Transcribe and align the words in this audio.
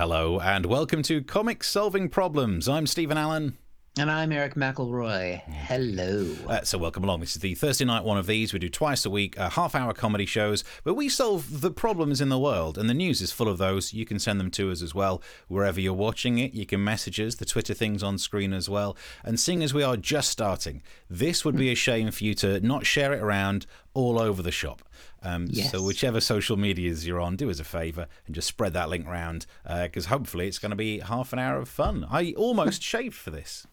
Hello, 0.00 0.40
and 0.40 0.64
welcome 0.64 1.02
to 1.02 1.22
Comics 1.22 1.68
Solving 1.68 2.08
Problems. 2.08 2.70
I'm 2.70 2.86
Steve 2.86 3.10
N 3.10 3.18
Allen. 3.18 3.58
And 3.98 4.10
I'm 4.10 4.32
Erich 4.32 4.54
McElroy. 4.54 5.42
Hello. 5.42 6.34
Uh, 6.48 6.62
so, 6.62 6.78
welcome 6.78 7.04
along. 7.04 7.20
This 7.20 7.36
is 7.36 7.42
the 7.42 7.54
Thursday 7.54 7.84
night 7.84 8.02
one 8.02 8.16
of 8.16 8.26
these. 8.26 8.54
We 8.54 8.60
do 8.60 8.70
twice 8.70 9.04
a 9.04 9.10
week, 9.10 9.38
uh, 9.38 9.50
half 9.50 9.74
hour 9.74 9.92
comedy 9.92 10.24
shows, 10.24 10.64
but 10.84 10.94
we 10.94 11.10
solve 11.10 11.60
the 11.60 11.70
problems 11.70 12.22
in 12.22 12.30
the 12.30 12.38
world, 12.38 12.78
and 12.78 12.88
the 12.88 12.94
news 12.94 13.20
is 13.20 13.30
full 13.30 13.48
of 13.48 13.58
those. 13.58 13.92
You 13.92 14.06
can 14.06 14.18
send 14.18 14.40
them 14.40 14.50
to 14.52 14.70
us 14.70 14.80
as 14.80 14.94
well, 14.94 15.20
wherever 15.48 15.78
you're 15.78 15.92
watching 15.92 16.38
it. 16.38 16.54
You 16.54 16.64
can 16.64 16.82
message 16.82 17.20
us, 17.20 17.34
the 17.34 17.44
Twitter 17.44 17.74
thing's 17.74 18.02
on 18.02 18.16
screen 18.16 18.54
as 18.54 18.70
well. 18.70 18.96
And 19.22 19.38
seeing 19.38 19.62
as 19.62 19.74
we 19.74 19.82
are 19.82 19.98
just 19.98 20.30
starting, 20.30 20.82
this 21.10 21.44
would 21.44 21.56
be 21.56 21.70
a 21.70 21.74
shame 21.74 22.10
for 22.10 22.24
you 22.24 22.32
to 22.36 22.58
not 22.60 22.86
share 22.86 23.12
it 23.12 23.20
around 23.20 23.66
all 23.92 24.18
over 24.18 24.40
the 24.40 24.52
shop. 24.52 24.82
Um, 25.22 25.46
Yes. 25.50 25.70
So, 25.70 25.82
whichever 25.82 26.20
social 26.20 26.56
medias 26.56 27.06
you're 27.06 27.20
on, 27.20 27.36
do 27.36 27.50
us 27.50 27.60
a 27.60 27.64
favour 27.64 28.06
and 28.26 28.34
just 28.34 28.48
spread 28.48 28.72
that 28.74 28.88
link 28.88 29.06
round 29.06 29.46
because 29.82 30.06
hopefully 30.06 30.46
it's 30.48 30.58
going 30.58 30.70
to 30.70 30.76
be 30.76 31.00
half 31.00 31.32
an 31.32 31.38
hour 31.38 31.58
of 31.58 31.68
fun. 31.68 32.06
I 32.10 32.32
almost 32.36 32.82
shaved 32.92 33.14
for 33.16 33.30
this. 33.30 33.66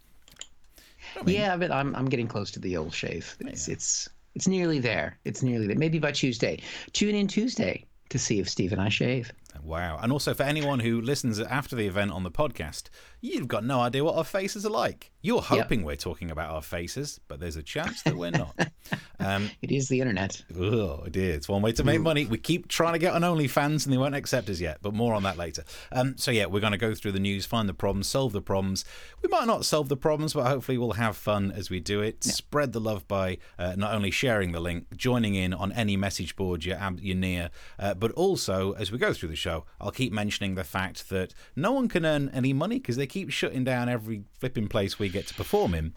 yeah, 1.26 1.56
but 1.58 1.72
I'm 1.72 1.96
I'm 1.96 2.10
getting 2.10 2.28
close 2.28 2.52
to 2.52 2.60
the 2.60 2.76
old 2.78 2.94
shave. 2.94 3.36
It's 3.40 3.68
it's 3.68 4.10
it's 4.36 4.48
nearly 4.48 4.80
there. 4.80 5.18
It's 5.26 5.42
nearly 5.42 5.68
there. 5.68 5.78
Maybe 5.78 6.00
by 6.00 6.12
Tuesday. 6.12 6.60
Tune 6.94 7.16
in 7.16 7.28
Tuesday 7.28 7.86
to 8.10 8.20
see 8.20 8.40
if 8.40 8.50
Steve 8.50 8.72
and 8.74 8.82
I 8.82 8.90
shave. 8.90 9.32
Wow. 9.68 10.00
And 10.02 10.14
also 10.14 10.34
for 10.34 10.44
anyone 10.44 10.80
who 10.80 11.02
listens 11.02 11.42
after 11.42 11.76
the 11.76 11.88
event 11.88 12.12
on 12.12 12.24
the 12.24 12.32
podcast, 12.32 12.84
you've 13.20 13.50
got 13.50 13.66
no 13.66 13.82
idea 13.82 14.02
what 14.02 14.16
our 14.16 14.24
faces 14.24 14.66
are 14.66 14.70
like. 14.70 15.12
You're 15.22 15.42
hoping 15.42 15.84
we're 15.84 15.98
talking 15.98 16.32
about 16.32 16.52
our 16.52 16.62
faces, 16.62 17.20
but 17.28 17.42
there's 17.42 17.58
a 17.58 17.64
chance 17.64 18.02
that 18.04 18.16
we're 18.16 18.32
not. 18.32 18.56
um, 19.20 19.50
It 19.62 19.72
is 19.72 19.90
the 19.90 20.00
internet. 20.00 20.42
oh, 20.58 21.06
dear. 21.12 21.34
It's 21.34 21.50
one 21.50 21.62
way 21.62 21.74
to 21.74 21.84
make 21.84 22.00
money. 22.00 22.26
We 22.26 22.38
keep 22.38 22.70
trying 22.70 22.94
to 22.94 23.00
get 23.00 23.14
on 23.14 23.24
OnlyFans 23.24 23.86
and 23.86 23.92
they 23.94 23.98
won't 23.98 24.16
accept 24.16 24.50
us 24.50 24.62
yet, 24.62 24.78
but 24.82 24.94
more 24.94 25.14
on 25.14 25.24
that 25.24 25.36
later. 25.38 25.66
Um, 25.92 26.16
so, 26.18 26.32
yeah, 26.32 26.46
we're 26.46 26.62
going 26.62 26.72
to 26.72 26.78
go 26.78 26.94
through 26.96 27.12
the 27.12 27.20
news, 27.20 27.46
find 27.46 27.68
the 27.68 27.74
problems, 27.74 28.08
solve 28.08 28.32
the 28.32 28.42
problems. 28.42 28.86
We 29.22 29.28
might 29.28 29.48
not 29.48 29.66
solve 29.66 29.90
the 29.90 29.98
problems, 29.98 30.34
but 30.34 30.48
hopefully 30.48 30.78
we'll 30.78 30.94
have 30.94 31.18
fun 31.18 31.52
as 31.52 31.70
we 31.70 31.82
do 31.82 32.02
it. 32.02 32.24
Spread 32.24 32.72
the 32.72 32.80
love 32.80 33.06
by 33.10 33.40
uh, 33.60 33.74
not 33.76 33.94
only 33.94 34.12
sharing 34.12 34.54
the 34.54 34.62
link, 34.62 34.96
joining 34.96 35.36
in 35.36 35.54
on 35.54 35.74
any 35.74 35.98
message 35.98 36.38
board 36.38 36.64
you're, 36.64 36.80
you're 37.02 37.18
near, 37.18 37.50
uh, 37.80 37.96
but 37.96 38.12
also 38.14 38.72
as 38.74 38.94
we 38.94 38.98
go 38.98 39.12
through 39.12 39.30
the 39.30 39.36
show, 39.36 39.57
I'll 39.80 39.92
keep 39.92 40.12
mentioning 40.12 40.56
the 40.56 40.64
fact 40.64 41.10
that 41.10 41.34
no 41.56 41.72
one 41.72 41.88
can 41.88 42.06
earn 42.06 42.30
any 42.34 42.54
money 42.54 42.80
because 42.80 42.98
they 42.98 43.08
keep 43.08 43.32
shutting 43.32 43.64
down 43.64 43.90
every 43.90 44.24
flipping 44.40 44.68
place 44.68 45.00
we 45.00 45.10
get 45.10 45.28
to 45.28 45.34
perform 45.34 45.74
in. 45.74 45.96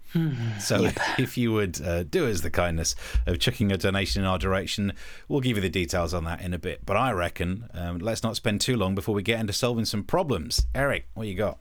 so 0.61 0.91
if 1.19 1.37
you 1.37 1.53
would 1.53 1.81
uh, 1.83 2.05
do 2.05 2.29
us 2.29 2.41
the 2.41 2.51
kindness 2.51 2.95
of 3.27 3.39
chucking 3.39 3.73
a 3.73 3.77
donation 3.77 4.23
in 4.23 4.29
our 4.29 4.39
direction, 4.39 4.93
we'll 5.29 5.41
give 5.41 5.57
you 5.57 5.63
the 5.63 5.69
details 5.69 6.15
on 6.15 6.25
that 6.25 6.41
in 6.41 6.55
a 6.55 6.59
bit. 6.59 6.85
But 6.85 6.97
I 6.97 7.13
reckon 7.13 7.69
um, 7.75 7.99
let's 7.99 8.23
not 8.23 8.37
spend 8.37 8.61
too 8.61 8.77
long 8.77 8.95
before 8.95 9.15
we 9.15 9.23
get 9.23 9.41
into 9.41 9.53
solving 9.53 9.85
some 9.85 10.05
problems. 10.05 10.67
Erich, 10.75 11.07
what 11.15 11.27
you 11.27 11.35
got? 11.35 11.59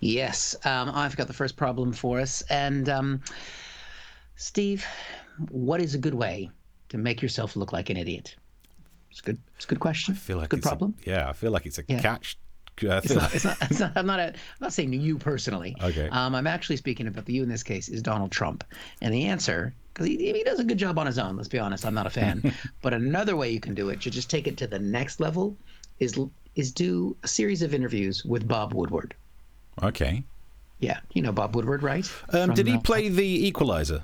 Yes, 0.00 0.54
um, 0.64 0.90
I've 0.92 1.16
got 1.16 1.26
the 1.26 1.32
first 1.32 1.56
problem 1.56 1.92
for 1.92 2.20
us. 2.20 2.42
And 2.50 2.88
um, 2.88 3.22
Steve, 4.36 4.84
what 5.50 5.80
is 5.80 5.94
a 5.94 5.98
good 5.98 6.14
way 6.14 6.50
to 6.90 6.98
make 6.98 7.22
yourself 7.22 7.56
look 7.56 7.72
like 7.72 7.90
an 7.90 7.96
idiot? 7.96 8.36
It's 9.14 9.20
a 9.20 9.24
good. 9.26 9.38
It's 9.54 9.64
a 9.64 9.68
good 9.68 9.78
question. 9.78 10.14
I 10.14 10.16
feel 10.18 10.38
like 10.38 10.48
good 10.48 10.58
it's 10.58 10.66
a- 10.66 10.70
problem. 10.70 10.94
yeah, 11.04 11.28
I 11.28 11.32
feel 11.32 11.52
like 11.52 11.66
it's 11.66 11.78
a 11.78 11.84
Yeah. 11.86 12.00
catch. 12.02 12.36
It's 12.76 13.14
not, 13.14 13.32
it's 13.32 13.44
not, 13.44 13.56
it's 13.70 13.78
not, 13.78 13.92
I'm 13.94 14.04
not. 14.06 14.18
A, 14.18 14.24
I'm 14.30 14.34
not 14.60 14.72
saying 14.72 14.92
you 14.92 15.16
personally. 15.16 15.76
Okay. 15.80 16.08
Um, 16.08 16.34
I'm 16.34 16.48
actually 16.48 16.76
speaking 16.76 17.06
about 17.06 17.24
the 17.24 17.32
you 17.32 17.44
in 17.44 17.48
this 17.48 17.62
case 17.62 17.88
is 17.88 18.02
Donald 18.02 18.32
Trump, 18.32 18.64
and 19.00 19.14
the 19.14 19.26
answer 19.26 19.72
because 19.92 20.08
he, 20.08 20.16
he 20.32 20.42
does 20.42 20.58
a 20.58 20.64
good 20.64 20.76
job 20.78 20.98
on 20.98 21.06
his 21.06 21.16
own. 21.16 21.36
Let's 21.36 21.48
be 21.48 21.60
honest. 21.60 21.86
I'm 21.86 21.94
not 21.94 22.08
a 22.08 22.10
fan. 22.10 22.52
but 22.82 22.92
another 22.92 23.36
way 23.36 23.48
you 23.52 23.60
can 23.60 23.74
do 23.74 23.90
it 23.90 24.00
to 24.00 24.10
just 24.10 24.28
take 24.28 24.48
it 24.48 24.56
to 24.56 24.66
the 24.66 24.80
next 24.80 25.20
level 25.20 25.56
is 26.00 26.18
is 26.56 26.72
do 26.72 27.16
a 27.22 27.28
series 27.28 27.62
of 27.62 27.74
interviews 27.74 28.24
with 28.24 28.48
Bob 28.48 28.74
Woodward. 28.74 29.14
okay. 29.80 30.24
Yeah, 30.80 30.98
you 31.12 31.22
know 31.22 31.30
Bob 31.32 31.54
Woodward, 31.54 31.84
right? 31.84 32.10
Um, 32.30 32.54
did 32.54 32.66
he 32.66 32.76
play 32.78 33.08
the 33.08 33.46
Equalizer? 33.46 34.02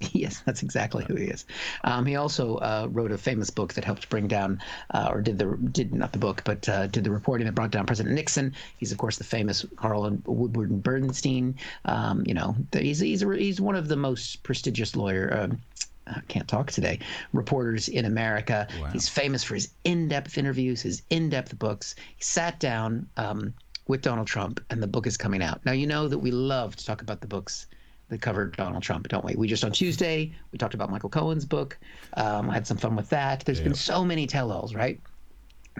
Yes, 0.12 0.42
that's 0.46 0.62
exactly 0.62 1.04
who 1.04 1.14
he 1.14 1.26
is. 1.26 1.44
Um, 1.84 2.06
he 2.06 2.16
also 2.16 2.56
uh, 2.56 2.88
wrote 2.90 3.12
a 3.12 3.18
famous 3.18 3.50
book 3.50 3.74
that 3.74 3.84
helped 3.84 4.08
bring 4.08 4.28
down, 4.28 4.60
uh, 4.92 5.08
or 5.10 5.20
did 5.20 5.38
the 5.38 5.56
did 5.72 5.94
not 5.94 6.12
the 6.12 6.18
book, 6.18 6.42
but 6.44 6.68
uh, 6.68 6.86
did 6.86 7.04
the 7.04 7.10
reporting 7.10 7.46
that 7.46 7.54
brought 7.54 7.70
down 7.70 7.86
President 7.86 8.14
Nixon. 8.14 8.54
He's 8.78 8.92
of 8.92 8.98
course 8.98 9.18
the 9.18 9.24
famous 9.24 9.64
Carl 9.76 10.06
and 10.06 10.22
Woodward 10.26 10.70
and 10.70 10.82
Bernstein. 10.82 11.54
Um, 11.84 12.22
you 12.26 12.34
know, 12.34 12.56
he's 12.72 13.00
he's 13.00 13.20
he's 13.20 13.60
one 13.60 13.76
of 13.76 13.88
the 13.88 13.96
most 13.96 14.42
prestigious 14.42 14.96
lawyer. 14.96 15.38
Um, 15.38 15.60
I 16.06 16.20
can't 16.28 16.48
talk 16.48 16.70
today. 16.70 16.98
Reporters 17.32 17.88
in 17.88 18.04
America. 18.04 18.66
He's 18.92 19.08
famous 19.08 19.44
for 19.44 19.54
his 19.54 19.70
in-depth 19.84 20.38
interviews, 20.38 20.82
his 20.82 21.02
in-depth 21.10 21.58
books. 21.58 21.94
He 22.16 22.22
sat 22.22 22.58
down 22.58 23.08
um, 23.16 23.54
with 23.86 24.02
Donald 24.02 24.26
Trump, 24.26 24.60
and 24.70 24.82
the 24.82 24.88
book 24.88 25.06
is 25.06 25.16
coming 25.16 25.42
out 25.42 25.64
now. 25.64 25.72
You 25.72 25.86
know 25.86 26.08
that 26.08 26.18
we 26.18 26.30
love 26.30 26.74
to 26.76 26.86
talk 26.86 27.02
about 27.02 27.20
the 27.20 27.26
books 27.28 27.66
that 28.10 28.20
covered 28.20 28.56
Donald 28.56 28.82
Trump, 28.82 29.08
don't 29.08 29.24
we? 29.24 29.34
We 29.34 29.48
just 29.48 29.64
on 29.64 29.72
Tuesday 29.72 30.32
we 30.52 30.58
talked 30.58 30.74
about 30.74 30.90
Michael 30.90 31.08
Cohen's 31.08 31.44
book. 31.44 31.78
Um, 32.14 32.50
I 32.50 32.54
had 32.54 32.66
some 32.66 32.76
fun 32.76 32.96
with 32.96 33.08
that. 33.10 33.44
There's 33.44 33.60
been 33.60 33.74
so 33.74 34.04
many 34.04 34.26
tell-alls, 34.26 34.74
right? 34.74 35.00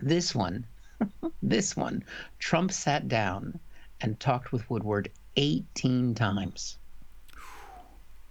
This 0.01 0.35
one, 0.35 0.65
this 1.43 1.77
one, 1.77 2.05
Trump 2.39 2.73
sat 2.73 3.09
down 3.09 3.59
and 4.01 4.19
talked 4.19 4.53
with 4.53 4.69
Woodward 4.71 5.11
18 5.37 6.15
times. 6.15 6.79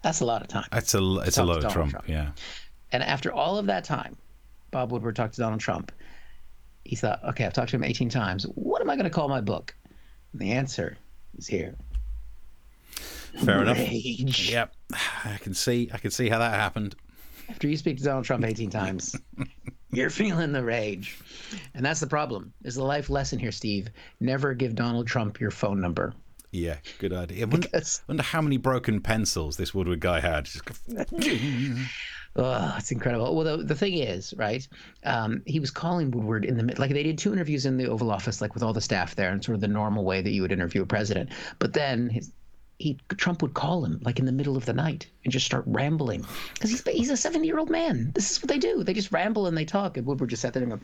That's 0.01 0.21
a 0.21 0.25
lot 0.25 0.41
of 0.41 0.47
time. 0.47 0.67
It's 0.71 0.93
a 0.93 1.17
it's 1.19 1.37
a 1.37 1.43
lot 1.43 1.63
of 1.63 1.71
Trump. 1.71 1.91
Trump. 1.91 2.07
Yeah. 2.07 2.31
And 2.91 3.03
after 3.03 3.33
all 3.33 3.57
of 3.57 3.65
that 3.65 3.83
time, 3.83 4.15
Bob 4.71 4.91
Woodward 4.91 5.15
talked 5.15 5.35
to 5.35 5.41
Donald 5.41 5.59
Trump. 5.59 5.91
He 6.85 6.95
thought, 6.95 7.21
okay, 7.23 7.45
I've 7.45 7.53
talked 7.53 7.69
to 7.71 7.75
him 7.75 7.83
18 7.83 8.09
times. 8.09 8.43
What 8.55 8.81
am 8.81 8.89
I 8.89 8.95
going 8.95 9.03
to 9.03 9.09
call 9.09 9.27
my 9.27 9.41
book? 9.41 9.75
And 10.31 10.41
the 10.41 10.53
answer 10.53 10.97
is 11.37 11.45
here. 11.45 11.75
Fair 13.43 13.61
enough. 13.61 13.77
Yep. 13.79 14.73
I 15.25 15.37
can 15.41 15.53
see 15.53 15.89
I 15.93 15.97
can 15.97 16.11
see 16.11 16.29
how 16.29 16.39
that 16.39 16.53
happened. 16.53 16.95
After 17.49 17.67
you 17.67 17.77
speak 17.77 17.97
to 17.97 18.03
Donald 18.03 18.25
Trump 18.25 18.45
18 18.45 18.69
times, 18.69 19.15
you're 19.91 20.09
feeling 20.11 20.51
the 20.51 20.63
rage. 20.63 21.17
And 21.73 21.83
that's 21.83 21.99
the 21.99 22.07
problem. 22.07 22.53
Is 22.63 22.75
the 22.75 22.83
life 22.83 23.09
lesson 23.09 23.39
here, 23.39 23.51
Steve. 23.51 23.87
Never 24.19 24.53
give 24.53 24.75
Donald 24.75 25.07
Trump 25.07 25.39
your 25.39 25.49
phone 25.51 25.81
number. 25.81 26.13
Yeah, 26.51 26.77
good 26.97 27.13
idea. 27.13 27.45
I 27.45 27.49
wonder, 27.49 27.67
Because- 27.67 28.01
wonder 28.07 28.23
how 28.23 28.41
many 28.41 28.57
broken 28.57 29.01
pencils 29.01 29.57
this 29.57 29.73
Woodward 29.73 29.99
guy 29.99 30.19
had. 30.19 30.49
Oh, 32.35 32.75
it's 32.77 32.91
incredible. 32.91 33.35
Well, 33.35 33.57
the, 33.57 33.63
the 33.63 33.75
thing 33.75 33.95
is, 33.95 34.35
right? 34.37 34.65
Um, 35.03 35.41
he 35.47 35.59
was 35.59 35.71
calling 35.71 36.11
Woodward 36.11 36.45
in 36.45 36.57
the 36.57 36.75
like 36.79 36.91
they 36.91 37.01
did 37.01 37.17
two 37.17 37.33
interviews 37.33 37.65
in 37.65 37.75
the 37.75 37.87
Oval 37.87 38.11
Office, 38.11 38.39
like 38.39 38.53
with 38.53 38.61
all 38.61 38.71
the 38.71 38.79
staff 38.79 39.15
there, 39.15 39.31
and 39.31 39.43
sort 39.43 39.55
of 39.55 39.61
the 39.61 39.67
normal 39.67 40.05
way 40.05 40.21
that 40.21 40.29
you 40.29 40.43
would 40.43 40.51
interview 40.51 40.83
a 40.83 40.85
president. 40.85 41.31
But 41.57 41.73
then 41.73 42.07
his, 42.09 42.31
he 42.79 42.97
Trump 43.17 43.41
would 43.41 43.53
call 43.53 43.83
him 43.83 43.99
like 44.03 44.19
in 44.19 44.25
the 44.25 44.31
middle 44.31 44.55
of 44.55 44.65
the 44.65 44.73
night 44.73 45.05
and 45.25 45.33
just 45.33 45.45
start 45.45 45.65
rambling 45.67 46.25
because 46.53 46.69
he's 46.69 46.81
he's 46.87 47.09
a 47.09 47.17
seventy 47.17 47.45
year 47.45 47.59
old 47.59 47.69
man. 47.69 48.11
This 48.15 48.31
is 48.31 48.41
what 48.41 48.47
they 48.47 48.57
do. 48.57 48.83
They 48.85 48.93
just 48.93 49.11
ramble 49.11 49.47
and 49.47 49.57
they 49.57 49.65
talk. 49.65 49.97
And 49.97 50.07
Woodward 50.07 50.29
just 50.29 50.41
sat 50.41 50.53
there 50.53 50.63
and 50.63 50.71
go, 50.71 50.79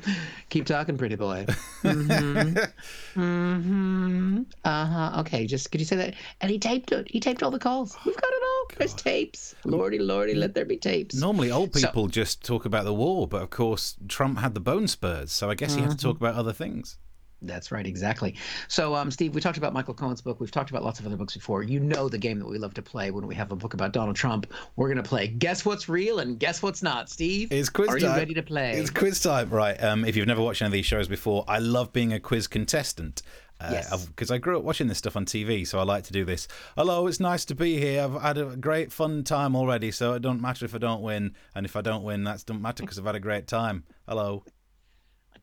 "Keep 0.49 0.65
talking, 0.65 0.97
pretty 0.97 1.15
boy." 1.15 1.45
Mm-hmm. 1.83 3.19
mm-hmm. 3.19 4.41
Uh 4.65 4.85
huh. 4.85 5.19
Okay. 5.21 5.47
Just 5.47 5.71
could 5.71 5.79
you 5.79 5.85
say 5.85 5.95
that? 5.95 6.15
And 6.41 6.51
he 6.51 6.59
taped 6.59 6.91
it. 6.91 7.07
He 7.09 7.19
taped 7.21 7.41
all 7.41 7.51
the 7.51 7.59
calls. 7.59 7.97
We've 8.05 8.15
got 8.15 8.29
it 8.29 8.43
all. 8.43 8.67
There's 8.77 8.93
tapes. 8.93 9.55
Lordy, 9.63 9.99
lordy, 9.99 10.35
let 10.35 10.53
there 10.53 10.65
be 10.65 10.77
tapes. 10.77 11.15
Normally, 11.15 11.49
old 11.49 11.73
So- 11.73 11.87
people 11.87 12.07
just 12.07 12.43
talk 12.43 12.65
about 12.65 12.83
the 12.83 12.93
war, 12.93 13.27
but 13.27 13.41
of 13.41 13.49
course, 13.49 13.95
Trump 14.09 14.39
had 14.39 14.53
the 14.53 14.59
bone 14.59 14.87
spurs, 14.87 15.31
so 15.31 15.49
I 15.49 15.55
guess 15.55 15.75
he 15.75 15.81
had 15.81 15.91
to 15.91 15.97
talk 15.97 16.17
about 16.17 16.35
other 16.35 16.53
things. 16.53 16.97
That's 17.41 17.71
right, 17.71 17.85
exactly. 17.85 18.35
So, 18.67 18.95
um, 18.95 19.11
Steve, 19.11 19.35
we 19.35 19.41
talked 19.41 19.57
about 19.57 19.73
Michael 19.73 19.93
Cohen's 19.93 20.21
book. 20.21 20.39
We've 20.39 20.49
talked 20.51 20.69
about 20.71 20.83
lots 20.83 20.99
of 20.99 21.05
other 21.05 21.17
books 21.17 21.33
before. 21.35 21.61
You 21.63 21.79
know 21.79 22.09
the 22.09 22.17
game 22.17 22.39
that 22.39 22.47
we 22.47 22.57
love 22.57 22.73
to 22.75 22.81
play 22.81 23.11
when 23.11 23.27
we 23.27 23.35
have 23.35 23.51
a 23.51 23.55
book 23.55 23.73
about 23.73 23.91
Donald 23.91 24.15
Trump. 24.15 24.51
We're 24.77 24.87
going 24.87 25.03
to 25.03 25.07
play 25.07 25.27
Guess 25.27 25.65
What's 25.65 25.87
Real 25.87 26.19
and 26.19 26.39
Guess 26.39 26.63
What's 26.63 26.81
Not. 26.81 27.09
Steve, 27.09 27.51
It's 27.51 27.69
quiz 27.69 27.89
Are 27.89 27.99
time. 27.99 28.09
you 28.11 28.15
ready 28.15 28.33
to 28.33 28.43
play? 28.43 28.71
It's 28.71 28.89
quiz 28.89 29.21
time, 29.21 29.49
right? 29.49 29.81
Um, 29.83 30.05
if 30.05 30.15
you've 30.15 30.27
never 30.27 30.41
watched 30.41 30.61
any 30.61 30.67
of 30.67 30.73
these 30.73 30.85
shows 30.85 31.07
before, 31.07 31.43
I 31.47 31.59
love 31.59 31.93
being 31.93 32.13
a 32.13 32.19
quiz 32.19 32.47
contestant. 32.47 33.21
Uh, 33.59 33.69
Yes. 33.71 34.05
Because 34.07 34.31
I 34.31 34.37
grew 34.37 34.57
up 34.57 34.63
watching 34.63 34.87
this 34.87 34.97
stuff 34.97 35.15
on 35.15 35.25
TV, 35.25 35.65
so 35.67 35.79
I 35.79 35.83
like 35.83 36.03
to 36.05 36.13
do 36.13 36.25
this. 36.25 36.47
Hello, 36.75 37.07
it's 37.07 37.19
nice 37.21 37.45
to 37.45 37.55
be 37.55 37.77
here. 37.79 38.03
I've 38.03 38.21
had 38.21 38.37
a 38.37 38.55
great 38.57 38.91
fun 38.91 39.23
time 39.23 39.55
already, 39.55 39.91
so 39.91 40.13
it 40.13 40.21
don't 40.21 40.41
matter 40.41 40.65
if 40.65 40.75
I 40.75 40.77
don't 40.77 41.01
win, 41.01 41.33
and 41.53 41.65
if 41.65 41.75
I 41.77 41.81
don't 41.81 42.03
win, 42.03 42.23
that 42.25 42.43
doesn't 42.45 42.61
matter 42.61 42.83
because 42.83 42.99
I've 42.99 43.05
had 43.05 43.15
a 43.15 43.19
great 43.19 43.47
time. 43.47 43.83
Hello. 44.09 44.43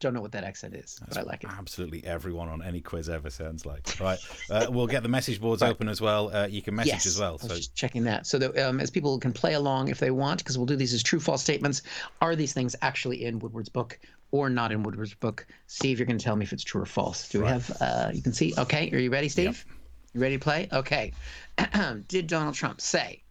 Don't 0.02 0.14
know 0.14 0.20
what 0.20 0.32
that 0.32 0.42
accent 0.42 0.74
is, 0.74 0.98
but 1.08 1.16
I 1.16 1.22
like 1.22 1.44
it. 1.44 1.50
Absolutely 1.56 2.04
everyone 2.04 2.48
on 2.48 2.60
any 2.60 2.80
quiz 2.80 3.08
ever 3.08 3.30
sounds 3.30 3.64
like. 3.64 4.00
Right. 4.00 4.18
Uh, 4.50 4.66
we'll 4.68 4.88
get 4.88 5.04
the 5.04 5.08
message 5.08 5.40
boards 5.40 5.62
open 5.62 5.88
as 5.88 6.00
well. 6.00 6.34
Uh, 6.34 6.48
you 6.48 6.60
can 6.60 6.74
message 6.74 6.92
Yes, 6.92 7.06
as 7.06 7.20
well. 7.20 7.38
So 7.38 7.54
just 7.54 7.76
checking 7.76 8.02
that. 8.02 8.26
So 8.26 8.36
that 8.38 8.58
um, 8.58 8.80
as 8.80 8.90
people 8.90 9.16
can 9.20 9.32
play 9.32 9.54
along 9.54 9.90
if 9.90 10.00
they 10.00 10.10
want, 10.10 10.38
because 10.38 10.58
we'll 10.58 10.66
do 10.66 10.74
these 10.74 10.92
as 10.92 11.04
true 11.04 11.20
false 11.20 11.40
statements. 11.40 11.82
Are 12.20 12.34
these 12.34 12.52
things 12.52 12.74
actually 12.82 13.24
in 13.24 13.38
Woodward's 13.38 13.68
book 13.68 13.96
or 14.32 14.50
not 14.50 14.72
in 14.72 14.82
Woodward's 14.82 15.14
book? 15.14 15.46
Steve, 15.68 16.00
you're 16.00 16.06
going 16.06 16.18
to 16.18 16.24
tell 16.24 16.34
me 16.34 16.44
if 16.44 16.52
it's 16.52 16.64
true 16.64 16.82
or 16.82 16.86
false. 16.86 17.28
Do 17.28 17.42
we 17.42 17.46
have? 17.46 17.70
Uh, 17.80 18.10
you 18.12 18.22
can 18.22 18.32
see. 18.32 18.54
Okay, 18.58 18.90
are 18.90 18.98
you 18.98 19.10
ready, 19.10 19.28
Steve? 19.28 19.64
Yep. 19.68 19.76
You 20.14 20.20
ready 20.20 20.36
to 20.36 20.42
play? 20.42 20.68
Okay. 20.72 21.12
Did 22.08 22.26
Donald 22.26 22.56
Trump 22.56 22.80
say 22.80 23.22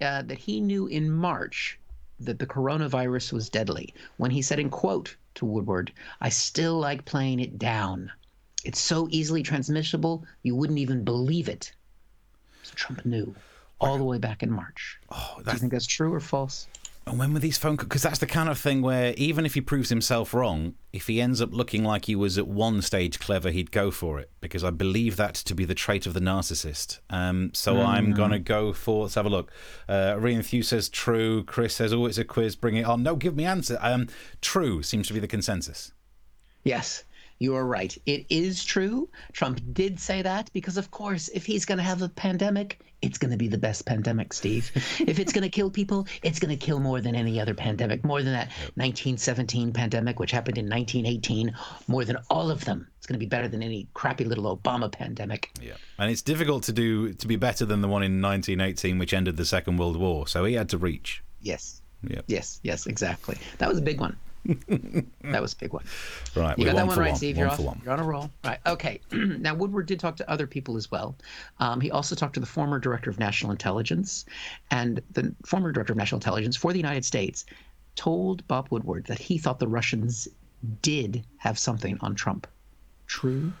uh, 0.00 0.22
that 0.22 0.38
he 0.38 0.58
knew 0.58 0.88
in 0.88 1.12
March 1.12 1.78
that 2.20 2.38
the 2.40 2.46
coronavirus 2.46 3.32
was 3.32 3.48
deadly 3.48 3.94
when 4.16 4.30
he 4.32 4.42
said 4.42 4.58
in 4.58 4.70
quote 4.70 5.16
to 5.38 5.46
Woodward, 5.46 5.92
"I 6.20 6.28
still 6.28 6.78
like 6.78 7.04
playing 7.04 7.40
it 7.40 7.58
down." 7.58 8.12
It's 8.64 8.80
so 8.80 9.08
easily 9.10 9.42
transmissible, 9.42 10.24
you 10.42 10.54
wouldn't 10.54 10.78
even 10.78 11.04
believe 11.04 11.48
it. 11.48 11.72
So 12.62 12.72
Trump 12.74 13.06
knew 13.06 13.34
all 13.80 13.96
the 13.98 14.04
way 14.04 14.18
back 14.18 14.42
in 14.42 14.50
March. 14.50 14.98
Oh, 15.10 15.40
Do 15.44 15.52
you 15.52 15.58
think 15.58 15.72
that's 15.72 15.86
true 15.86 16.12
or 16.12 16.20
false? 16.20 16.66
And 17.10 17.18
when 17.18 17.32
were 17.32 17.40
these 17.40 17.58
phone 17.58 17.76
calls? 17.76 17.88
Because 17.88 18.02
that's 18.02 18.18
the 18.18 18.26
kind 18.26 18.48
of 18.48 18.58
thing 18.58 18.82
where 18.82 19.14
even 19.16 19.44
if 19.46 19.54
he 19.54 19.60
proves 19.60 19.88
himself 19.88 20.32
wrong, 20.34 20.74
if 20.92 21.06
he 21.06 21.20
ends 21.20 21.40
up 21.40 21.52
looking 21.52 21.84
like 21.84 22.04
he 22.04 22.14
was 22.16 22.38
at 22.38 22.46
one 22.48 22.82
stage 22.82 23.18
clever, 23.18 23.50
he'd 23.50 23.70
go 23.70 23.90
for 23.90 24.18
it. 24.20 24.30
Because 24.40 24.62
I 24.64 24.70
believe 24.70 25.16
that 25.16 25.34
to 25.34 25.54
be 25.54 25.64
the 25.64 25.74
trait 25.74 26.06
of 26.06 26.14
the 26.14 26.20
narcissist. 26.20 27.00
Um, 27.10 27.50
so 27.54 27.74
Mm. 27.76 27.86
I'm 27.86 28.12
going 28.12 28.30
to 28.32 28.38
go 28.38 28.72
for, 28.72 29.02
let's 29.02 29.14
have 29.14 29.26
a 29.26 29.30
look. 29.30 29.50
Uh, 29.88 30.14
Rian 30.18 30.44
Thew 30.44 30.62
says 30.62 30.88
true. 30.88 31.44
Chris 31.44 31.74
says, 31.74 31.92
oh, 31.92 32.06
it's 32.06 32.18
a 32.18 32.24
quiz. 32.24 32.56
Bring 32.56 32.76
it 32.76 32.84
on. 32.84 33.02
No, 33.02 33.16
give 33.16 33.36
me 33.36 33.44
answer. 33.44 33.78
Um, 33.80 34.08
true 34.40 34.82
seems 34.82 35.06
to 35.08 35.14
be 35.14 35.20
the 35.20 35.28
consensus. 35.28 35.92
Yes, 36.64 37.04
you 37.38 37.54
are 37.54 37.64
right. 37.64 37.96
It 38.06 38.26
is 38.28 38.64
true. 38.64 39.08
Trump 39.32 39.60
did 39.72 40.00
say 40.00 40.22
that 40.22 40.50
because, 40.52 40.76
of 40.76 40.90
course, 40.90 41.28
if 41.28 41.46
he's 41.46 41.64
going 41.64 41.78
to 41.78 41.84
have 41.84 42.02
a 42.02 42.08
pandemic, 42.08 42.80
it's 43.00 43.18
going 43.18 43.30
to 43.30 43.36
be 43.36 43.46
the 43.46 43.58
best 43.58 43.86
pandemic, 43.86 44.32
Steve. 44.32 44.72
if 45.06 45.20
it's 45.20 45.32
going 45.32 45.42
to 45.42 45.48
kill 45.48 45.70
people, 45.70 46.06
it's 46.22 46.40
going 46.40 46.56
to 46.56 46.66
kill 46.66 46.80
more 46.80 47.00
than 47.00 47.14
any 47.14 47.40
other 47.40 47.54
pandemic, 47.54 48.04
more 48.04 48.22
than 48.22 48.32
that 48.32 48.48
1917 48.74 49.72
pandemic, 49.72 50.18
which 50.18 50.32
happened 50.32 50.58
in 50.58 50.68
1918, 50.68 51.54
more 51.86 52.04
than 52.04 52.16
all 52.28 52.50
of 52.50 52.64
them. 52.64 52.88
It's 52.96 53.06
going 53.06 53.14
to 53.14 53.24
be 53.24 53.28
better 53.28 53.46
than 53.46 53.62
any 53.62 53.88
crappy 53.94 54.24
little 54.24 54.56
Obama 54.56 54.90
pandemic. 54.90 55.50
Yeah. 55.62 55.74
And 55.98 56.10
it's 56.10 56.22
difficult 56.22 56.64
to 56.64 56.72
do 56.72 57.12
to 57.12 57.26
be 57.28 57.36
better 57.36 57.64
than 57.64 57.82
the 57.82 57.88
one 57.88 58.02
in 58.02 58.20
1918, 58.20 58.98
which 58.98 59.14
ended 59.14 59.36
the 59.36 59.44
Second 59.44 59.76
World 59.76 59.96
War. 59.96 60.26
So 60.26 60.44
he 60.44 60.54
had 60.54 60.68
to 60.70 60.78
reach. 60.78 61.22
Yes. 61.40 61.82
Yep. 62.02 62.24
Yes, 62.28 62.60
yes, 62.62 62.86
exactly. 62.86 63.36
That 63.58 63.68
was 63.68 63.78
a 63.78 63.82
big 63.82 64.00
one. 64.00 64.16
That 64.44 65.42
was 65.42 65.52
a 65.52 65.56
big 65.56 65.72
one. 65.72 65.84
Right. 66.34 66.58
You 66.58 66.64
got 66.64 66.76
that 66.76 66.86
one 66.86 66.98
right, 66.98 67.08
one. 67.08 67.16
Steve. 67.16 67.36
One 67.36 67.40
You're, 67.44 67.50
off, 67.50 67.60
one. 67.60 67.80
you're 67.84 67.92
on 67.92 68.00
a 68.00 68.04
roll. 68.04 68.30
Right. 68.44 68.58
Okay. 68.66 69.00
now, 69.12 69.54
Woodward 69.54 69.86
did 69.86 70.00
talk 70.00 70.16
to 70.16 70.30
other 70.30 70.46
people 70.46 70.76
as 70.76 70.90
well. 70.90 71.16
Um, 71.60 71.80
he 71.80 71.90
also 71.90 72.14
talked 72.14 72.34
to 72.34 72.40
the 72.40 72.46
former 72.46 72.78
director 72.78 73.10
of 73.10 73.18
national 73.18 73.52
intelligence. 73.52 74.24
And 74.70 75.00
the 75.12 75.34
former 75.44 75.72
director 75.72 75.92
of 75.92 75.96
national 75.96 76.18
intelligence 76.18 76.56
for 76.56 76.72
the 76.72 76.78
United 76.78 77.04
States 77.04 77.44
told 77.96 78.46
Bob 78.48 78.68
Woodward 78.70 79.06
that 79.06 79.18
he 79.18 79.38
thought 79.38 79.58
the 79.58 79.68
Russians 79.68 80.28
did 80.82 81.24
have 81.38 81.58
something 81.58 81.98
on 82.00 82.14
Trump. 82.14 82.46
True 83.06 83.52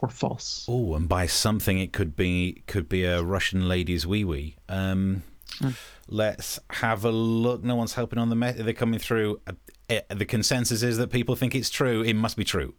or 0.00 0.08
false? 0.08 0.66
Oh, 0.68 0.94
and 0.94 1.08
by 1.08 1.26
something 1.26 1.78
it 1.78 1.92
could 1.92 2.16
be 2.16 2.62
could 2.66 2.88
be 2.88 3.04
a 3.04 3.22
Russian 3.22 3.66
lady's 3.68 4.06
wee 4.06 4.24
wee. 4.24 4.56
Um, 4.68 5.22
Hmm. 5.60 5.70
Let's 6.08 6.58
have 6.70 7.04
a 7.04 7.10
look. 7.10 7.62
No 7.64 7.76
one's 7.76 7.94
helping 7.94 8.18
on 8.18 8.28
the 8.28 8.36
me- 8.36 8.52
they're 8.52 8.72
coming 8.72 8.98
through. 8.98 9.40
Uh, 9.88 9.94
eh, 9.94 10.14
the 10.14 10.24
consensus 10.24 10.82
is 10.82 10.98
that 10.98 11.10
people 11.10 11.36
think 11.36 11.54
it's 11.54 11.70
true. 11.70 12.02
It 12.02 12.14
must 12.14 12.36
be 12.36 12.44
true. 12.44 12.74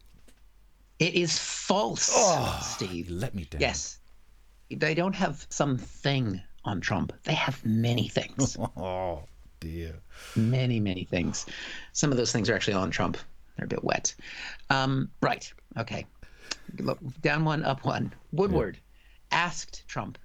It 1.00 1.14
is 1.14 1.38
false, 1.38 2.12
Steve. 2.62 3.10
Let 3.10 3.36
me 3.36 3.46
down. 3.46 3.62
Yes. 3.62 4.00
They 4.70 4.96
don't 4.96 5.16
have 5.16 5.46
something 5.50 6.42
on 6.66 6.82
Trump. 6.82 7.14
They 7.24 7.36
have 7.36 7.64
many 7.66 8.08
things. 8.08 8.58
Oh 8.78 9.24
dear. 9.60 9.96
many, 10.36 10.80
many 10.80 11.04
things. 11.04 11.46
Some 11.94 12.12
of 12.12 12.18
those 12.18 12.32
things 12.32 12.50
are 12.50 12.54
actually 12.54 12.74
on 12.76 12.92
Trump. 12.92 13.18
They're 13.56 13.66
a 13.66 13.68
bit 13.68 13.84
wet. 13.84 14.14
Um, 14.70 15.10
right. 15.22 15.52
Okay. 15.78 16.06
Look, 16.80 17.00
down 17.22 17.44
one, 17.46 17.64
up 17.64 17.84
one. 17.86 18.14
Woodward 18.32 18.78
asked 19.32 19.88
Trump 19.88 20.18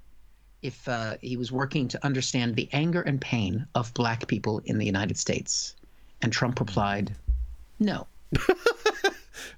if 0.61 0.87
uh, 0.87 1.17
he 1.21 1.37
was 1.37 1.51
working 1.51 1.89
to 1.89 2.05
understand 2.05 2.57
the 2.57 2.69
anger 2.73 3.01
and 3.03 3.21
pain 3.21 3.67
of 3.75 3.93
black 3.95 4.27
people 4.27 4.61
in 4.65 4.79
the 4.79 4.87
United 4.87 5.17
States. 5.17 5.75
And 6.23 6.33
Trump 6.33 6.59
replied, 6.61 7.15
no. 7.79 8.07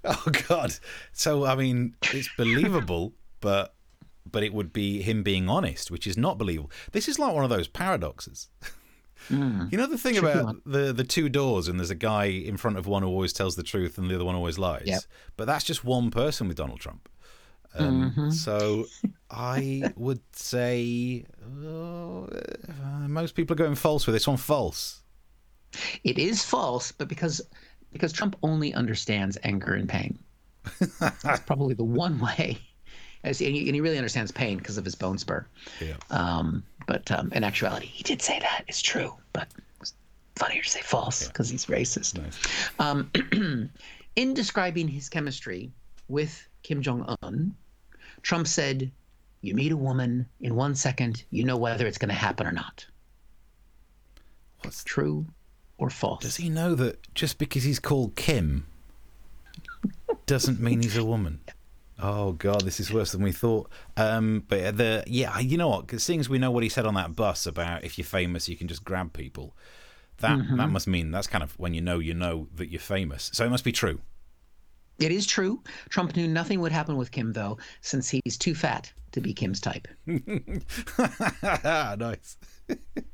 Oh 0.07 0.25
God. 0.49 0.75
So 1.13 1.45
I 1.47 1.55
mean, 1.55 1.95
it's 2.13 2.29
believable, 2.37 3.13
but 3.41 3.75
but 4.31 4.43
it 4.43 4.53
would 4.53 4.73
be 4.73 5.01
him 5.03 5.23
being 5.23 5.49
honest, 5.49 5.91
which 5.91 6.07
is 6.07 6.17
not 6.19 6.37
believable. 6.37 6.71
This 6.93 7.09
is 7.09 7.19
like 7.19 7.35
one 7.35 7.45
of 7.45 7.51
those 7.51 7.69
paradoxes. 7.69 8.49
You 9.31 9.79
know 9.79 9.87
the 9.87 9.97
thing 9.97 10.19
about 10.19 10.57
the 10.67 10.93
the 10.93 11.05
two 11.05 11.31
doors, 11.31 11.69
and 11.69 11.81
there's 11.81 11.89
a 11.91 11.95
guy 11.95 12.27
in 12.27 12.59
front 12.59 12.77
of 12.77 12.87
one 12.87 13.03
who 13.03 13.09
always 13.09 13.33
tells 13.33 13.57
the 13.57 13.63
truth, 13.63 13.97
and 13.97 14.11
the 14.11 14.15
other 14.17 14.25
one 14.27 14.35
always 14.35 14.59
lies. 14.59 14.83
Yep. 14.85 15.03
But 15.39 15.47
that's 15.47 15.65
just 15.65 15.83
one 15.85 16.11
person 16.11 16.49
with 16.49 16.59
Donald 16.59 16.81
Trump. 16.81 17.09
Um, 17.77 18.31
So 18.31 18.85
I 19.31 19.93
would 19.97 20.21
say 20.33 21.25
uh, 21.43 23.09
most 23.09 23.35
people 23.35 23.55
are 23.55 23.57
going 23.57 23.75
false 23.77 24.07
with 24.07 24.15
this 24.15 24.29
one. 24.29 24.37
False. 24.37 25.01
It 26.05 26.19
is 26.19 26.44
false, 26.44 26.93
but 26.93 27.09
because 27.09 27.41
because 27.93 28.12
Trump 28.12 28.37
only 28.43 28.75
understands 28.75 29.38
anger 29.44 29.73
and 29.73 29.88
pain. 29.88 30.19
That's 31.00 31.41
probably 31.47 31.75
the 31.75 31.85
one 31.85 32.19
way. 32.19 32.59
And 33.23 33.35
he, 33.35 33.47
and 33.47 33.75
he 33.75 33.81
really 33.81 33.97
understands 33.97 34.31
pain 34.31 34.59
because 34.59 34.76
of 34.76 34.85
his 34.85 34.94
bone 34.94 35.17
spur. 35.17 35.47
Yeah. 35.81 35.94
Um, 36.11 36.62
but 36.87 37.11
um, 37.11 37.32
in 37.32 37.43
actuality, 37.43 37.87
he 37.87 38.03
did 38.03 38.21
say 38.21 38.38
that. 38.41 38.65
It's 38.69 38.82
true, 38.82 39.15
but 39.32 39.49
it's 39.81 39.94
funnier 40.37 40.61
to 40.61 40.69
say 40.69 40.82
false 40.82 41.26
because 41.29 41.49
he's 41.49 41.67
racist. 41.67 42.20
Um, 42.79 43.11
in 44.17 44.35
describing 44.35 44.88
his 44.88 45.09
chemistry 45.09 45.70
with 46.09 46.47
Kim 46.62 46.82
Jong 46.82 47.17
Un, 47.23 47.55
Trump 48.20 48.47
said, 48.47 48.91
"You 49.41 49.55
meet 49.55 49.73
a 49.73 49.77
woman 49.77 50.27
in 50.41 50.55
one 50.55 50.75
second, 50.75 51.25
you 51.31 51.44
know 51.44 51.56
whether 51.56 51.87
it's 51.87 51.99
going 51.99 52.11
to 52.11 52.15
happen 52.15 52.47
or 52.47 52.53
not." 52.53 52.85
What's 54.61 54.85
True 54.85 55.27
or 55.79 55.91
false? 55.91 56.23
Does 56.23 56.37
he 56.37 56.49
know 56.49 56.75
that 56.75 57.15
just 57.15 57.38
because 57.38 57.65
he's 57.65 57.79
called 57.79 58.17
Kim 58.17 58.67
doesn't 60.26 60.61
mean 60.61 60.82
he's 60.82 60.97
a 60.97 61.05
woman? 61.05 61.41
Oh 61.99 62.32
God, 62.32 62.62
this 62.62 62.81
is 62.81 62.93
worse 62.93 63.12
than 63.12 63.23
we 63.23 63.32
thought. 63.32 63.71
Um, 63.97 64.44
but 64.49 64.76
the 64.76 65.05
yeah, 65.06 65.38
you 65.38 65.56
know 65.56 65.69
what? 65.69 66.00
seeing 66.00 66.21
as 66.21 66.29
we 66.29 66.38
know 66.38 66.50
what 66.50 66.62
he 66.62 66.69
said 66.69 66.87
on 66.87 66.94
that 66.94 67.15
bus 67.15 67.47
about 67.47 67.85
if 67.85 67.99
you're 67.99 68.05
famous, 68.05 68.49
you 68.49 68.56
can 68.56 68.69
just 68.69 68.85
grab 68.85 69.12
people. 69.12 69.55
That 70.19 70.38
that 70.56 70.71
must 70.71 70.87
mean 70.87 71.11
that's 71.11 71.26
kind 71.26 71.43
of 71.43 71.59
when 71.59 71.75
you 71.75 71.81
know 71.81 71.99
you 71.99 72.15
know 72.15 72.49
that 72.55 72.70
you're 72.70 72.81
famous. 72.81 73.31
So 73.32 73.44
it 73.44 73.50
must 73.50 73.65
be 73.65 73.73
true. 73.73 74.00
It 74.99 75.11
is 75.11 75.27
true. 75.27 75.62
Trump 75.88 76.15
knew 76.15 76.29
nothing 76.29 76.60
would 76.60 76.72
happen 76.72 76.96
with 76.96 77.10
Kim, 77.10 77.32
though, 77.32 77.58
since 77.81 78.08
he's 78.08 78.39
too 78.39 78.55
fat 78.55 78.93
to 79.13 79.20
be 79.20 79.34
Kim's 79.34 79.60
type. 79.60 79.89
nice. 80.06 80.63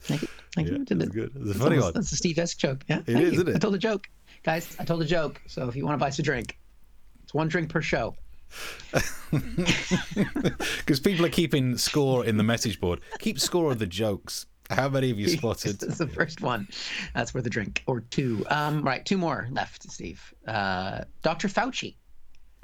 Thank 0.00 0.22
you. 0.22 0.28
Thank 0.54 0.68
Yeah, 0.68 0.74
you. 0.78 0.84
that's 0.84 1.10
good. 1.10 1.32
That's 1.34 1.50
a 1.56 1.58
funny 1.58 1.76
almost- 1.76 1.84
one. 1.84 1.92
That's 1.94 2.12
a 2.12 2.16
Steve 2.16 2.38
Esque 2.38 2.58
joke. 2.58 2.84
Yeah, 2.88 3.00
It 3.06 3.20
is, 3.20 3.32
isn't 3.34 3.48
it? 3.48 3.56
I 3.56 3.58
told 3.58 3.74
a 3.74 3.78
joke, 3.78 4.08
guys. 4.42 4.76
I 4.78 4.84
told 4.84 5.02
a 5.02 5.04
joke. 5.04 5.40
So 5.46 5.68
if 5.68 5.76
you 5.76 5.84
want 5.84 5.94
to 5.94 5.98
buy 5.98 6.08
us 6.08 6.18
a 6.18 6.22
drink, 6.22 6.58
it's 7.22 7.34
one 7.34 7.48
drink 7.48 7.68
per 7.70 7.82
show. 7.82 8.14
Because 9.30 11.00
people 11.00 11.26
are 11.26 11.30
keeping 11.30 11.76
score 11.76 12.24
in 12.24 12.36
the 12.38 12.42
message 12.42 12.80
board. 12.80 13.00
Keep 13.18 13.38
score 13.40 13.72
of 13.72 13.78
the 13.78 13.86
jokes. 13.86 14.46
How 14.70 14.88
many 14.88 15.08
have 15.08 15.18
you 15.18 15.28
spotted? 15.38 15.78
That's 15.80 15.98
the 15.98 16.06
first 16.08 16.40
one. 16.40 16.68
That's 17.14 17.34
worth 17.34 17.46
a 17.46 17.50
drink 17.50 17.82
or 17.86 18.00
two. 18.00 18.44
Um, 18.48 18.82
right, 18.82 19.04
two 19.04 19.18
more 19.18 19.48
left, 19.50 19.90
Steve. 19.90 20.32
Uh, 20.46 21.04
Dr. 21.22 21.48
Fauci, 21.48 21.96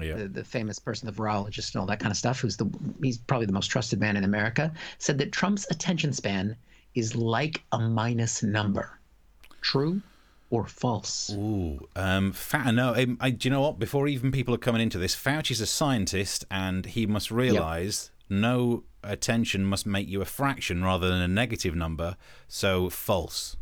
Yeah. 0.00 0.16
the, 0.16 0.28
the 0.28 0.44
famous 0.44 0.78
person, 0.78 1.06
the 1.06 1.12
virologist, 1.12 1.74
and 1.74 1.80
all 1.80 1.86
that 1.86 2.00
kind 2.00 2.10
of 2.10 2.16
stuff, 2.16 2.40
who's 2.40 2.56
the 2.56 2.70
he's 3.02 3.18
probably 3.18 3.46
the 3.46 3.52
most 3.52 3.66
trusted 3.68 4.00
man 4.00 4.16
in 4.16 4.24
America, 4.24 4.72
said 4.98 5.18
that 5.18 5.32
Trump's 5.32 5.66
attention 5.70 6.12
span 6.12 6.56
is 6.94 7.14
like 7.14 7.62
a 7.72 7.78
minus 7.78 8.42
number. 8.42 8.98
True 9.60 10.02
or 10.50 10.66
false? 10.66 11.30
Ooh, 11.34 11.88
um, 11.96 12.32
Fa- 12.32 12.72
no, 12.72 12.94
um, 12.94 13.18
I, 13.20 13.30
do 13.30 13.48
you 13.48 13.50
know 13.50 13.62
what? 13.62 13.78
Before 13.78 14.06
even 14.06 14.30
people 14.30 14.54
are 14.54 14.58
coming 14.58 14.80
into 14.80 14.98
this, 14.98 15.14
Fauci's 15.14 15.60
a 15.60 15.66
scientist, 15.66 16.44
and 16.50 16.86
he 16.86 17.06
must 17.06 17.30
realise 17.30 18.10
no 18.28 18.84
attention 19.02 19.64
must 19.64 19.86
make 19.86 20.08
you 20.08 20.22
a 20.22 20.24
fraction 20.24 20.82
rather 20.82 21.08
than 21.08 21.20
a 21.20 21.28
negative 21.28 21.74
number. 21.74 22.16
So 22.48 22.88
false. 22.88 23.56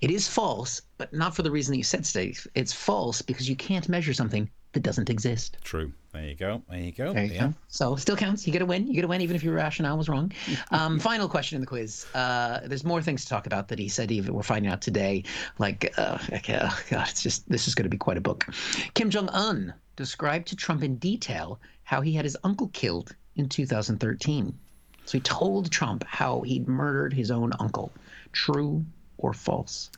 It 0.00 0.10
is 0.10 0.26
false, 0.28 0.82
but 0.96 1.12
not 1.12 1.36
for 1.36 1.42
the 1.42 1.50
reason 1.50 1.72
that 1.72 1.78
you 1.78 1.84
said, 1.84 2.06
Steve. 2.06 2.46
It's 2.54 2.72
false 2.72 3.22
because 3.22 3.48
you 3.48 3.56
can't 3.56 3.88
measure 3.88 4.14
something 4.14 4.50
that 4.72 4.82
doesn't 4.82 5.10
exist. 5.10 5.56
True. 5.62 5.92
There 6.12 6.24
you 6.24 6.34
go. 6.34 6.62
There 6.68 6.78
you 6.78 6.92
go. 6.92 7.12
There 7.12 7.24
you 7.24 7.32
yeah. 7.32 7.46
go. 7.48 7.54
So 7.68 7.96
still 7.96 8.16
counts. 8.16 8.46
You 8.46 8.52
get 8.52 8.62
a 8.62 8.66
win. 8.66 8.86
You 8.86 8.94
get 8.94 9.04
a 9.04 9.08
win, 9.08 9.20
even 9.20 9.36
if 9.36 9.42
your 9.42 9.54
rationale 9.54 9.96
was 9.96 10.08
wrong. 10.08 10.32
Um, 10.70 10.98
final 10.98 11.28
question 11.28 11.56
in 11.56 11.60
the 11.60 11.66
quiz. 11.66 12.06
Uh, 12.14 12.60
there's 12.64 12.84
more 12.84 13.00
things 13.00 13.24
to 13.24 13.30
talk 13.30 13.46
about 13.46 13.68
that 13.68 13.78
he 13.78 13.88
said. 13.88 14.10
Even 14.10 14.34
we're 14.34 14.42
finding 14.42 14.70
out 14.70 14.82
today. 14.82 15.24
Like, 15.58 15.92
uh, 15.96 16.18
like, 16.30 16.50
uh, 16.50 16.70
God, 16.90 17.08
it's 17.08 17.22
just 17.22 17.48
this 17.48 17.66
is 17.66 17.74
going 17.74 17.84
to 17.84 17.90
be 17.90 17.96
quite 17.96 18.16
a 18.18 18.20
book. 18.20 18.46
Kim 18.94 19.08
Jong 19.08 19.28
Un 19.30 19.72
described 19.96 20.48
to 20.48 20.56
Trump 20.56 20.82
in 20.82 20.96
detail 20.96 21.58
how 21.84 22.00
he 22.00 22.12
had 22.12 22.24
his 22.24 22.36
uncle 22.44 22.68
killed 22.68 23.14
in 23.36 23.48
2013. 23.48 24.58
So 25.04 25.12
he 25.12 25.20
told 25.20 25.70
Trump 25.70 26.04
how 26.06 26.42
he'd 26.42 26.68
murdered 26.68 27.14
his 27.14 27.30
own 27.30 27.52
uncle. 27.58 27.92
True 28.32 28.84
or 29.16 29.32
false? 29.32 29.90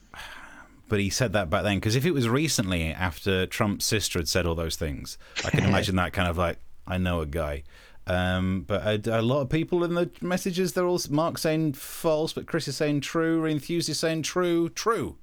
But 0.90 1.00
he 1.00 1.08
said 1.08 1.32
that 1.32 1.48
back 1.48 1.62
then 1.62 1.78
because 1.78 1.96
if 1.96 2.04
it 2.04 2.10
was 2.10 2.28
recently 2.28 2.92
after 2.92 3.46
Trump's 3.46 3.86
sister 3.86 4.18
had 4.18 4.28
said 4.28 4.44
all 4.44 4.54
those 4.54 4.76
things, 4.76 5.16
I 5.44 5.50
can 5.50 5.64
imagine 5.70 5.96
that 5.96 6.12
kind 6.12 6.28
of 6.28 6.36
like, 6.36 6.58
I 6.86 6.98
know 6.98 7.20
a 7.20 7.26
guy. 7.26 7.62
Um, 8.06 8.64
but 8.66 9.06
a, 9.06 9.20
a 9.20 9.22
lot 9.22 9.40
of 9.40 9.48
people 9.50 9.84
in 9.84 9.94
the 9.94 10.10
messages, 10.20 10.72
they're 10.72 10.86
all 10.86 11.00
Mark 11.10 11.38
saying 11.38 11.74
false, 11.74 12.32
but 12.32 12.46
Chris 12.46 12.66
is 12.66 12.76
saying 12.76 13.02
true, 13.02 13.44
Enthused 13.44 13.88
is 13.88 14.00
saying 14.00 14.22
true, 14.22 14.68
true. 14.68 15.16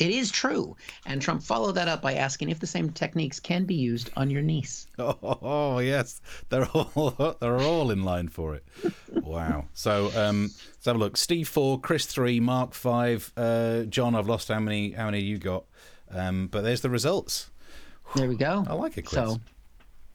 It 0.00 0.10
is 0.10 0.30
true. 0.30 0.76
And 1.04 1.20
Trump 1.20 1.42
followed 1.42 1.72
that 1.72 1.86
up 1.86 2.00
by 2.00 2.14
asking 2.14 2.48
if 2.48 2.58
the 2.58 2.66
same 2.66 2.88
techniques 2.88 3.38
can 3.38 3.66
be 3.66 3.74
used 3.74 4.10
on 4.16 4.30
your 4.30 4.40
niece. 4.40 4.86
Oh, 4.98 5.38
oh, 5.42 5.78
yes, 5.78 6.20
they're 6.48 6.66
all 6.66 7.36
they're 7.40 7.58
all 7.58 7.90
in 7.90 8.02
line 8.02 8.28
for 8.28 8.54
it. 8.54 8.64
Wow. 9.12 9.66
So 9.72 10.10
um, 10.16 10.42
let's 10.42 10.86
have 10.86 10.96
a 10.96 10.98
look. 10.98 11.16
Steve 11.16 11.48
four, 11.48 11.80
Chris 11.80 12.06
three, 12.06 12.40
Mark 12.40 12.74
five. 12.74 13.32
Uh, 13.36 13.82
John, 13.82 14.14
I've 14.14 14.28
lost 14.28 14.48
how 14.48 14.60
many 14.60 14.92
how 14.92 15.06
many 15.06 15.20
you 15.20 15.38
got. 15.38 15.64
Um, 16.10 16.48
but 16.48 16.64
there's 16.64 16.80
the 16.80 16.90
results. 16.90 17.50
There 18.14 18.28
we 18.28 18.36
go. 18.36 18.64
I 18.66 18.74
like 18.74 18.98
it, 18.98 19.02
Chris. 19.02 19.20
So, 19.20 19.40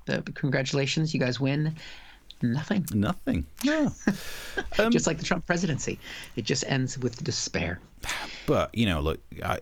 uh, 0.10 0.22
congratulations, 0.34 1.14
you 1.14 1.20
guys 1.20 1.40
win. 1.40 1.76
Nothing. 2.54 2.86
Nothing. 2.94 3.46
Yeah. 3.64 3.90
Um, 4.80 4.92
just 4.92 5.06
like 5.08 5.18
the 5.18 5.24
Trump 5.26 5.46
presidency, 5.46 6.00
it 6.38 6.44
just 6.46 6.64
ends 6.68 6.98
with 6.98 7.22
despair. 7.24 7.80
But 8.46 8.74
you 8.74 8.86
know, 8.86 9.02
look, 9.02 9.20
I 9.44 9.60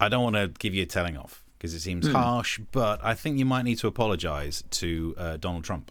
I 0.00 0.08
don't 0.08 0.22
want 0.22 0.36
to 0.36 0.48
give 0.58 0.72
you 0.74 0.82
a 0.82 0.86
telling 0.86 1.16
off 1.16 1.42
because 1.58 1.74
it 1.74 1.80
seems 1.80 2.06
harsh, 2.08 2.60
but 2.72 3.04
I 3.04 3.14
think 3.14 3.38
you 3.38 3.44
might 3.44 3.62
need 3.64 3.78
to 3.78 3.86
apologise 3.88 4.62
to 4.70 5.14
uh, 5.18 5.36
Donald 5.38 5.64
Trump 5.64 5.90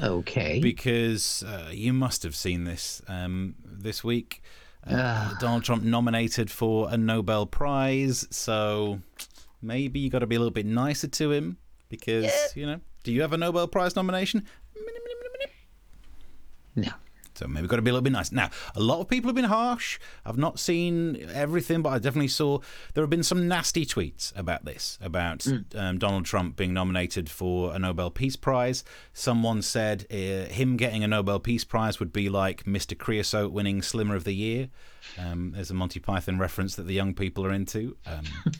Okay. 0.00 0.60
because 0.60 1.42
uh, 1.44 1.70
you 1.72 1.92
must 1.92 2.22
have 2.22 2.34
seen 2.36 2.64
this 2.64 3.02
um, 3.08 3.54
this 3.64 4.04
week. 4.04 4.42
Uh, 4.86 5.34
Donald 5.40 5.62
Trump 5.64 5.82
nominated 5.82 6.50
for 6.50 6.88
a 6.90 6.96
Nobel 6.96 7.44
Prize, 7.46 8.26
so 8.30 9.00
maybe 9.60 9.98
you 10.00 10.10
got 10.10 10.20
to 10.20 10.26
be 10.26 10.36
a 10.36 10.38
little 10.38 10.52
bit 10.52 10.66
nicer 10.66 11.08
to 11.08 11.32
him 11.32 11.58
because 11.88 12.30
you 12.54 12.66
know. 12.66 12.80
Do 13.02 13.12
you 13.12 13.22
have 13.22 13.32
a 13.32 13.36
Nobel 13.38 13.66
Prize 13.66 13.96
nomination? 13.96 14.46
No. 16.74 16.92
So 17.34 17.46
maybe 17.46 17.66
got 17.68 17.76
to 17.76 17.82
be 17.82 17.90
a 17.90 17.94
little 17.94 18.04
bit 18.04 18.12
nice. 18.12 18.32
Now, 18.32 18.50
a 18.74 18.80
lot 18.80 19.00
of 19.00 19.08
people 19.08 19.28
have 19.28 19.34
been 19.34 19.44
harsh. 19.44 19.98
I've 20.26 20.36
not 20.36 20.58
seen 20.58 21.26
everything, 21.32 21.80
but 21.80 21.90
I 21.90 21.98
definitely 21.98 22.28
saw 22.28 22.58
there 22.92 23.02
have 23.02 23.10
been 23.10 23.22
some 23.22 23.48
nasty 23.48 23.86
tweets 23.86 24.36
about 24.36 24.64
this, 24.64 24.98
about 25.00 25.46
um, 25.74 25.98
Donald 25.98 26.26
Trump 26.26 26.56
being 26.56 26.74
nominated 26.74 27.30
for 27.30 27.74
a 27.74 27.78
Nobel 27.78 28.10
Peace 28.10 28.36
Prize. 28.36 28.84
Someone 29.14 29.62
said 29.62 30.06
uh, 30.10 30.52
him 30.52 30.76
getting 30.76 31.02
a 31.02 31.08
Nobel 31.08 31.40
Peace 31.40 31.64
Prize 31.64 31.98
would 31.98 32.12
be 32.12 32.28
like 32.28 32.64
Mr. 32.64 32.98
Creosote 32.98 33.52
winning 33.52 33.80
Slimmer 33.80 34.16
of 34.16 34.24
the 34.24 34.34
Year. 34.34 34.68
Um, 35.18 35.52
there's 35.54 35.70
a 35.70 35.74
Monty 35.74 36.00
Python 36.00 36.38
reference 36.38 36.76
that 36.76 36.86
the 36.86 36.94
young 36.94 37.14
people 37.14 37.46
are 37.46 37.52
into. 37.52 37.96
Um, 38.06 38.24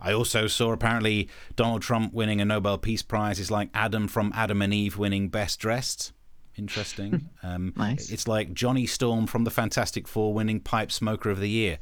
I 0.00 0.12
also 0.12 0.46
saw 0.46 0.72
apparently 0.72 1.28
Donald 1.56 1.82
Trump 1.82 2.12
winning 2.12 2.40
a 2.40 2.44
Nobel 2.44 2.78
Peace 2.78 3.02
Prize 3.02 3.40
is 3.40 3.50
like 3.50 3.70
Adam 3.74 4.06
from 4.06 4.32
Adam 4.34 4.62
and 4.62 4.72
Eve 4.72 4.98
winning 4.98 5.28
Best 5.28 5.58
Dressed. 5.58 6.12
Interesting. 6.58 7.30
Um, 7.42 7.72
Nice. 7.76 8.10
It's 8.10 8.26
like 8.26 8.52
Johnny 8.52 8.84
Storm 8.84 9.26
from 9.26 9.44
the 9.44 9.50
Fantastic 9.50 10.08
Four 10.08 10.34
winning 10.34 10.60
Pipe 10.60 10.90
Smoker 10.90 11.30
of 11.30 11.38
the 11.38 11.48
Year. 11.48 11.78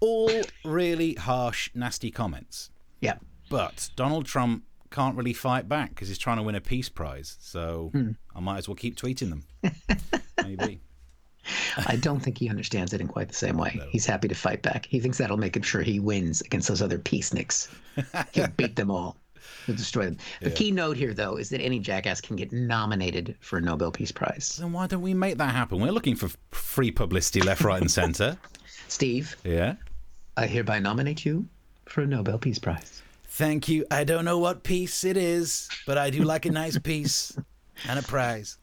All 0.00 0.30
really 0.64 1.14
harsh, 1.14 1.70
nasty 1.74 2.10
comments. 2.10 2.70
Yeah. 3.00 3.16
But 3.50 3.90
Donald 3.96 4.24
Trump 4.24 4.64
can't 4.90 5.14
really 5.16 5.34
fight 5.34 5.68
back 5.68 5.90
because 5.90 6.08
he's 6.08 6.18
trying 6.18 6.38
to 6.38 6.42
win 6.42 6.54
a 6.54 6.60
peace 6.60 6.88
prize. 6.88 7.36
So 7.38 7.92
I 8.34 8.40
might 8.40 8.58
as 8.58 8.66
well 8.68 8.74
keep 8.76 8.96
tweeting 8.96 9.28
them. 9.30 9.44
Maybe. 10.42 10.80
I 11.86 11.96
don't 11.96 12.20
think 12.20 12.38
he 12.38 12.48
understands 12.48 12.94
it 12.94 13.00
in 13.00 13.08
quite 13.08 13.28
the 13.28 13.34
same 13.34 13.56
way. 13.58 13.78
He's 13.90 14.06
happy 14.06 14.28
to 14.28 14.34
fight 14.34 14.62
back. 14.62 14.86
He 14.86 15.00
thinks 15.00 15.18
that'll 15.18 15.36
make 15.36 15.56
him 15.56 15.62
sure 15.62 15.82
he 15.82 16.00
wins 16.00 16.40
against 16.40 16.68
those 16.68 16.80
other 16.80 16.98
peaceniks. 16.98 17.68
He'll 18.32 18.48
beat 18.48 18.76
them 18.76 18.90
all. 18.90 19.16
He'll 19.66 19.76
destroy 19.76 20.04
them. 20.04 20.18
The 20.40 20.50
key 20.50 20.70
note 20.70 20.96
here, 20.96 21.14
though, 21.14 21.36
is 21.36 21.48
that 21.50 21.60
any 21.60 21.78
jackass 21.78 22.20
can 22.20 22.36
get 22.36 22.52
nominated 22.52 23.36
for 23.40 23.58
a 23.58 23.60
Nobel 23.60 23.90
Peace 23.90 24.12
Prize. 24.12 24.56
Then 24.60 24.72
why 24.72 24.86
don't 24.86 25.02
we 25.02 25.14
make 25.14 25.38
that 25.38 25.54
happen? 25.54 25.80
We're 25.80 25.92
looking 25.92 26.16
for 26.16 26.28
free 26.50 26.90
publicity 26.90 27.40
left, 27.40 27.62
right, 27.62 27.80
and 27.80 27.90
centre. 27.90 28.36
Steve, 28.88 29.36
Yeah. 29.44 29.74
I 30.36 30.46
hereby 30.46 30.80
nominate 30.80 31.24
you 31.24 31.48
for 31.86 32.02
a 32.02 32.06
Nobel 32.06 32.38
Peace 32.38 32.58
Prize. 32.58 33.02
Thank 33.28 33.68
you. 33.68 33.84
I 33.90 34.04
don't 34.04 34.24
know 34.24 34.38
what 34.38 34.62
piece 34.62 35.04
it 35.04 35.16
is, 35.16 35.68
but 35.86 35.96
I 35.98 36.10
do 36.10 36.22
like 36.22 36.46
a 36.46 36.50
nice 36.50 36.78
piece 36.78 37.36
and 37.88 37.98
a 37.98 38.02
prize. 38.02 38.58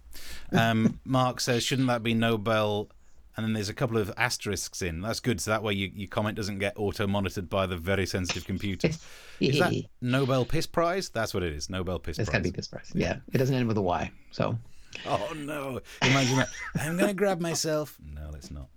Um, 0.52 1.00
Mark 1.06 1.40
says, 1.40 1.64
shouldn't 1.64 1.88
that 1.88 2.04
be 2.04 2.14
Nobel? 2.14 2.90
And 3.38 3.46
then 3.46 3.54
there's 3.54 3.70
a 3.70 3.74
couple 3.74 3.98
of 3.98 4.12
asterisks 4.18 4.82
in. 4.82 5.02
That's 5.02 5.20
good. 5.22 5.40
So 5.40 5.52
that 5.52 5.64
way 5.64 5.74
you, 5.74 5.90
your 5.94 6.10
comment 6.10 6.36
doesn't 6.36 6.60
get 6.60 6.74
auto 6.76 7.08
monitored 7.08 7.50
by 7.50 7.66
the 7.66 7.78
very 7.78 8.06
sensitive 8.06 8.46
computers. 8.46 9.00
Is 9.40 9.58
that 9.60 9.74
Nobel 10.02 10.46
Piss 10.46 10.68
Prize? 10.68 11.10
That's 11.10 11.34
what 11.34 11.42
it 11.42 11.54
is. 11.54 11.70
Nobel 11.70 11.98
Piss 11.98 12.20
It's 12.20 12.30
got 12.30 12.40
to 12.40 12.44
be 12.44 12.52
Peace 12.52 12.68
Prize. 12.68 12.92
Yeah, 12.94 13.18
it 13.34 13.38
doesn't 13.38 13.56
end 13.56 13.68
with 13.68 13.78
a 13.78 13.82
Y. 13.82 14.12
So 14.32 14.58
Oh, 15.06 15.34
no. 15.36 15.82
Imagine 16.02 16.38
that. 16.38 16.50
I'm 16.80 16.98
going 16.98 17.10
to 17.10 17.14
grab 17.14 17.40
myself. 17.40 17.98
No, 18.14 18.32
it's 18.36 18.52
not. 18.52 18.68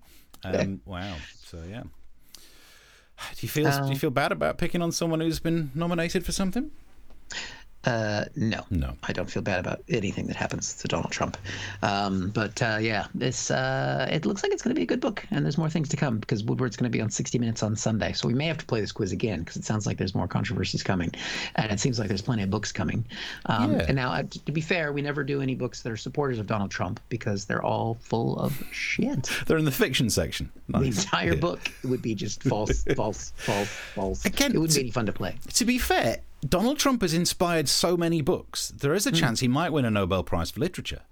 Um, 0.44 0.80
wow. 0.84 1.16
So, 1.44 1.58
yeah. 1.68 1.82
Do 1.82 3.38
you 3.40 3.48
feel 3.48 3.70
do 3.70 3.90
you 3.90 3.98
feel 3.98 4.10
bad 4.10 4.32
about 4.32 4.58
picking 4.58 4.82
on 4.82 4.90
someone 4.90 5.20
who's 5.20 5.38
been 5.38 5.70
nominated 5.74 6.26
for 6.26 6.32
something? 6.32 6.70
Uh, 7.86 8.24
no, 8.36 8.64
No. 8.70 8.94
I 9.02 9.12
don't 9.12 9.28
feel 9.30 9.42
bad 9.42 9.60
about 9.60 9.82
anything 9.88 10.26
that 10.28 10.36
happens 10.36 10.74
to 10.74 10.88
Donald 10.88 11.10
Trump. 11.12 11.36
Um, 11.82 12.30
but 12.30 12.60
uh, 12.62 12.78
yeah, 12.80 13.06
this 13.14 13.50
uh, 13.50 14.08
it 14.10 14.24
looks 14.26 14.42
like 14.42 14.52
it's 14.52 14.62
going 14.62 14.74
to 14.74 14.78
be 14.78 14.84
a 14.84 14.86
good 14.86 15.00
book, 15.00 15.24
and 15.30 15.44
there's 15.44 15.58
more 15.58 15.68
things 15.68 15.88
to 15.90 15.96
come 15.96 16.18
because 16.18 16.42
Woodward's 16.44 16.76
going 16.76 16.90
to 16.90 16.96
be 16.96 17.00
on 17.02 17.10
60 17.10 17.38
Minutes 17.38 17.62
on 17.62 17.76
Sunday, 17.76 18.12
so 18.12 18.26
we 18.28 18.34
may 18.34 18.46
have 18.46 18.58
to 18.58 18.64
play 18.66 18.80
this 18.80 18.92
quiz 18.92 19.12
again 19.12 19.40
because 19.40 19.56
it 19.56 19.64
sounds 19.64 19.86
like 19.86 19.98
there's 19.98 20.14
more 20.14 20.28
controversies 20.28 20.82
coming, 20.82 21.10
and 21.56 21.70
it 21.70 21.80
seems 21.80 21.98
like 21.98 22.08
there's 22.08 22.22
plenty 22.22 22.42
of 22.42 22.50
books 22.50 22.72
coming. 22.72 23.04
Um, 23.46 23.72
Yeah. 23.74 23.84
And 23.88 23.96
now, 23.96 24.12
uh, 24.12 24.22
to 24.46 24.52
be 24.52 24.60
fair, 24.60 24.92
we 24.92 25.02
never 25.02 25.24
do 25.24 25.40
any 25.42 25.54
books 25.54 25.82
that 25.82 25.92
are 25.92 25.96
supporters 25.96 26.38
of 26.38 26.46
Donald 26.46 26.70
Trump 26.70 27.00
because 27.08 27.44
they're 27.44 27.62
all 27.64 27.94
full 28.00 28.38
of 28.38 28.62
shit. 28.72 29.30
They're 29.46 29.58
in 29.58 29.64
the 29.64 29.70
fiction 29.70 30.08
section. 30.10 30.50
The 30.68 30.80
entire 30.80 31.34
Yeah. 31.34 31.40
book 31.40 31.70
would 31.84 32.00
be 32.02 32.14
just 32.14 32.42
false, 32.42 32.84
false, 32.96 33.32
false, 33.36 33.68
false. 33.94 34.24
Again, 34.24 34.52
it 34.52 34.58
wouldn't 34.58 34.72
to- 34.72 34.80
be 34.80 34.84
any 34.86 34.90
fun 34.90 35.06
to 35.06 35.12
play. 35.12 35.36
To 35.54 35.64
be 35.64 35.78
fair, 35.78 36.18
Donald 36.46 36.78
Trump 36.78 37.02
has 37.02 37.14
inspired 37.14 37.68
so 37.68 37.96
many 37.96 38.20
books. 38.20 38.68
There 38.68 38.94
is 38.94 39.06
a 39.06 39.12
chance 39.12 39.40
he 39.40 39.48
might 39.48 39.72
win 39.72 39.84
a 39.84 39.90
Nobel 39.90 40.22
Prize 40.22 40.50
for 40.50 40.60
Literature. 40.60 41.02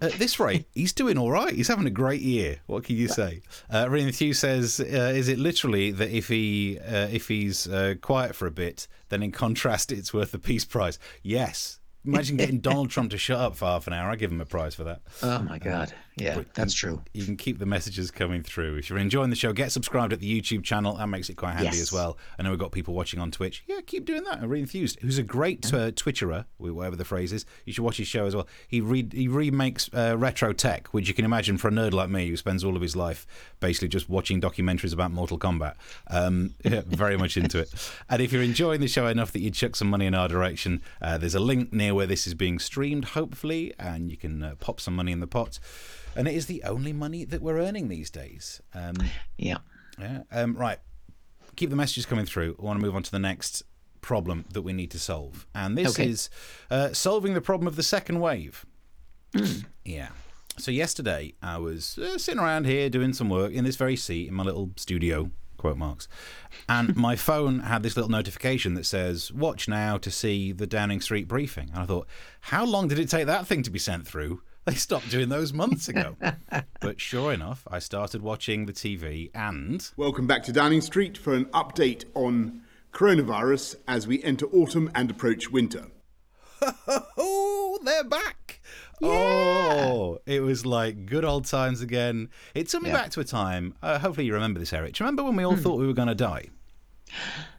At 0.00 0.12
this 0.12 0.38
rate, 0.38 0.66
he's 0.74 0.92
doing 0.92 1.16
all 1.16 1.30
right. 1.30 1.54
He's 1.54 1.68
having 1.68 1.86
a 1.86 1.90
great 1.90 2.20
year. 2.20 2.60
What 2.66 2.84
can 2.84 2.96
you 2.96 3.08
say? 3.08 3.40
Uh, 3.70 3.88
Thew 3.88 4.34
says, 4.34 4.78
uh, 4.78 4.84
"Is 4.84 5.28
it 5.28 5.38
literally 5.38 5.90
that 5.92 6.10
if 6.10 6.28
he 6.28 6.78
uh, 6.78 7.08
if 7.10 7.28
he's 7.28 7.66
uh, 7.66 7.94
quiet 8.02 8.34
for 8.34 8.46
a 8.46 8.50
bit, 8.50 8.86
then 9.08 9.22
in 9.22 9.32
contrast, 9.32 9.90
it's 9.92 10.12
worth 10.12 10.32
the 10.32 10.38
Peace 10.38 10.64
Prize?" 10.64 10.98
Yes. 11.22 11.80
Imagine 12.04 12.36
getting 12.36 12.60
Donald 12.60 12.90
Trump 12.90 13.10
to 13.10 13.18
shut 13.18 13.40
up 13.40 13.56
for 13.56 13.64
half 13.64 13.88
an 13.88 13.92
hour. 13.92 14.08
I 14.10 14.14
give 14.14 14.30
him 14.30 14.40
a 14.40 14.44
prize 14.44 14.76
for 14.76 14.84
that. 14.84 15.00
Oh 15.24 15.40
my 15.40 15.58
God! 15.58 15.92
Yeah, 16.18 16.44
that's 16.54 16.72
true. 16.72 17.02
You 17.12 17.26
can 17.26 17.36
keep 17.36 17.58
the 17.58 17.66
messages 17.66 18.10
coming 18.10 18.42
through. 18.42 18.76
If 18.76 18.88
you're 18.88 18.98
enjoying 18.98 19.28
the 19.28 19.36
show, 19.36 19.52
get 19.52 19.70
subscribed 19.70 20.14
at 20.14 20.20
the 20.20 20.40
YouTube 20.40 20.64
channel. 20.64 20.94
That 20.96 21.08
makes 21.08 21.28
it 21.28 21.34
quite 21.34 21.52
handy 21.52 21.66
Yes. 21.66 21.80
as 21.82 21.92
well. 21.92 22.16
I 22.38 22.42
know 22.42 22.50
we've 22.50 22.58
got 22.58 22.72
people 22.72 22.94
watching 22.94 23.20
on 23.20 23.30
Twitch. 23.30 23.62
Yeah, 23.66 23.80
keep 23.86 24.06
doing 24.06 24.24
that. 24.24 24.38
I'm 24.40 24.48
really 24.48 24.62
enthused. 24.62 24.98
Who's 25.02 25.18
a 25.18 25.22
great 25.22 25.66
uh, 25.74 25.90
Twitcherer, 25.90 26.46
whatever 26.56 26.96
the 26.96 27.04
phrase 27.04 27.34
is. 27.34 27.44
You 27.66 27.74
should 27.74 27.84
watch 27.84 27.98
his 27.98 28.08
show 28.08 28.24
as 28.24 28.34
well. 28.34 28.48
He 28.66 28.80
re- 28.80 29.08
he 29.12 29.28
remakes 29.28 29.90
uh, 29.92 30.16
retro 30.16 30.54
tech, 30.54 30.88
which 30.88 31.06
you 31.06 31.12
can 31.12 31.26
imagine 31.26 31.58
for 31.58 31.68
a 31.68 31.70
nerd 31.70 31.92
like 31.92 32.08
me 32.08 32.28
who 32.28 32.36
spends 32.38 32.64
all 32.64 32.76
of 32.76 32.82
his 32.82 32.96
life 32.96 33.26
basically 33.60 33.88
just 33.88 34.08
watching 34.08 34.40
documentaries 34.40 34.94
about 34.94 35.10
Mortal 35.10 35.38
Kombat. 35.38 35.74
Um, 36.08 36.54
yeah, 36.64 36.80
very 36.86 37.18
much 37.18 37.36
into 37.36 37.58
it. 37.58 37.68
And 38.08 38.22
if 38.22 38.32
you're 38.32 38.42
enjoying 38.42 38.80
the 38.80 38.88
show 38.88 39.06
enough 39.06 39.32
that 39.32 39.40
you 39.40 39.50
chuck 39.50 39.76
some 39.76 39.90
money 39.90 40.06
in 40.06 40.14
our 40.14 40.28
direction, 40.28 40.80
uh, 41.02 41.18
there's 41.18 41.34
a 41.34 41.40
link 41.40 41.74
near 41.74 41.94
where 41.94 42.06
this 42.06 42.26
is 42.26 42.32
being 42.32 42.58
streamed, 42.58 43.04
hopefully, 43.04 43.74
and 43.78 44.10
you 44.10 44.16
can 44.16 44.42
uh, 44.42 44.54
pop 44.60 44.80
some 44.80 44.96
money 44.96 45.12
in 45.12 45.20
the 45.20 45.26
pot. 45.26 45.58
And 46.16 46.26
it 46.26 46.34
is 46.34 46.46
the 46.46 46.62
only 46.64 46.92
money 46.92 47.24
that 47.24 47.42
we're 47.42 47.58
earning 47.58 47.88
these 47.88 48.10
days. 48.10 48.60
Um, 48.74 48.94
Yeah. 49.38 49.58
yeah. 49.98 50.22
Um, 50.32 50.54
right. 50.56 50.78
Keep 51.56 51.70
the 51.70 51.76
messages 51.76 52.06
coming 52.06 52.26
through. 52.26 52.56
I 52.58 52.62
want 52.62 52.78
to 52.80 52.84
move 52.84 52.94
on 52.96 53.02
to 53.02 53.10
the 53.10 53.18
next 53.18 53.62
problem 54.00 54.44
that 54.52 54.62
we 54.62 54.72
need 54.72 54.90
to 54.92 54.98
solve. 54.98 55.46
And 55.54 55.76
this 55.76 55.90
Okay. 55.98 56.08
is 56.08 56.30
uh, 56.70 56.92
solving 56.92 57.34
the 57.34 57.40
problem 57.40 57.66
of 57.66 57.76
the 57.76 57.82
second 57.82 58.20
wave. 58.20 58.64
Yeah. 59.84 60.08
So 60.58 60.70
yesterday 60.70 61.34
I 61.42 61.58
was 61.58 61.98
uh, 61.98 62.16
sitting 62.18 62.40
around 62.40 62.64
here 62.66 62.88
doing 62.88 63.12
some 63.12 63.28
work 63.28 63.52
in 63.52 63.64
this 63.64 63.76
very 63.76 63.96
seat 63.96 64.28
in 64.28 64.34
my 64.34 64.42
little 64.42 64.70
studio, 64.76 65.30
quote 65.58 65.76
marks, 65.76 66.08
and 66.68 66.96
my 67.08 67.14
phone 67.16 67.60
had 67.60 67.82
this 67.82 67.94
little 67.96 68.10
notification 68.10 68.72
that 68.74 68.86
says 68.86 69.30
"Watch 69.32 69.68
now 69.68 69.98
to 69.98 70.10
see 70.10 70.52
the 70.52 70.66
Downing 70.66 71.02
Street 71.02 71.28
briefing." 71.28 71.68
And 71.74 71.80
I 71.80 71.84
thought, 71.86 72.06
how 72.40 72.64
long 72.64 72.88
did 72.88 72.98
it 72.98 73.10
take 73.10 73.26
that 73.26 73.46
thing 73.46 73.62
to 73.64 73.70
be 73.70 73.78
sent 73.78 74.06
through? 74.06 74.40
They 74.66 74.74
stopped 74.74 75.10
doing 75.10 75.28
those 75.28 75.52
months 75.52 75.88
ago. 75.88 76.16
but 76.80 77.00
sure 77.00 77.32
enough, 77.32 77.62
I 77.70 77.78
started 77.78 78.20
watching 78.20 78.66
the 78.66 78.72
TV 78.72 79.30
and 79.32 79.88
Welcome 79.96 80.26
back 80.26 80.42
to 80.44 80.52
Downing 80.52 80.80
Street 80.80 81.16
for 81.16 81.34
an 81.34 81.44
update 81.46 82.04
on 82.14 82.62
coronavirus 82.92 83.76
as 83.86 84.08
we 84.08 84.20
enter 84.24 84.46
autumn 84.46 84.90
and 84.92 85.08
approach 85.08 85.52
winter. 85.52 85.86
oh, 87.16 87.78
they're 87.84 88.02
back. 88.02 88.60
Oh, 89.00 90.18
it 90.26 90.40
was 90.40 90.66
like 90.66 91.06
good 91.06 91.24
old 91.24 91.44
times 91.44 91.80
again. 91.80 92.28
It 92.54 92.66
took 92.68 92.82
me 92.82 92.88
Yeah. 92.90 92.96
back 93.02 93.10
to 93.12 93.20
a 93.20 93.24
time. 93.24 93.74
Uh, 93.80 94.00
hopefully, 94.00 94.26
you 94.26 94.34
remember 94.34 94.58
this, 94.58 94.72
Erich. 94.72 94.94
Do 94.94 95.04
you 95.04 95.06
remember 95.06 95.22
when 95.22 95.36
we 95.36 95.44
all 95.44 95.54
thought 95.56 95.78
we 95.78 95.86
were 95.86 95.92
going 95.92 96.08
to 96.08 96.14
die? 96.16 96.46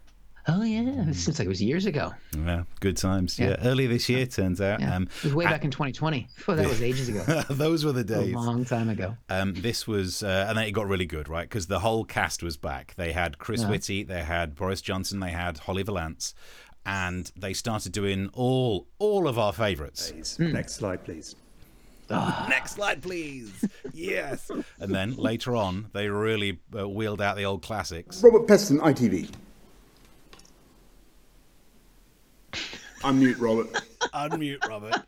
Oh 0.50 0.64
yeah, 0.64 1.10
it 1.10 1.14
seems 1.16 1.40
like 1.40 1.46
it 1.46 1.50
was 1.50 1.62
years 1.62 1.86
ago. 1.86 2.14
Yeah, 2.38 2.64
good 2.80 2.96
times. 2.96 3.38
Yeah, 3.38 3.58
earlier 3.64 3.90
this 3.90 4.08
year, 4.08 4.26
turns 4.26 4.62
out. 4.62 4.80
Yeah. 4.80 4.96
Um, 4.96 5.04
it 5.04 5.24
was 5.26 5.36
way 5.36 5.44
back 5.46 5.66
in 5.66 5.72
2020. 5.72 6.28
Oh, 6.48 6.56
that 6.56 6.66
was 6.68 6.82
ages 6.82 7.10
ago. 7.10 7.24
those 7.50 7.84
were 7.84 7.92
the 7.92 8.04
days. 8.04 8.34
a 8.34 8.38
long 8.38 8.64
time 8.64 8.88
ago. 8.88 9.18
Um, 9.30 9.54
this 9.56 9.86
was, 9.88 10.24
uh, 10.24 10.46
and 10.48 10.58
then 10.58 10.66
it 10.66 10.72
got 10.72 10.88
really 10.88 11.06
good, 11.06 11.28
right? 11.28 11.48
Because 11.48 11.68
the 11.68 11.80
whole 11.80 12.06
cast 12.06 12.44
was 12.44 12.56
back. 12.56 12.94
They 12.96 13.12
had 13.12 13.40
Chris 13.40 13.66
Whitty, 13.66 14.04
they 14.04 14.24
had 14.24 14.56
Boris 14.56 14.82
Johnson, 14.82 15.20
they 15.20 15.32
had 15.32 15.58
Holly 15.58 15.84
Valance, 15.84 16.34
and 16.86 17.30
they 17.36 17.52
started 17.52 17.92
doing 17.92 18.30
all 18.34 18.88
all 19.00 19.28
of 19.28 19.38
our 19.38 19.52
favourites. 19.52 20.40
Next 20.40 20.76
slide, 20.76 21.04
please. 21.04 21.36
Next 22.10 22.76
slide, 22.76 23.02
please. 23.02 23.52
yes. 23.94 24.50
And 24.80 24.96
then 24.96 25.18
later 25.18 25.58
on, 25.58 25.90
they 25.92 26.08
really 26.08 26.60
uh, 26.78 26.88
wheeled 26.88 27.22
out 27.22 27.36
the 27.36 27.44
old 27.44 27.62
classics. 27.62 28.24
Robert 28.24 28.48
Peston, 28.48 28.80
ITV. 28.80 29.30
Unmute 33.02 33.40
Robert. 33.40 33.74
Unmute, 34.14 34.68
Robert. 34.68 35.04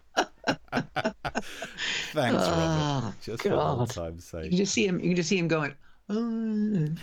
Thanks, 2.14 2.48
Robert. 2.48 3.14
Just 3.22 3.44
for 3.44 3.54
old 3.54 3.80
God. 3.80 3.90
time's 3.90 4.34
You 4.34 4.50
can 4.50 4.58
just 4.58 4.74
see 4.74 4.86
him. 4.86 5.00
You 5.00 5.08
can 5.08 5.16
just 5.16 5.30
see 5.30 5.38
him 5.38 5.48
going. 5.48 5.74
"Uh." 6.10 6.14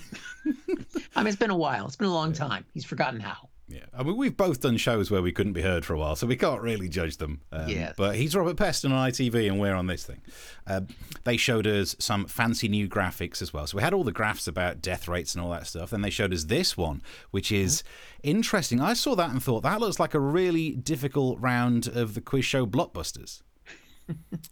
I 1.17 1.21
mean, 1.21 1.27
it's 1.29 1.37
been 1.37 1.51
a 1.51 1.57
while. 1.57 1.87
It's 1.87 1.97
been 1.97 2.09
a 2.09 2.15
long 2.15 2.33
time. 2.33 2.65
He's 2.75 2.85
forgotten 2.85 3.21
how. 3.21 3.49
Yeah, 3.69 3.81
I 3.93 4.05
mean, 4.05 4.17
we've 4.17 4.37
both 4.37 4.61
done 4.61 4.77
shows 4.77 5.11
where 5.11 5.23
we 5.23 5.33
couldn't 5.33 5.55
be 5.55 5.63
heard 5.63 5.85
for 5.85 5.95
a 5.95 5.99
while, 5.99 6.15
so 6.15 6.27
we 6.27 6.37
can't 6.37 6.63
really 6.63 6.89
judge 6.89 7.17
them. 7.17 7.41
Um, 7.51 7.69
Yes. 7.69 7.95
But 7.97 8.15
he's 8.15 8.37
Robert 8.37 8.57
Peston 8.57 8.93
on 8.93 9.11
ITV, 9.11 9.49
and 9.49 9.59
we're 9.59 9.75
on 9.75 9.89
this 9.89 10.05
thing. 10.05 10.21
Um, 10.69 10.87
they 11.25 11.37
showed 11.37 11.67
us 11.67 11.97
some 11.99 12.27
fancy 12.27 12.69
new 12.69 12.89
graphics 12.89 13.43
as 13.43 13.53
well. 13.53 13.67
So 13.67 13.77
we 13.77 13.83
had 13.83 13.93
all 13.93 14.05
the 14.05 14.13
graphs 14.13 14.47
about 14.47 14.81
death 14.81 15.09
rates 15.09 15.35
and 15.35 15.43
all 15.43 15.51
that 15.51 15.67
stuff. 15.67 15.91
Then 15.91 16.03
they 16.03 16.11
showed 16.11 16.33
us 16.33 16.45
this 16.45 16.77
one, 16.77 17.03
which 17.33 17.51
is 17.51 17.83
interesting. 18.23 18.81
I 18.81 18.95
saw 18.95 19.17
that 19.17 19.31
and 19.31 19.43
thought 19.43 19.63
that 19.65 19.81
looks 19.81 19.99
like 19.99 20.15
a 20.15 20.21
really 20.21 20.71
difficult 20.71 21.41
round 21.41 21.89
of 21.89 22.15
the 22.15 22.21
quiz 22.21 22.45
show 22.45 22.67
blockbusters. 22.67 23.43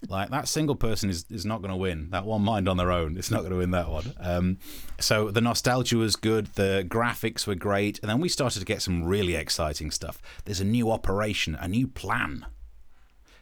Like 0.08 0.30
that 0.30 0.48
single 0.48 0.74
person 0.74 1.10
is, 1.10 1.24
is 1.30 1.44
not 1.44 1.60
going 1.60 1.70
to 1.70 1.76
win. 1.76 2.10
That 2.10 2.24
one 2.24 2.42
mind 2.42 2.68
on 2.68 2.76
their 2.76 2.90
own 2.90 3.16
it's 3.16 3.30
not 3.30 3.40
going 3.40 3.52
to 3.52 3.58
win 3.58 3.70
that 3.72 3.88
one. 3.88 4.12
Um, 4.20 4.58
so 4.98 5.30
the 5.30 5.40
nostalgia 5.40 5.96
was 5.96 6.16
good 6.16 6.46
the 6.54 6.84
graphics 6.88 7.46
were 7.46 7.54
great 7.54 7.98
and 8.00 8.10
then 8.10 8.20
we 8.20 8.28
started 8.28 8.58
to 8.60 8.64
get 8.64 8.82
some 8.82 9.04
really 9.04 9.34
exciting 9.34 9.90
stuff. 9.90 10.20
There's 10.44 10.60
a 10.60 10.64
new 10.64 10.90
operation 10.90 11.56
a 11.60 11.68
new 11.68 11.86
plan. 11.86 12.46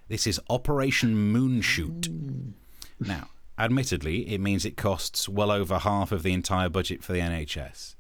This 0.09 0.27
is 0.27 0.41
operation 0.51 1.33
moonshoot. 1.33 2.53
Now 3.01 3.29
admittedly 3.59 4.29
it 4.33 4.41
means 4.41 4.65
it 4.65 4.77
costs 4.77 5.29
well 5.29 5.51
over 5.51 5.79
half 5.79 6.11
of 6.11 6.23
the 6.23 6.33
entire 6.33 6.71
budget 6.71 7.05
for 7.05 7.13
the 7.13 7.21
nhs 7.21 7.95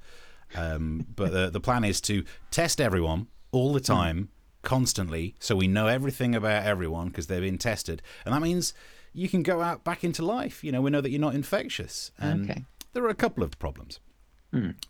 um, 0.54 1.06
but 1.14 1.32
the, 1.32 1.50
the 1.50 1.60
plan 1.60 1.84
is 1.84 2.00
to 2.02 2.24
test 2.50 2.80
everyone 2.80 3.28
all 3.52 3.72
the 3.72 3.80
time, 3.80 4.28
constantly, 4.62 5.34
so 5.38 5.54
we 5.56 5.66
know 5.68 5.86
everything 5.86 6.34
about 6.34 6.64
everyone 6.64 7.08
because 7.08 7.26
they're 7.26 7.40
being 7.40 7.58
tested. 7.58 8.00
And 8.24 8.34
that 8.34 8.40
means 8.40 8.72
you 9.12 9.28
can 9.28 9.42
go 9.42 9.60
out 9.60 9.84
back 9.84 10.02
into 10.04 10.24
life. 10.24 10.64
You 10.64 10.72
know, 10.72 10.80
we 10.80 10.90
know 10.90 11.00
that 11.00 11.10
you're 11.10 11.20
not 11.20 11.34
infectious. 11.34 12.10
Um, 12.18 12.44
Okay. 12.44 12.64
There 12.94 13.04
are 13.04 13.08
a 13.08 13.14
couple 13.14 13.42
of 13.42 13.58
problems. 13.58 14.00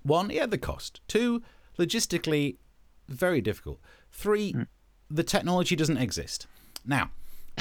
One, 0.02 0.30
yeah, 0.30 0.46
the 0.46 0.58
cost. 0.58 1.00
Two, 1.06 1.40
logistically, 1.78 2.56
very 3.08 3.40
difficult. 3.40 3.78
Three, 4.10 4.56
the 5.08 5.22
technology 5.22 5.76
doesn't 5.76 5.98
exist. 5.98 6.48
Now, 6.84 7.10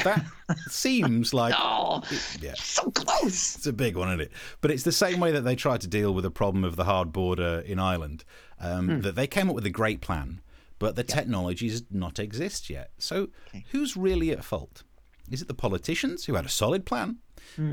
that 0.03 0.25
seems 0.67 1.31
like 1.33 1.53
Oh, 1.55 2.01
yeah. 2.41 2.55
so 2.55 2.89
close. 2.89 3.55
It's 3.55 3.67
a 3.67 3.73
big 3.73 3.95
one, 3.95 4.07
isn't 4.09 4.21
it? 4.21 4.31
But 4.61 4.71
it's 4.71 4.81
the 4.83 4.91
same 4.91 5.19
way 5.19 5.31
that 5.31 5.41
they 5.41 5.55
tried 5.55 5.81
to 5.81 5.87
deal 5.87 6.11
with 6.13 6.23
the 6.23 6.31
problem 6.31 6.63
of 6.63 6.75
the 6.75 6.85
hard 6.85 7.11
border 7.13 7.59
in 7.67 7.77
Ireland. 7.77 8.23
Um, 8.59 9.01
That 9.01 9.13
they 9.15 9.27
came 9.27 9.47
up 9.49 9.55
with 9.55 9.65
a 9.67 9.69
great 9.71 10.01
plan, 10.01 10.41
but 10.81 10.95
the 10.95 11.03
technology 11.03 11.69
does 11.69 11.83
not 11.91 12.17
exist 12.17 12.67
yet. 12.67 12.89
So 12.97 13.29
who's 13.71 13.95
really 13.95 14.31
at 14.31 14.43
fault? 14.43 14.81
Is 15.29 15.39
it 15.39 15.47
the 15.47 15.53
politicians 15.53 16.25
who 16.25 16.33
had 16.33 16.43
a 16.43 16.49
solid 16.49 16.87
plan, 16.87 17.19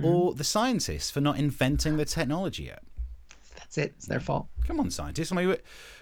or 0.05 0.35
the 0.35 0.45
scientists 0.45 1.11
for 1.11 1.23
not 1.23 1.39
inventing 1.39 1.97
the 1.97 2.05
technology 2.05 2.65
yet? 2.65 2.83
That's 3.57 3.79
it. 3.79 3.95
It's 3.97 4.07
their 4.07 4.21
fault. 4.21 4.49
Come 4.67 4.79
on, 4.79 4.91
scientists. 4.91 5.33
I 5.33 5.37
mean, 5.37 5.57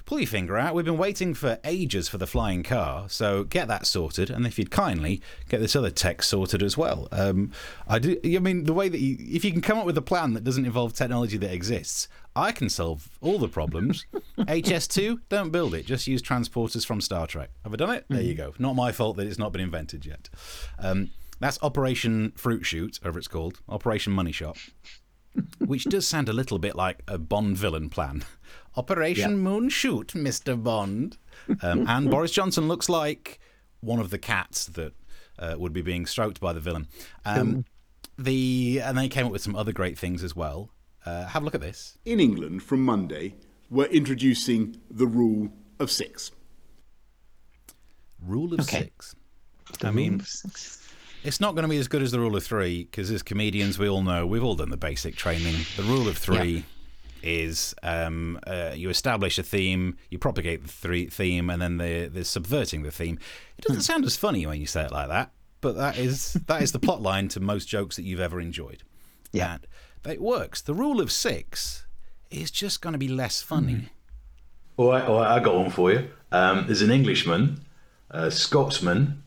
pull 0.05 0.19
your 0.19 0.27
finger 0.27 0.59
out. 0.59 0.75
We've 0.75 0.85
been 0.85 0.99
waiting 0.99 1.33
for 1.33 1.59
ages 1.63 2.09
for 2.09 2.19
the 2.19 2.27
flying 2.27 2.65
car, 2.65 3.09
so 3.09 3.45
get 3.45 3.69
that 3.69 3.87
sorted. 3.87 4.29
And 4.29 4.45
if 4.45 4.59
you'd 4.59 4.73
kindly 4.73 5.23
get 5.49 5.61
this 5.61 5.77
other 5.77 5.91
tech 5.91 6.25
sorted 6.25 6.61
as 6.61 6.77
well. 6.77 7.07
Um, 7.13 7.53
I 7.87 8.01
do. 8.01 8.19
I 8.25 8.41
mean, 8.41 8.65
the 8.65 8.75
way 8.75 8.89
that 8.89 9.01
you, 9.01 9.17
if 9.21 9.45
you 9.45 9.53
can 9.53 9.63
come 9.63 9.79
up 9.79 9.87
with 9.87 9.97
a 9.97 10.03
plan 10.03 10.35
that 10.35 10.43
doesn't 10.43 10.67
involve 10.67 10.93
technology 10.93 11.39
that 11.39 11.53
exists, 11.53 12.09
I 12.37 12.53
can 12.53 12.69
solve 12.69 13.09
all 13.21 13.39
the 13.39 13.49
problems. 13.49 14.07
HS2, 14.39 15.21
don't 15.29 15.51
build 15.51 15.75
it. 15.75 15.87
Just 15.87 16.07
use 16.07 16.23
transporters 16.23 16.87
from 16.87 17.01
Star 17.01 17.27
Trek. 17.27 17.51
Have 17.65 17.73
I 17.73 17.77
done 17.77 17.91
it? 17.91 18.05
There 18.09 18.21
you 18.21 18.35
go. 18.35 18.55
Not 18.59 18.77
my 18.77 18.93
fault 18.93 19.17
that 19.17 19.27
it's 19.27 19.39
not 19.39 19.53
been 19.53 19.63
invented 19.63 20.05
yet. 20.07 20.29
Um, 20.79 21.11
that's 21.41 21.59
Operation 21.63 22.33
Fruit 22.37 22.65
Shoot, 22.65 22.99
whatever 23.01 23.19
it's 23.19 23.29
called. 23.29 23.61
Operation 23.69 24.13
Money 24.13 24.33
Shot 24.33 24.59
which 25.59 25.85
does 25.85 26.07
sound 26.07 26.29
a 26.29 26.33
little 26.33 26.59
bit 26.59 26.77
like 26.77 27.03
a 27.09 27.19
Bond 27.19 27.57
villain 27.57 27.89
plan. 27.89 28.25
Operation 28.77 29.39
Moon 29.39 29.69
Shoot, 29.69 30.09
Mr. 30.09 30.61
Bond. 30.63 31.17
Um, 31.63 31.87
and 31.89 32.11
Boris 32.11 32.33
Johnson 32.33 32.69
looks 32.69 32.89
like 32.89 33.39
one 33.81 33.99
of 33.99 34.11
the 34.11 34.19
cats 34.19 34.67
that 34.67 34.93
uh, 35.39 35.55
would 35.59 35.73
be 35.73 35.83
being 35.83 36.07
stroked 36.07 36.41
by 36.41 36.53
the 36.53 36.61
villain. 36.61 36.89
Um, 37.25 37.65
the 38.19 38.81
and 38.83 38.97
they 38.97 39.09
came 39.09 39.27
up 39.27 39.33
with 39.33 39.43
some 39.43 39.57
other 39.57 39.73
great 39.73 39.99
things 39.99 40.23
as 40.23 40.35
well. 40.35 40.71
Uh, 41.07 41.25
have 41.27 41.43
a 41.43 41.45
look 41.45 41.55
at 41.55 41.61
this. 41.61 41.97
In 42.05 42.19
England, 42.21 42.63
from 42.65 42.85
Monday, 42.85 43.35
we're 43.71 43.87
introducing 43.87 44.77
the 44.91 45.07
rule 45.07 45.49
of 45.79 45.91
six. 45.91 46.33
Rule 48.21 48.53
of 48.55 48.61
Okay. 48.61 48.81
six. 48.85 49.15
I 49.83 49.91
mean, 49.91 50.21
it's 51.25 51.41
not 51.41 51.55
going 51.55 51.63
to 51.63 51.69
be 51.69 51.79
as 51.79 51.89
good 51.89 52.03
as 52.03 52.13
the 52.13 52.21
rule 52.21 52.37
of 52.37 52.45
three 52.45 52.85
because 52.85 53.11
as 53.11 53.23
comedians, 53.23 53.79
we 53.79 53.89
all 53.89 54.03
know 54.03 54.27
we've 54.27 54.43
all 54.45 54.55
done 54.55 54.71
the 54.71 54.77
basic 54.77 55.17
training. 55.17 55.55
The 55.77 55.83
rule 55.83 56.09
of 56.09 56.17
three 56.17 56.65
is 57.23 57.75
um, 57.83 58.39
uh, 58.47 58.73
you 58.75 58.89
establish 58.91 59.39
a 59.39 59.43
theme, 59.43 59.97
you 60.11 60.19
propagate 60.19 60.63
the 60.63 60.69
three 60.69 61.07
theme, 61.07 61.51
and 61.51 61.61
then 61.61 61.79
the 61.79 62.09
the 62.13 62.25
subverting 62.25 62.83
the 62.85 62.93
theme. 62.93 63.19
It 63.59 63.65
doesn't 63.65 63.83
sound 63.83 64.05
as 64.05 64.17
funny 64.17 64.47
when 64.47 64.61
you 64.61 64.67
say 64.67 64.85
it 64.85 64.93
like 64.93 65.09
that, 65.09 65.33
but 65.61 65.77
that 65.77 65.99
is 65.99 66.35
that 66.47 66.63
is 66.63 66.73
the 66.73 66.79
plot 66.79 67.03
line 67.03 67.29
to 67.29 67.41
most 67.41 67.67
jokes 67.67 67.97
that 67.97 68.03
you've 68.03 68.21
ever 68.21 68.41
enjoyed. 68.41 68.83
Yeah. 69.33 69.55
And 69.55 69.67
it 70.05 70.21
works. 70.21 70.61
The 70.61 70.75
rule 70.75 71.01
of 71.01 71.13
six 71.13 71.87
is 72.31 72.51
just 72.51 72.81
going 72.81 72.93
to 72.93 72.99
be 72.99 73.09
less 73.09 73.43
funny. 73.43 73.89
All 74.77 74.91
right, 74.91 75.05
all 75.05 75.21
right, 75.21 75.37
I 75.37 75.41
got 75.41 75.55
one 75.55 75.71
for 75.71 75.91
you. 75.93 76.09
Um, 76.33 76.67
there's 76.67 76.83
an 76.83 76.91
Englishman, 76.91 77.61
a 78.11 78.31
Scotsman, 78.31 79.23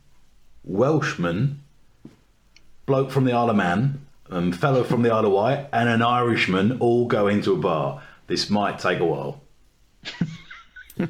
Welshman, 0.63 1.63
bloke 2.86 3.10
from 3.12 3.25
the 3.25 3.34
Isle 3.34 3.49
of 3.49 3.55
Man, 3.55 4.05
um, 4.29 4.51
fellow 4.51 4.84
from 4.84 5.01
the 5.01 5.12
Isle 5.12 5.25
of 5.25 5.32
Wight, 5.32 5.67
and 5.73 5.89
an 5.89 6.01
Irishman 6.01 6.79
all 6.79 7.05
go 7.05 7.27
into 7.27 7.53
a 7.53 7.58
bar. 7.58 8.01
This 8.27 8.49
might 8.49 8.77
take 8.79 8.99
a 8.99 9.05
while. 9.05 9.41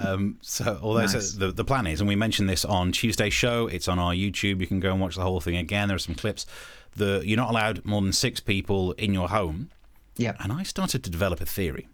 Um, 0.00 0.38
so, 0.42 0.78
although 0.80 1.08
so 1.08 1.18
the 1.18 1.50
the 1.50 1.64
plan 1.64 1.88
is, 1.88 2.00
and 2.00 2.06
we 2.06 2.14
mentioned 2.14 2.48
this 2.48 2.64
on 2.64 2.92
Tuesday's 2.92 3.34
show, 3.34 3.66
it's 3.66 3.88
on 3.88 3.98
our 3.98 4.12
YouTube. 4.12 4.60
You 4.60 4.66
can 4.68 4.78
go 4.78 4.92
and 4.92 5.00
watch 5.00 5.16
the 5.16 5.22
whole 5.22 5.40
thing 5.40 5.56
again. 5.56 5.88
There 5.88 5.96
are 5.96 5.98
some 5.98 6.14
clips. 6.14 6.46
The 6.94 7.20
you're 7.24 7.36
not 7.36 7.50
allowed 7.50 7.84
more 7.84 8.00
than 8.00 8.12
six 8.12 8.38
people 8.38 8.92
in 8.92 9.12
your 9.12 9.28
home. 9.28 9.70
Yep. 10.16 10.36
And 10.38 10.52
I 10.52 10.62
started 10.62 11.02
to 11.02 11.10
develop 11.10 11.40
a 11.40 11.46
theory. 11.46 11.88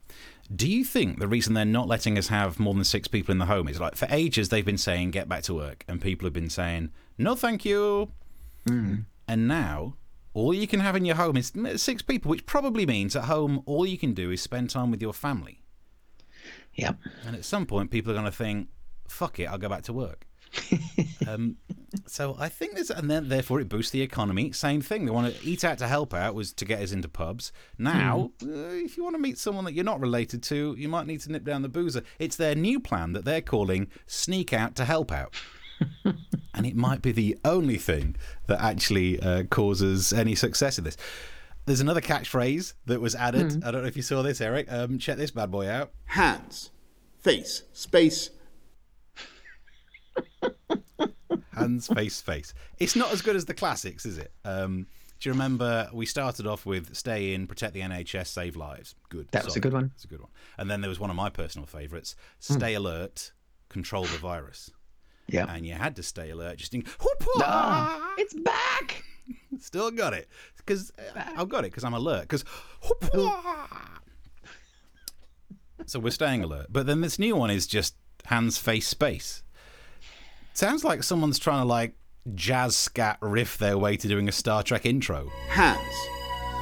Do 0.54 0.70
you 0.70 0.84
think 0.84 1.18
the 1.18 1.26
reason 1.26 1.54
they're 1.54 1.64
not 1.64 1.88
letting 1.88 2.18
us 2.18 2.28
have 2.28 2.60
more 2.60 2.74
than 2.74 2.84
six 2.84 3.08
people 3.08 3.32
in 3.32 3.38
the 3.38 3.46
home 3.46 3.68
is 3.68 3.80
like 3.80 3.96
for 3.96 4.06
ages 4.10 4.50
they've 4.50 4.64
been 4.64 4.76
saying 4.76 5.10
get 5.10 5.26
back 5.26 5.42
to 5.44 5.54
work, 5.54 5.82
and 5.88 6.00
people 6.00 6.26
have 6.26 6.34
been 6.34 6.50
saying 6.50 6.90
no, 7.16 7.34
thank 7.34 7.64
you. 7.64 8.10
Hmm. 8.66 8.96
And 9.26 9.48
now 9.48 9.94
all 10.34 10.52
you 10.52 10.66
can 10.66 10.80
have 10.80 10.96
in 10.96 11.04
your 11.04 11.16
home 11.16 11.36
is 11.36 11.52
mm, 11.52 11.78
six 11.78 12.02
people, 12.02 12.28
which 12.28 12.44
probably 12.44 12.84
means 12.84 13.16
at 13.16 13.24
home 13.24 13.62
all 13.64 13.86
you 13.86 13.96
can 13.96 14.12
do 14.12 14.30
is 14.30 14.42
spend 14.42 14.68
time 14.68 14.90
with 14.90 15.00
your 15.00 15.14
family. 15.14 15.63
Yep. 16.74 16.98
And 17.26 17.36
at 17.36 17.44
some 17.44 17.66
point, 17.66 17.90
people 17.90 18.12
are 18.12 18.14
going 18.14 18.26
to 18.26 18.32
think, 18.32 18.68
"Fuck 19.08 19.38
it, 19.40 19.44
I'll 19.44 19.58
go 19.58 19.68
back 19.68 19.82
to 19.84 19.92
work." 19.92 20.26
um, 21.28 21.56
so 22.06 22.36
I 22.38 22.48
think 22.48 22.74
there's, 22.74 22.90
and 22.90 23.10
then 23.10 23.28
therefore 23.28 23.60
it 23.60 23.68
boosts 23.68 23.90
the 23.90 24.02
economy. 24.02 24.52
Same 24.52 24.80
thing. 24.80 25.04
They 25.04 25.10
want 25.10 25.34
to 25.34 25.44
eat 25.44 25.64
out 25.64 25.78
to 25.78 25.88
help 25.88 26.14
out 26.14 26.34
was 26.34 26.52
to 26.54 26.64
get 26.64 26.80
us 26.80 26.92
into 26.92 27.08
pubs. 27.08 27.52
Now, 27.78 28.30
uh, 28.42 28.46
if 28.46 28.96
you 28.96 29.04
want 29.04 29.14
to 29.16 29.20
meet 29.20 29.38
someone 29.38 29.64
that 29.64 29.74
you're 29.74 29.84
not 29.84 30.00
related 30.00 30.42
to, 30.44 30.74
you 30.78 30.88
might 30.88 31.06
need 31.06 31.20
to 31.20 31.32
nip 31.32 31.44
down 31.44 31.62
the 31.62 31.68
boozer. 31.68 32.02
It's 32.18 32.36
their 32.36 32.54
new 32.54 32.80
plan 32.80 33.12
that 33.12 33.24
they're 33.24 33.40
calling 33.40 33.88
"Sneak 34.06 34.52
Out 34.52 34.74
to 34.76 34.84
Help 34.84 35.12
Out." 35.12 35.34
and 36.04 36.66
it 36.66 36.76
might 36.76 37.02
be 37.02 37.12
the 37.12 37.36
only 37.44 37.76
thing 37.76 38.16
that 38.46 38.60
actually 38.60 39.20
uh, 39.20 39.44
causes 39.44 40.12
any 40.12 40.34
success 40.34 40.78
in 40.78 40.84
this. 40.84 40.96
There's 41.66 41.80
another 41.80 42.00
catchphrase 42.00 42.74
that 42.86 43.00
was 43.00 43.14
added. 43.14 43.64
I 43.64 43.70
don't 43.70 43.82
know 43.82 43.88
if 43.88 43.96
you 43.96 44.02
saw 44.02 44.22
this, 44.22 44.40
Erich. 44.40 44.70
Um, 44.70 44.98
check 44.98 45.16
this 45.16 45.30
bad 45.30 45.50
boy 45.50 45.68
out. 45.68 45.92
Hands, 46.04 46.70
face, 47.20 47.62
space. 47.72 48.30
hands 51.54 51.86
face 51.88 52.20
face 52.20 52.52
it's 52.78 52.96
not 52.96 53.12
as 53.12 53.22
good 53.22 53.36
as 53.36 53.44
the 53.44 53.54
classics 53.54 54.04
is 54.06 54.18
it 54.18 54.32
um 54.44 54.86
Do 55.20 55.28
you 55.28 55.32
remember 55.32 55.88
we 55.92 56.06
started 56.06 56.46
off 56.46 56.66
with 56.66 56.94
stay 56.94 57.34
in, 57.34 57.46
protect 57.46 57.74
the 57.74 57.80
NHS, 57.80 58.26
save 58.28 58.56
lives? 58.56 58.94
Good. 59.08 59.28
That 59.30 59.44
was 59.44 59.56
a 59.56 59.60
good 59.60 59.72
one. 59.72 59.88
That's 59.88 60.04
a 60.04 60.08
good 60.08 60.20
one. 60.20 60.30
And 60.58 60.70
then 60.70 60.80
there 60.82 60.88
was 60.88 61.00
one 61.00 61.10
of 61.10 61.16
my 61.16 61.30
personal 61.30 61.66
favourites: 61.66 62.14
Hmm. 62.46 62.54
stay 62.54 62.74
alert, 62.74 63.32
control 63.68 64.04
the 64.04 64.18
virus. 64.18 64.70
Yeah. 65.28 65.46
And 65.48 65.64
you 65.66 65.74
had 65.74 65.96
to 65.96 66.02
stay 66.02 66.30
alert, 66.30 66.58
just 66.58 66.74
in. 66.74 66.84
Ah, 67.38 68.12
it's 68.18 68.34
back. 68.34 69.04
Still 69.58 69.90
got 69.90 70.12
it 70.14 70.28
because 70.58 70.92
I've 71.36 71.48
got 71.48 71.64
it 71.64 71.70
because 71.70 71.84
I'm 71.84 71.94
alert. 71.94 72.22
Because 72.22 72.44
so 75.86 75.98
we're 75.98 76.10
staying 76.10 76.42
alert. 76.42 76.66
But 76.70 76.86
then 76.86 77.00
this 77.00 77.18
new 77.18 77.36
one 77.36 77.50
is 77.50 77.66
just 77.66 77.94
hands, 78.26 78.58
face, 78.58 78.88
space. 78.88 79.42
Sounds 80.52 80.84
like 80.84 81.02
someone's 81.02 81.38
trying 81.38 81.62
to 81.62 81.66
like 81.66 81.94
jazz 82.34 82.76
scat 82.76 83.18
riff 83.20 83.58
their 83.58 83.76
way 83.76 83.96
to 83.96 84.08
doing 84.08 84.28
a 84.28 84.32
Star 84.32 84.62
Trek 84.62 84.86
intro. 84.86 85.30
Hands. 85.48 85.80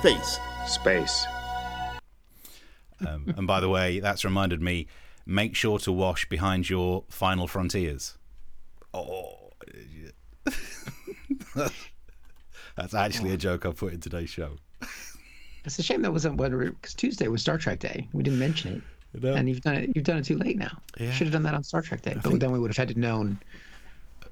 Face. 0.02 0.38
Space. 0.66 1.26
Um, 3.06 3.34
and 3.36 3.46
by 3.46 3.60
the 3.60 3.68
way, 3.68 4.00
that's 4.00 4.24
reminded 4.24 4.60
me. 4.60 4.86
Make 5.24 5.54
sure 5.54 5.78
to 5.80 5.92
wash 5.92 6.28
behind 6.28 6.68
your 6.68 7.04
final 7.08 7.46
frontiers. 7.46 8.18
Oh, 8.92 9.50
that's 12.76 12.94
actually 12.94 13.32
a 13.32 13.36
joke 13.36 13.66
I 13.66 13.72
put 13.72 13.92
in 13.92 14.00
today's 14.00 14.30
show. 14.30 14.56
It's 15.64 15.78
a 15.78 15.82
shame 15.82 16.02
that 16.02 16.12
wasn't 16.12 16.36
because 16.36 16.94
Tuesday 16.94 17.28
was 17.28 17.40
Star 17.40 17.56
Trek 17.56 17.78
Day. 17.78 18.08
We 18.12 18.22
didn't 18.22 18.40
mention 18.40 18.82
it, 19.14 19.22
know. 19.22 19.34
and 19.34 19.48
you've 19.48 19.60
done 19.60 19.76
it. 19.76 19.90
You've 19.94 20.04
done 20.04 20.18
it 20.18 20.24
too 20.24 20.36
late 20.36 20.58
now. 20.58 20.76
Yeah. 20.98 21.12
Should 21.12 21.28
have 21.28 21.32
done 21.32 21.44
that 21.44 21.54
on 21.54 21.62
Star 21.62 21.82
Trek 21.82 22.02
Day, 22.02 22.16
but 22.22 22.40
then 22.40 22.50
we 22.50 22.58
would 22.58 22.70
have 22.70 22.76
had 22.76 22.88
to 22.88 22.98
known. 22.98 23.38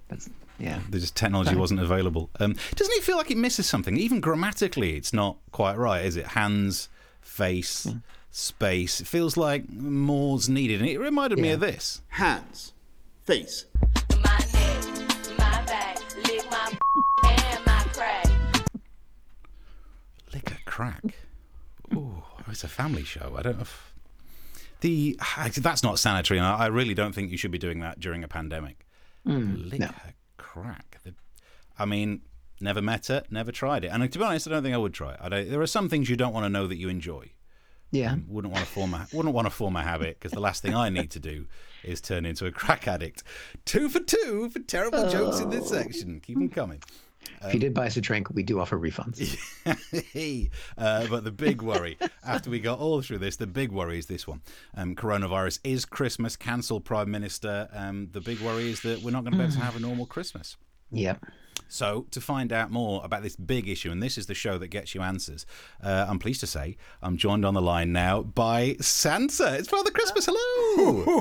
That's 0.09 0.29
yeah. 0.59 0.81
The 0.91 0.99
just 0.99 1.17
technology 1.17 1.55
wasn't 1.55 1.81
available. 1.81 2.31
Um, 2.39 2.55
doesn't 2.75 2.95
it 2.97 3.03
feel 3.03 3.17
like 3.17 3.31
it 3.31 3.39
misses 3.39 3.67
something? 3.67 3.97
Even 3.97 4.21
grammatically, 4.21 4.97
it's 4.97 5.13
not 5.13 5.37
quite 5.53 5.79
right, 5.79 6.05
is 6.05 6.17
it? 6.17 6.27
Hands, 6.29 6.89
face, 7.23 7.87
space. 8.31 9.01
It 9.01 9.07
feels 9.07 9.37
like 9.37 9.71
more's 9.71 10.49
needed. 10.49 10.81
And 10.81 10.89
it 10.89 10.99
reminded 10.99 11.39
me 11.39 11.51
of 11.51 11.61
this. 11.61 12.03
Hands. 12.09 12.73
Face. 13.25 13.65
Crack. 20.81 21.15
Ooh, 21.95 22.23
oh, 22.23 22.45
it's 22.49 22.65
a 22.65 22.69
family 22.69 23.05
show. 23.05 23.35
I 23.37 23.43
don't 23.43 23.57
know 23.57 23.63
if. 23.63 23.95
The 24.81 25.19
that's 25.59 25.83
not 25.83 25.99
sanitary, 25.99 26.39
and 26.39 26.47
I 26.47 26.67
really 26.69 26.95
don't 26.95 27.15
think 27.15 27.31
you 27.31 27.37
should 27.37 27.51
be 27.51 27.59
doing 27.59 27.81
that 27.81 28.01
during 28.01 28.25
a 28.25 28.29
pandemic. 28.29 28.87
Hmm, 29.27 29.57
Lick 29.57 29.81
no. 29.81 29.91
crack. 30.39 31.01
The- 31.05 31.15
I 31.79 31.85
mean, 31.85 32.23
never 32.63 32.81
met 32.81 33.09
her, 33.09 33.25
never 33.31 33.53
tried 33.53 33.85
it, 33.85 33.89
and 33.89 34.11
to 34.11 34.19
be 34.19 34.25
honest, 34.25 34.49
I 34.49 34.53
don't 34.53 34.63
think 34.63 34.75
I 34.75 34.79
would 34.79 34.95
try 34.95 35.13
it. 35.13 35.19
I 35.21 35.29
don't, 35.29 35.51
there 35.51 35.61
are 35.61 35.67
some 35.67 35.91
things 35.91 36.09
you 36.09 36.17
don't 36.17 36.33
want 36.33 36.45
to 36.45 36.49
know 36.49 36.67
that 36.67 36.79
you 36.79 36.89
enjoy. 36.89 37.33
Yeah. 37.93 38.15
wouldn't 38.29 38.55
want 38.55 38.65
to 38.65 38.71
form 38.71 38.95
a 38.95 39.07
wouldn't 39.13 39.35
want 39.35 39.47
to 39.47 39.51
form 39.51 39.75
a 39.75 39.83
habit 39.83 40.19
because 40.19 40.31
the 40.33 40.41
last 40.41 40.63
thing 40.63 40.75
I 40.75 40.91
need 40.91 41.11
to 41.11 41.21
do 41.21 41.47
is 41.83 42.01
turn 42.01 42.25
into 42.25 42.47
a 42.47 42.53
crack 42.53 42.89
addict. 42.89 43.23
Two 43.67 43.89
for 43.91 44.01
two 44.01 44.49
for 44.49 44.61
terrible 44.61 45.11
jokes 45.11 45.41
in 45.41 45.51
this 45.51 45.73
oh. 45.73 45.75
section. 45.75 46.21
Keep 46.21 46.39
them 46.39 46.49
coming. 46.49 46.83
If 47.43 47.55
you 47.55 47.61
did 47.61 47.75
buy 47.75 47.87
us 47.87 47.97
a 47.97 48.01
drink, 48.01 48.31
we 48.31 48.43
do 48.43 48.61
offer 48.61 48.79
refunds. 48.79 49.39
uh, 50.79 51.07
but 51.09 51.25
the 51.25 51.31
big 51.31 51.63
worry 51.63 51.99
after 52.25 52.51
we 52.51 52.61
got 52.61 52.79
all 52.79 53.01
through 53.03 53.19
this, 53.19 53.37
the 53.37 53.47
big 53.47 53.73
worry 53.73 53.99
is 53.99 54.07
this 54.07 54.27
one: 54.27 54.43
um, 54.75 54.95
coronavirus 54.95 55.61
is 55.65 55.85
Christmas. 55.85 56.37
Cancel 56.37 56.81
Prime 56.81 57.11
Minister. 57.11 57.69
Um, 57.73 58.09
the 58.13 58.21
big 58.21 58.41
worry 58.41 58.71
is 58.71 58.81
that 58.83 59.03
we're 59.03 59.11
not 59.11 59.25
going 59.25 59.33
to 59.33 59.39
be 59.39 59.45
able 59.45 59.55
to 59.55 59.61
have 59.61 59.77
a 59.77 59.81
normal 59.81 60.07
Christmas. 60.07 60.57
yep. 60.91 61.25
So, 61.71 62.07
to 62.11 62.21
find 62.21 62.53
out 62.53 62.71
more 62.71 63.01
about 63.05 63.23
this 63.23 63.37
big 63.37 63.69
issue, 63.69 63.91
and 63.91 64.03
this 64.03 64.19
is 64.19 64.27
the 64.27 64.35
show 64.35 64.59
that 64.59 64.69
gets 64.69 64.95
you 64.95 65.03
answers, 65.03 65.47
uh, 65.83 66.07
I'm 66.09 66.19
pleased 66.19 66.41
to 66.41 66.47
say 66.47 66.77
I'm 67.01 67.17
joined 67.17 67.45
on 67.45 67.55
the 67.55 67.63
line 67.63 67.93
now 67.93 68.23
by 68.23 68.77
Santa. 68.81 69.55
It's 69.55 69.69
Father 69.69 69.91
Christmas. 69.91 70.27
Hello. 70.27 70.39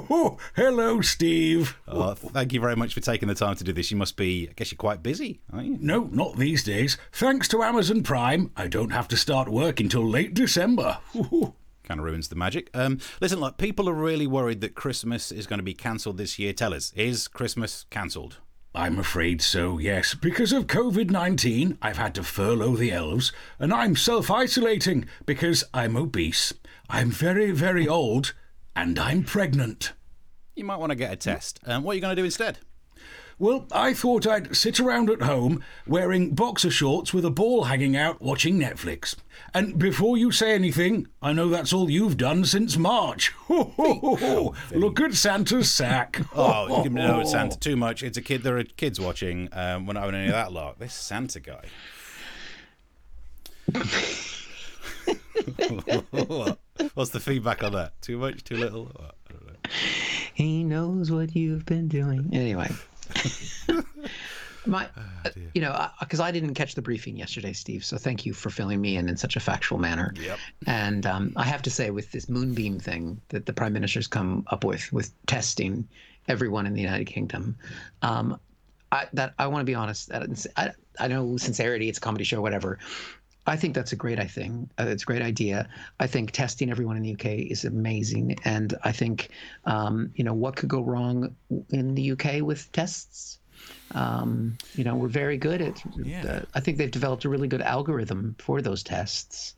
Oh, 0.10 0.38
hello, 0.56 1.02
Steve. 1.02 1.78
Oh, 1.88 2.14
thank 2.16 2.52
you 2.52 2.60
very 2.60 2.76
much 2.76 2.94
for 2.94 3.00
taking 3.00 3.28
the 3.28 3.36
time 3.36 3.56
to 3.58 3.64
do 3.64 3.72
this. 3.74 3.92
You 3.92 3.98
must 3.98 4.18
be, 4.18 4.48
I 4.50 4.54
guess 4.54 4.72
you're 4.72 4.78
quite 4.78 5.04
busy, 5.04 5.40
aren't 5.54 5.68
you? 5.68 5.78
No, 5.80 6.10
not 6.12 6.38
these 6.38 6.64
days. 6.64 6.98
Thanks 7.12 7.48
to 7.50 7.62
Amazon 7.62 8.02
Prime, 8.04 8.52
I 8.56 8.68
don't 8.68 8.92
have 8.92 9.08
to 9.10 9.18
start 9.18 9.50
work 9.50 9.80
until 9.80 10.08
late 10.08 10.34
December. 10.34 10.98
Kind 11.14 12.00
of 12.00 12.06
ruins 12.06 12.28
the 12.28 12.36
magic. 12.36 12.70
Um, 12.74 13.00
listen, 13.22 13.40
look, 13.40 13.58
people 13.58 13.90
are 13.90 13.94
really 13.94 14.28
worried 14.28 14.62
that 14.62 14.76
Christmas 14.76 15.32
is 15.32 15.48
going 15.48 15.60
to 15.60 15.64
be 15.64 15.74
cancelled 15.74 16.18
this 16.18 16.38
year. 16.38 16.54
Tell 16.54 16.74
us, 16.74 16.94
is 16.96 17.28
Christmas 17.28 17.86
cancelled? 17.90 18.38
I'm 18.76 19.00
afraid 19.00 19.42
so, 19.42 19.80
yes. 19.80 20.14
Because 20.14 20.54
of 20.54 20.68
COVID 20.68 21.10
19, 21.10 21.78
I've 21.82 21.98
had 21.98 22.14
to 22.16 22.24
furlough 22.24 22.76
the 22.76 22.92
elves, 22.92 23.32
and 23.58 23.74
I'm 23.74 23.96
self 23.96 24.30
isolating 24.30 25.06
because 25.26 25.64
I'm 25.74 25.98
obese. 25.98 26.54
I'm 26.88 27.10
very, 27.10 27.52
very 27.52 27.88
old, 27.88 28.34
and 28.76 29.00
I'm 29.00 29.24
pregnant. 29.24 29.94
You 30.56 30.66
might 30.66 30.78
want 30.78 30.92
to 30.92 30.96
get 30.96 31.12
a 31.12 31.16
test. 31.16 31.60
Um, 31.66 31.84
what 31.84 31.94
are 31.94 31.96
you 31.96 32.02
going 32.02 32.16
to 32.16 32.22
do 32.22 32.26
instead? 32.26 32.60
Well, 33.42 33.66
I 33.72 33.94
thought 33.94 34.28
I'd 34.28 34.54
sit 34.54 34.82
around 34.82 35.10
at 35.10 35.22
home 35.22 35.64
wearing 35.88 36.36
boxer 36.36 36.70
shorts 36.70 37.14
with 37.14 37.24
a 37.24 37.30
ball 37.30 37.64
hanging 37.64 37.96
out 37.96 38.22
watching 38.22 38.60
Netflix. 38.60 39.16
And 39.54 39.80
before 39.80 40.18
you 40.18 40.30
say 40.30 40.54
anything, 40.54 41.08
I 41.22 41.32
know 41.32 41.48
that's 41.48 41.72
all 41.72 41.90
you've 41.90 42.18
done 42.18 42.44
since 42.44 42.76
March. 42.76 43.30
Ho, 43.48 43.74
ho, 43.78 43.94
ho, 43.94 44.16
ho. 44.18 44.54
Look 44.74 45.00
at 45.00 45.14
Santa's 45.14 45.72
sack. 45.72 46.22
Oh, 46.36 46.78
you 46.78 46.84
can 46.84 46.94
know 46.94 47.22
it's 47.22 47.32
Santa 47.32 47.58
too 47.58 47.76
much. 47.76 48.04
It's 48.04 48.18
a 48.18 48.22
kid. 48.22 48.44
There 48.44 48.58
are 48.58 48.64
kids 48.64 49.00
watching. 49.00 49.50
Um, 49.52 49.88
we're 49.88 49.94
not 49.94 50.02
having 50.04 50.16
any 50.16 50.28
of 50.28 50.34
that 50.34 50.52
lot. 50.52 50.78
This 50.80 50.94
Santa 50.94 51.40
guy. 51.40 51.64
What's 56.94 57.12
the 57.12 57.20
feedback 57.20 57.64
on 57.64 57.74
that? 57.74 58.00
Too 58.02 58.18
much? 58.18 58.44
Too 58.44 58.58
little? 58.58 58.92
I 59.00 59.32
don't 59.32 59.48
know. 59.48 59.54
He 60.34 60.64
knows 60.64 61.12
what 61.12 61.36
you've 61.36 61.66
been 61.66 61.88
doing. 61.88 62.30
Anyway. 62.34 62.70
My, 64.66 64.88
uh, 65.26 65.30
you 65.54 65.62
know, 65.62 65.90
because 66.00 66.20
I 66.20 66.32
didn't 66.32 66.54
catch 66.54 66.76
the 66.76 66.82
briefing 66.82 67.16
yesterday, 67.16 67.54
Steve. 67.54 67.84
So 67.84 67.98
thank 67.98 68.26
you 68.26 68.34
for 68.34 68.50
filling 68.50 68.82
me 68.82 68.98
in 68.98 69.08
in 69.10 69.18
such 69.18 69.36
a 69.36 69.40
factual 69.40 69.80
manner. 69.80 70.14
Yep. 70.20 70.40
And 70.68 71.06
um, 71.06 71.34
I 71.38 71.46
have 71.46 71.62
to 71.64 71.72
say, 71.72 71.90
with 71.92 72.12
this 72.12 72.30
moonbeam 72.30 72.80
thing 72.80 73.22
that 73.30 73.46
the 73.46 73.54
prime 73.54 73.74
minister's 73.74 74.08
come 74.08 74.46
up 74.48 74.64
with, 74.64 74.92
with 74.92 75.12
testing 75.26 75.88
everyone 76.28 76.66
in 76.66 76.74
the 76.74 76.82
United 76.82 77.06
Kingdom, 77.06 77.58
um, 78.02 78.40
I, 78.92 79.08
that 79.14 79.34
I 79.40 79.48
want 79.48 79.62
to 79.62 79.66
be 79.66 79.76
honest. 79.76 80.12
I, 80.58 80.72
I 81.00 81.08
know 81.08 81.38
sincerity, 81.38 81.90
it's 81.90 81.98
a 81.98 82.02
comedy 82.02 82.24
show, 82.24 82.42
whatever. 82.42 82.80
I 83.50 83.56
think 83.56 83.74
that's 83.74 83.92
a 83.92 83.96
great 83.96 84.20
I 84.20 84.28
thing. 84.28 84.70
Uh, 84.80 84.86
it's 84.88 85.04
a 85.04 85.06
great 85.06 85.24
idea. 85.24 85.68
I 86.00 86.06
think 86.08 86.32
testing 86.32 86.70
everyone 86.70 86.98
in 86.98 87.04
the 87.04 87.14
UK 87.14 87.26
is 87.50 87.66
amazing, 87.66 88.38
and 88.46 88.76
I 88.84 88.92
think 88.92 89.30
um, 89.66 90.12
you 90.16 90.24
know 90.24 90.34
what 90.34 90.56
could 90.56 90.70
go 90.70 90.82
wrong 90.82 91.36
in 91.72 91.96
the 91.96 92.12
UK 92.12 92.42
with 92.42 92.72
tests. 92.72 93.40
Um, 93.96 94.58
you 94.76 94.84
know, 94.84 94.96
we're 94.96 95.08
very 95.08 95.38
good 95.38 95.62
at. 95.62 95.84
Yeah. 95.98 96.26
Uh, 96.26 96.42
I 96.54 96.60
think 96.60 96.78
they've 96.78 96.92
developed 96.92 97.26
a 97.26 97.30
really 97.30 97.48
good 97.48 97.62
algorithm 97.62 98.36
for 98.38 98.62
those 98.62 98.84
tests 98.84 99.56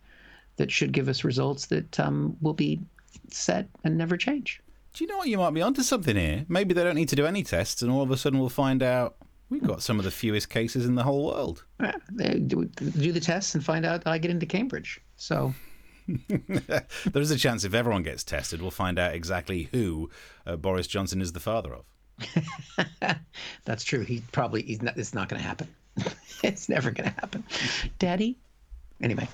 that 0.55 0.71
should 0.71 0.93
give 0.93 1.09
us 1.09 1.23
results 1.23 1.65
that 1.67 1.99
um, 1.99 2.37
will 2.41 2.53
be 2.53 2.79
set 3.29 3.67
and 3.83 3.97
never 3.97 4.15
change. 4.15 4.61
Do 4.93 5.03
you 5.03 5.07
know 5.09 5.17
what? 5.17 5.27
You 5.27 5.37
might 5.37 5.53
be 5.53 5.61
onto 5.61 5.83
something 5.83 6.15
here. 6.15 6.45
Maybe 6.47 6.73
they 6.73 6.83
don't 6.83 6.95
need 6.95 7.09
to 7.09 7.15
do 7.15 7.25
any 7.25 7.43
tests, 7.43 7.81
and 7.81 7.91
all 7.91 8.01
of 8.01 8.11
a 8.11 8.17
sudden 8.17 8.39
we'll 8.39 8.49
find 8.49 8.81
out 8.81 9.15
we've 9.51 9.67
got 9.67 9.83
some 9.83 9.99
of 9.99 10.05
the 10.05 10.11
fewest 10.11 10.49
cases 10.49 10.87
in 10.87 10.95
the 10.95 11.03
whole 11.03 11.25
world. 11.25 11.65
Yeah, 11.79 12.33
do, 12.47 12.65
do 12.65 13.11
the 13.11 13.19
tests 13.19 13.53
and 13.53 13.63
find 13.63 13.85
out 13.85 14.03
that 14.03 14.09
I 14.09 14.17
get 14.17 14.31
into 14.31 14.47
Cambridge. 14.47 14.99
So 15.17 15.53
there 16.27 17.21
is 17.21 17.29
a 17.29 17.37
chance 17.37 17.63
if 17.63 17.73
everyone 17.73 18.01
gets 18.01 18.23
tested, 18.23 18.61
we'll 18.61 18.71
find 18.71 18.97
out 18.97 19.13
exactly 19.13 19.69
who 19.71 20.09
uh, 20.47 20.55
Boris 20.55 20.87
Johnson 20.87 21.21
is 21.21 21.33
the 21.33 21.39
father 21.39 21.75
of. 21.75 21.85
That's 23.65 23.83
true. 23.83 24.01
He 24.01 24.23
probably 24.31 24.63
he's 24.63 24.81
not. 24.81 24.97
It's 24.97 25.13
not 25.13 25.29
going 25.29 25.41
to 25.41 25.47
happen. 25.47 25.67
it's 26.43 26.69
never 26.69 26.91
going 26.91 27.09
to 27.09 27.15
happen, 27.15 27.43
Daddy. 27.99 28.37
Anyway, 29.03 29.27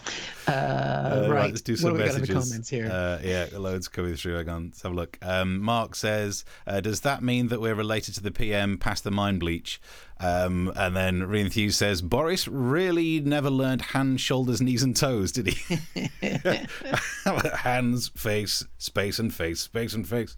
uh, 0.48 0.52
Uh, 0.52 1.28
right. 1.30 1.50
let's 1.50 1.62
do 1.62 1.74
what 1.74 1.80
some 1.80 1.90
do 1.92 1.94
we 1.96 2.00
got 2.00 2.16
in 2.16 2.22
messages. 2.22 2.28
the 2.28 2.34
comments 2.34 2.70
here? 2.70 2.90
Uh, 2.92 3.20
yeah, 3.24 3.48
loads 3.54 3.88
coming 3.88 4.16
through. 4.16 4.36
Hang 4.38 4.50
on, 4.50 4.64
let's 4.68 4.82
have 4.84 4.94
a 4.94 4.96
look. 4.96 5.18
Um, 5.22 5.60
Mark 5.62 5.94
says, 5.96 6.46
uh, 6.66 6.80
"Does 6.80 7.02
that 7.02 7.22
mean 7.22 7.50
that 7.50 7.60
we're 7.60 7.76
related 7.76 8.16
to 8.16 8.24
the 8.24 8.32
PM 8.32 8.78
past 8.78 9.04
the 9.04 9.12
mind 9.12 9.42
bleach?" 9.42 9.82
Um, 10.20 10.72
and 10.76 10.96
then 10.96 11.20
Reenthew 11.22 11.74
says, 11.74 12.02
"Boris 12.02 12.48
really 12.48 13.20
never 13.20 13.50
learned 13.50 13.82
hands, 13.82 14.22
shoulders, 14.22 14.62
knees, 14.62 14.84
and 14.84 14.96
toes, 14.96 15.32
did 15.34 15.48
he? 15.48 16.10
hands, 17.58 18.10
face, 18.10 18.64
space, 18.78 19.20
and 19.20 19.34
face, 19.34 19.60
space, 19.62 19.94
and 19.94 20.08
face." 20.08 20.38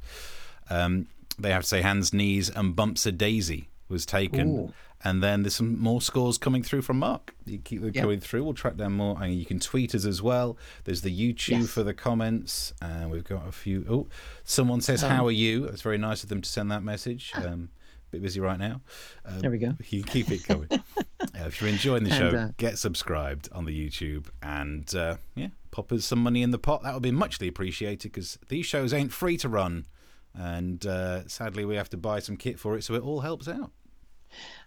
Um, 0.69 1.07
they 1.37 1.51
have 1.51 1.63
to 1.63 1.67
say 1.67 1.81
hands, 1.81 2.13
knees, 2.13 2.49
and 2.49 2.75
bumps 2.75 3.05
a 3.05 3.11
daisy 3.11 3.69
was 3.87 4.05
taken. 4.05 4.49
Ooh. 4.49 4.73
And 5.03 5.23
then 5.23 5.43
there's 5.43 5.55
some 5.55 5.79
more 5.79 6.01
scores 6.01 6.38
coming 6.38 6.62
through 6.62 6.81
from 6.81 6.99
Mark. 6.99 7.33
You 7.45 7.57
keep 7.59 7.79
them 7.81 7.91
Yep. 7.93 8.03
going 8.03 8.19
through. 8.19 8.43
We'll 8.43 8.53
track 8.53 8.75
down 8.75 8.93
more. 8.93 9.21
And 9.21 9.33
you 9.33 9.45
can 9.45 9.59
tweet 9.59 9.95
us 9.95 10.03
as 10.05 10.21
well. 10.21 10.57
There's 10.83 11.01
the 11.01 11.09
YouTube 11.09 11.49
Yes. 11.62 11.69
for 11.69 11.83
the 11.83 11.93
comments. 11.93 12.73
And 12.81 13.09
we've 13.09 13.23
got 13.23 13.47
a 13.47 13.51
few. 13.53 13.85
Oh, 13.89 14.07
someone 14.43 14.81
says, 14.81 15.01
How 15.01 15.25
are 15.25 15.31
you? 15.31 15.65
It's 15.65 15.81
very 15.81 15.97
nice 15.97 16.23
of 16.23 16.29
them 16.29 16.41
to 16.41 16.49
send 16.49 16.69
that 16.71 16.83
message. 16.83 17.31
Um, 17.35 17.69
bit 18.12 18.21
busy 18.23 18.39
right 18.41 18.59
now. 18.59 18.81
Um, 19.25 19.39
There 19.39 19.51
we 19.51 19.57
go. 19.59 19.75
You 19.89 20.03
keep 20.03 20.31
it 20.31 20.45
going. 20.47 20.67
Uh, 21.21 21.47
if 21.47 21.59
you're 21.62 21.69
enjoying 21.69 22.05
the 22.05 22.09
And, 22.12 22.31
show, 22.31 22.38
uh, 22.38 22.49
get 22.57 22.77
subscribed 22.77 23.49
on 23.51 23.65
the 23.65 23.71
YouTube 23.88 24.27
and 24.41 24.93
uh, 24.95 25.17
yeah, 25.35 25.49
pop 25.69 25.91
us 25.91 26.05
some 26.05 26.19
money 26.23 26.41
in 26.41 26.51
the 26.51 26.57
pot. 26.57 26.81
That 26.83 26.93
would 26.93 27.03
be 27.03 27.12
muchly 27.12 27.47
appreciated 27.49 28.12
because 28.13 28.39
these 28.47 28.65
shows 28.65 28.93
ain't 28.93 29.12
free 29.12 29.35
to 29.38 29.49
run, 29.49 29.85
and 30.33 30.85
uh, 30.85 31.27
sadly 31.27 31.65
we 31.65 31.75
have 31.75 31.89
to 31.89 31.97
buy 31.97 32.19
some 32.19 32.38
kit 32.38 32.57
for 32.57 32.77
it, 32.77 32.83
so 32.85 32.93
it 32.95 33.03
all 33.03 33.19
helps 33.19 33.49
out. 33.49 33.71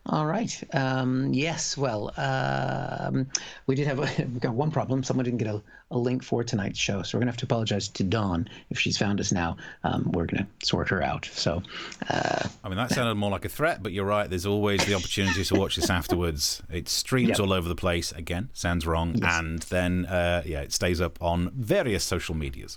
All 0.07 0.27
right. 0.27 0.61
Um, 0.73 1.33
yes. 1.33 1.77
Well, 1.77 2.13
um, 2.17 3.29
we 3.69 3.77
did 3.77 3.87
have 3.87 4.01
a, 4.01 4.03
we've 4.19 4.41
got 4.41 4.55
one 4.55 4.73
problem. 4.73 5.05
Someone 5.05 5.25
didn't 5.25 5.39
get 5.39 5.47
a, 5.47 5.63
a 5.93 5.97
link 5.99 6.25
for 6.25 6.43
tonight's 6.43 6.79
show, 6.81 7.03
so 7.03 7.17
we're 7.17 7.21
gonna 7.21 7.31
have 7.31 7.39
to 7.39 7.45
apologize 7.45 7.87
to 7.87 8.03
Dawn 8.03 8.49
if 8.71 8.81
she's 8.81 8.99
found 8.99 9.21
us 9.21 9.31
now. 9.31 9.57
Um, 9.85 10.11
we're 10.13 10.27
gonna 10.27 10.49
sort 10.63 10.89
her 10.89 11.03
out. 11.03 11.27
So 11.33 11.63
uh, 12.11 12.49
I 12.65 12.69
mean, 12.69 12.79
that 12.79 12.91
sounded 12.91 13.15
more 13.15 13.31
like 13.31 13.45
a 13.45 13.49
threat, 13.49 13.81
but 13.83 13.93
you're 13.93 14.05
right. 14.05 14.29
There's 14.29 14.47
always 14.47 14.85
the 14.85 14.95
opportunity 14.95 15.45
to 15.45 15.55
watch 15.55 15.77
this 15.77 15.89
afterwards. 15.89 16.63
It 16.69 16.89
streams 16.89 17.29
Yep. 17.31 17.41
all 17.41 17.53
over 17.53 17.69
the 17.69 17.77
place. 17.77 18.11
Again, 18.11 18.49
sounds 18.55 18.85
wrong, 18.87 19.23
and 19.23 19.61
then 19.63 20.07
uh, 20.07 20.43
yeah, 20.45 20.63
it 20.63 20.73
stays 20.73 21.01
up 21.01 21.23
on 21.23 21.51
various 21.55 22.03
social 22.03 22.35
medias. 22.35 22.77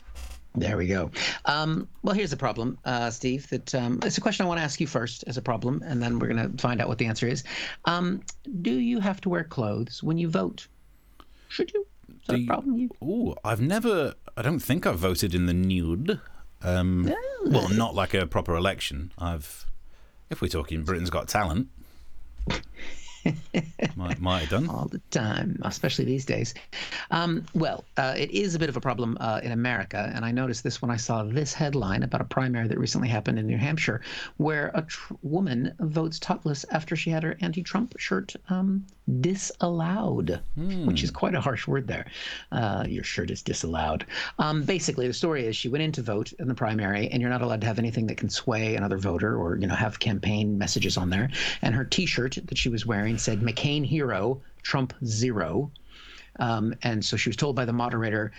There 0.57 0.77
we 0.77 0.87
go. 0.87 1.11
Um, 1.45 1.87
well, 2.03 2.15
here's 2.15 2.29
the 2.31 2.37
problem, 2.37 2.77
uh, 2.85 3.09
Steve. 3.11 3.47
That 3.49 3.75
um, 3.75 3.99
it's 4.03 4.17
a 4.17 4.21
question 4.21 4.45
I 4.45 4.49
want 4.49 4.59
to 4.59 4.63
ask 4.63 4.79
you 4.79 4.87
first 4.87 5.23
as 5.27 5.37
a 5.37 5.41
problem, 5.41 5.81
and 5.85 6.01
then 6.01 6.17
we're 6.19 6.27
going 6.27 6.51
to 6.51 6.57
find 6.61 6.81
out 6.81 6.87
what 6.87 6.97
the 6.97 7.05
answer 7.07 7.27
is. 7.27 7.43
Um, 7.85 8.21
do 8.61 8.71
you 8.71 8.99
have 8.99 9.19
to 9.21 9.29
wear 9.29 9.43
clothes 9.43 10.01
when 10.01 10.17
you 10.17 10.29
vote? 10.29 10.67
Should 11.49 11.73
you? 11.73 11.85
Is 12.09 12.27
that 12.27 12.33
Do 12.33 12.35
a 12.35 12.39
you- 12.39 12.47
problem? 12.47 12.77
You 12.77 12.89
Ooh, 13.03 13.35
I've 13.43 13.61
never. 13.61 14.13
I 14.37 14.41
don't 14.41 14.59
think 14.59 14.85
I've 14.85 14.99
voted 14.99 15.33
in 15.35 15.45
the 15.45 15.53
nude. 15.53 16.19
Um, 16.63 17.13
well, 17.45 17.69
not 17.69 17.93
like 17.95 18.13
a 18.13 18.25
proper 18.25 18.55
election. 18.55 19.11
I've. 19.17 19.65
If 20.29 20.41
we're 20.41 20.47
talking 20.47 20.83
Britain's 20.83 21.11
Got 21.11 21.27
Talent, 21.27 21.67
might 23.95 24.19
might 24.19 24.41
have 24.41 24.49
done. 24.49 24.69
all 24.69 24.87
the 24.87 25.01
time, 25.11 25.59
especially 25.63 26.05
these 26.05 26.25
days. 26.25 26.53
Um, 27.11 27.45
well, 27.53 27.83
uh, 27.97 28.13
it 28.17 28.31
is 28.31 28.55
a 28.55 28.59
bit 28.59 28.69
of 28.69 28.77
a 28.77 28.81
problem 28.81 29.17
uh, 29.19 29.41
in 29.43 29.51
America, 29.51 30.11
and 30.13 30.23
I 30.25 30.31
noticed 30.31 30.63
this 30.63 30.81
when 30.81 30.91
I 30.91 30.97
saw 30.97 31.23
this 31.23 31.53
headline 31.53 32.03
about 32.03 32.21
a 32.21 32.25
primary 32.25 32.67
that 32.67 32.77
recently 32.77 33.07
happened 33.07 33.39
in 33.39 33.47
New 33.47 33.57
Hampshire, 33.57 34.01
where 34.37 34.71
a 34.73 34.81
tr- 34.83 35.13
woman 35.21 35.73
votes 35.79 36.19
topless 36.19 36.65
after 36.71 36.95
she 36.95 37.09
had 37.09 37.23
her 37.23 37.37
anti-Trump 37.41 37.97
shirt 37.97 38.35
um, 38.49 38.85
disallowed, 39.21 40.41
which 40.85 41.03
is 41.03 41.11
quite 41.11 41.35
a 41.35 41.41
harsh 41.41 41.67
word 41.67 41.87
there. 41.87 42.05
Uh, 42.51 42.85
your 42.87 43.03
shirt 43.03 43.29
is 43.29 43.41
disallowed. 43.41 44.05
Um, 44.39 44.63
basically, 44.63 45.07
the 45.07 45.13
story 45.13 45.45
is 45.45 45.55
she 45.55 45.69
went 45.69 45.83
in 45.83 45.91
to 45.93 46.01
vote 46.01 46.33
in 46.33 46.47
the 46.47 46.55
primary, 46.55 47.07
and 47.09 47.21
you're 47.21 47.29
not 47.29 47.41
allowed 47.41 47.61
to 47.61 47.67
have 47.67 47.79
anything 47.79 48.07
that 48.07 48.17
can 48.17 48.29
sway 48.29 48.75
another 48.75 48.97
voter 48.97 49.37
or 49.37 49.57
you 49.57 49.67
know 49.67 49.75
have 49.75 49.99
campaign 49.99 50.57
messages 50.57 50.97
on 50.97 51.09
there. 51.09 51.29
And 51.61 51.75
her 51.75 51.85
T-shirt 51.85 52.37
that 52.45 52.57
she 52.57 52.69
was 52.69 52.85
wearing 52.85 53.17
said 53.17 53.41
"McCain 53.41 53.85
hero, 53.85 54.41
Trump 54.63 54.93
zero. 55.05 55.71
Um, 56.39 56.73
and 56.83 57.03
so 57.03 57.15
she 57.15 57.29
was 57.29 57.37
told 57.37 57.55
by 57.55 57.65
the 57.65 57.73
moderator. 57.73 58.31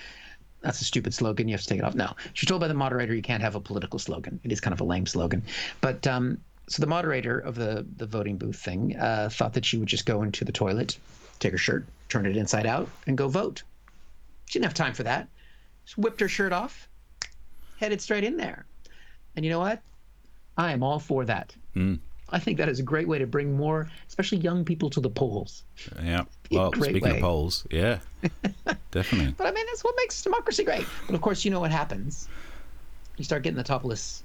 That's 0.63 0.81
a 0.81 0.85
stupid 0.85 1.15
slogan. 1.15 1.49
You 1.49 1.55
have 1.55 1.63
to 1.63 1.69
take 1.69 1.79
it 1.79 1.85
off. 1.85 1.95
No, 1.95 2.13
she 2.33 2.45
was 2.45 2.49
told 2.49 2.61
by 2.61 2.69
the 2.69 2.75
moderator 2.75 3.15
you 3.15 3.23
can't 3.23 3.43
have 3.43 3.55
a 3.55 3.61
political 3.61 3.99
slogan. 3.99 4.41
It 4.43 4.51
is 4.51 4.61
kind 4.61 4.75
of 4.75 4.81
a 4.81 4.85
lame 4.85 5.07
slogan, 5.07 5.43
but 5.81 6.07
um, 6.07 6.39
so 6.69 6.81
the 6.81 6.87
moderator 6.87 7.39
of 7.39 7.55
the 7.55 7.87
the 7.97 8.07
voting 8.07 8.37
booth 8.37 8.57
thing 8.57 8.97
uh, 8.97 9.29
thought 9.31 9.55
that 9.55 9.65
she 9.65 9.79
would 9.79 9.89
just 9.89 10.07
go 10.07 10.23
into 10.23 10.45
the 10.45 10.53
toilet, 10.53 10.99
take 11.39 11.53
her 11.53 11.59
shirt, 11.59 11.87
turn 12.09 12.27
it 12.27 12.37
inside 12.37 12.67
out, 12.67 12.89
and 13.07 13.17
go 13.17 13.29
vote. 13.29 13.63
She 14.47 14.59
didn't 14.59 14.67
have 14.67 14.75
time 14.75 14.95
for 14.95 15.05
that. 15.05 15.29
Just 15.85 15.99
whipped 15.99 16.21
her 16.21 16.29
shirt 16.29 16.53
off, 16.53 16.89
headed 17.79 18.01
straight 18.01 18.25
in 18.25 18.37
there. 18.37 18.67
And 19.35 19.45
you 19.45 19.51
know 19.51 19.61
what? 19.61 19.81
I 20.57 20.73
am 20.73 20.83
all 20.83 20.99
for 20.99 21.25
that. 21.27 21.55
I 22.31 22.39
think 22.39 22.59
that 22.59 22.69
is 22.69 22.81
a 22.81 22.83
great 22.83 23.07
way 23.07 23.19
to 23.19 23.27
bring 23.27 23.57
more, 23.57 23.89
especially 24.09 24.39
young 24.39 24.65
people, 24.65 24.91
to 24.91 25.01
the 25.01 25.11
polls. 25.11 25.63
Yeah. 26.03 26.25
Well, 26.51 26.73
speaking 26.73 27.03
way. 27.03 27.17
of 27.17 27.21
polls, 27.21 27.67
yeah, 27.71 27.99
definitely. 28.91 29.35
But 29.37 29.47
I 29.47 29.53
mean, 29.53 29.67
that's 29.67 29.85
what 29.85 29.95
makes 29.97 30.23
democracy 30.23 30.65
great. 30.65 30.87
But 31.07 31.15
of 31.15 31.21
course, 31.21 31.45
you 31.45 31.51
know 31.51 31.61
what 31.61 31.71
happens. 31.71 32.29
You 33.17 33.25
start 33.25 33.43
getting 33.43 33.57
the 33.57 33.63
topless 33.63 34.23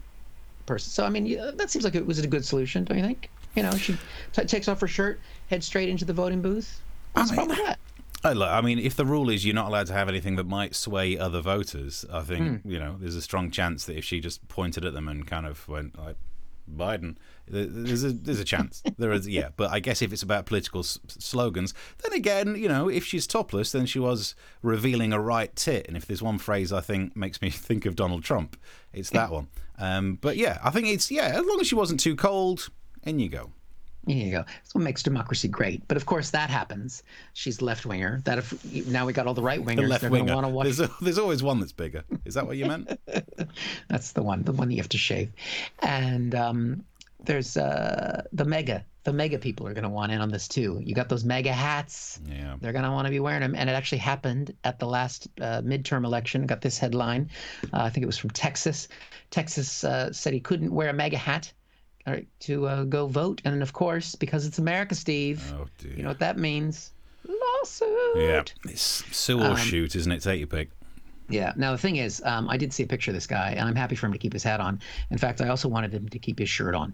person. 0.72 0.90
So 0.90 1.06
I 1.06 1.10
mean, 1.10 1.38
that 1.58 1.70
seems 1.70 1.84
like 1.84 1.96
it 1.96 2.06
was 2.06 2.20
a 2.20 2.28
good 2.28 2.46
solution, 2.46 2.86
don't 2.86 2.98
you 2.98 3.04
think? 3.04 3.30
You 3.56 3.64
know, 3.64 3.72
she 3.72 3.98
t- 4.32 4.46
takes 4.46 4.70
off 4.70 4.80
her 4.80 4.88
shirt, 4.88 5.20
heads 5.50 5.66
straight 5.66 5.90
into 5.90 6.06
the 6.06 6.14
voting 6.14 6.42
booth. 6.42 6.82
What's 7.14 7.30
the 7.30 7.36
problem 7.36 7.58
with 7.58 7.68
that? 7.68 7.80
I, 8.24 8.34
look, 8.34 8.50
I 8.50 8.62
mean, 8.62 8.80
if 8.80 8.96
the 8.96 9.06
rule 9.06 9.30
is 9.30 9.44
you're 9.44 9.56
not 9.56 9.68
allowed 9.68 9.88
to 9.88 9.94
have 9.94 10.08
anything 10.08 10.36
that 10.36 10.46
might 10.46 10.76
sway 10.76 11.18
other 11.18 11.42
voters, 11.42 12.06
I 12.12 12.22
think 12.22 12.62
hmm. 12.62 12.72
you 12.72 12.80
know 12.80 12.96
there's 13.00 13.16
a 13.16 13.22
strong 13.22 13.52
chance 13.52 13.86
that 13.86 13.98
if 13.98 14.06
she 14.06 14.22
just 14.22 14.48
pointed 14.48 14.86
at 14.86 14.94
them 14.94 15.10
and 15.10 15.28
kind 15.28 15.46
of 15.46 15.68
went 15.68 15.98
like 16.00 16.16
Biden, 16.72 17.18
there's 17.48 18.04
a 18.04 18.12
there's 18.12 18.40
a 18.40 18.46
chance 18.46 18.82
there 18.98 19.12
is 19.12 19.28
yeah. 19.28 19.50
But 19.56 19.72
I 19.72 19.80
guess 19.80 20.02
if 20.02 20.12
it's 20.14 20.24
about 20.24 20.46
political 20.46 20.82
s- 20.82 21.00
slogans, 21.08 21.74
then 22.04 22.14
again, 22.14 22.56
you 22.56 22.68
know, 22.68 22.90
if 22.90 23.06
she's 23.06 23.28
topless, 23.28 23.72
then 23.72 23.86
she 23.86 24.00
was 24.00 24.36
revealing 24.62 25.14
a 25.14 25.20
right 25.20 25.56
tit. 25.56 25.86
And 25.88 25.98
if 25.98 26.06
there's 26.06 26.22
one 26.22 26.38
phrase 26.38 26.72
I 26.72 26.82
think 26.82 27.16
makes 27.16 27.42
me 27.42 27.50
think 27.68 27.86
of 27.86 27.96
Donald 27.96 28.24
Trump, 28.24 28.58
it's 28.94 29.10
that 29.12 29.32
one. 29.38 29.48
Um, 29.78 30.16
but 30.16 30.38
yeah, 30.38 30.60
I 30.64 30.70
think 30.70 30.88
it's 30.88 31.12
yeah. 31.12 31.28
As 31.28 31.46
long 31.46 31.60
as 31.60 31.68
she 31.68 31.76
wasn't 31.76 32.00
too 32.00 32.16
cold, 32.16 32.70
in 33.04 33.20
you 33.20 33.30
go. 33.30 33.52
You 34.08 34.32
go. 34.32 34.44
That's 34.44 34.74
what 34.74 34.84
makes 34.84 35.04
democracy 35.04 35.48
great. 35.48 35.88
But 35.88 35.96
of 35.96 36.06
course, 36.06 36.32
that 36.32 36.50
happens. 36.50 37.04
She's 37.34 37.62
left 37.62 37.86
winger. 37.86 38.22
That 38.26 38.40
if 38.40 38.88
now 38.88 39.06
we 39.06 39.14
got 39.14 39.28
all 39.28 39.34
the 39.36 39.44
right 39.44 39.64
The 39.64 39.72
wingers, 39.74 39.88
left 39.90 40.02
going 40.02 40.14
to 40.14 40.20
winger. 40.24 40.34
want 40.36 40.46
to 40.46 40.50
watch. 40.50 40.64
There's, 40.66 40.80
a, 40.80 40.90
there's 41.02 41.20
always 41.20 41.44
one 41.44 41.60
that's 41.60 41.72
bigger. 41.72 42.04
Is 42.26 42.34
that 42.34 42.48
what 42.48 42.58
you 42.58 42.66
meant? 42.66 43.00
That's 43.90 44.14
the 44.14 44.24
one, 44.24 44.44
the 44.44 44.54
one 44.54 44.72
you 44.72 44.78
have 44.78 44.90
to 44.90 44.98
shave. 44.98 45.32
And 45.80 46.34
um, 46.34 46.84
there's 47.24 47.58
uh, 47.58 48.24
the 48.34 48.46
MAGA. 48.46 48.86
The 49.04 49.14
mega 49.14 49.40
people 49.40 49.68
are 49.68 49.74
going 49.74 49.84
to 49.84 49.90
want 49.90 50.12
in 50.12 50.22
on 50.22 50.30
this 50.30 50.48
too. 50.48 50.80
You 50.84 50.94
got 50.94 51.10
those 51.10 51.24
MAGA 51.24 51.52
hats. 51.52 52.20
Yeah. 52.28 52.56
They're 52.62 52.72
going 52.72 52.86
to 52.86 52.92
want 52.92 53.08
to 53.08 53.12
be 53.12 53.20
wearing 53.20 53.42
them. 53.42 53.56
And 53.56 53.68
it 53.70 53.74
actually 53.74 53.98
happened 53.98 54.56
at 54.64 54.78
the 54.78 54.86
last 54.86 55.28
uh, 55.40 55.62
midterm 55.64 56.06
election. 56.06 56.46
Got 56.46 56.62
this 56.62 56.78
headline. 56.78 57.30
Uh, 57.74 57.82
I 57.82 57.90
think 57.90 58.04
it 58.04 58.08
was 58.08 58.18
from 58.20 58.30
Texas. 58.30 58.88
Texas 59.32 59.84
uh, 59.84 60.12
said 60.14 60.34
he 60.34 60.40
couldn't 60.40 60.72
wear 60.72 60.90
a 60.90 60.94
MAGA 60.94 61.18
hat 61.18 61.52
all 62.08 62.14
right, 62.14 62.28
to 62.42 62.68
uh, 62.68 62.84
go 62.84 63.08
vote. 63.08 63.42
And 63.46 63.62
of 63.62 63.74
course, 63.74 64.16
because 64.16 64.46
it's 64.46 64.58
America, 64.60 64.96
Steve, 64.96 65.54
Oh 65.58 65.68
dear. 65.78 65.94
you 65.94 66.04
know 66.04 66.10
what 66.10 66.20
that 66.20 66.38
means? 66.38 66.92
Lawsuit. 67.28 67.88
Yeah, 68.16 68.44
it's 68.66 68.82
sue 69.16 69.40
Um, 69.40 69.54
or 69.54 69.58
shoot, 69.58 69.96
isn't 69.96 70.12
it? 70.12 70.22
Take 70.22 70.40
your 70.40 70.48
pick. 70.48 70.70
Yeah. 71.30 71.54
Now 71.56 71.72
the 71.72 71.78
thing 71.78 71.96
is, 71.98 72.22
um, 72.26 72.50
I 72.50 72.58
did 72.58 72.74
see 72.74 72.84
a 72.84 72.88
picture 72.88 73.12
of 73.12 73.16
this 73.16 73.28
guy, 73.28 73.52
and 73.52 73.62
I'm 73.70 73.76
happy 73.76 73.96
for 73.96 74.06
him 74.08 74.14
to 74.14 74.20
keep 74.20 74.34
his 74.34 74.44
hat 74.44 74.60
on. 74.60 74.80
In 75.12 75.18
fact, 75.18 75.40
I 75.42 75.48
also 75.48 75.70
wanted 75.70 75.94
him 75.94 76.10
to 76.10 76.20
keep 76.20 76.40
his 76.40 76.50
shirt 76.50 76.76
on. 76.76 76.94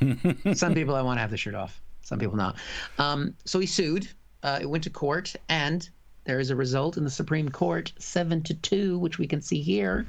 Some 0.54 0.74
people 0.74 0.94
I 0.94 1.02
want 1.02 1.18
to 1.18 1.20
have 1.20 1.30
the 1.30 1.36
shirt 1.36 1.54
off. 1.54 1.82
Some 2.02 2.18
people 2.18 2.36
not. 2.36 2.56
Um, 2.98 3.34
so 3.44 3.58
he 3.58 3.66
sued. 3.66 4.08
Uh, 4.42 4.58
it 4.62 4.66
went 4.66 4.84
to 4.84 4.90
court, 4.90 5.34
and 5.48 5.88
there 6.26 6.40
is 6.40 6.50
a 6.50 6.56
result 6.56 6.96
in 6.96 7.04
the 7.04 7.10
Supreme 7.10 7.48
Court, 7.48 7.92
seven 7.98 8.42
to 8.42 8.54
two, 8.54 8.98
which 8.98 9.18
we 9.18 9.26
can 9.26 9.40
see 9.40 9.62
here. 9.62 10.06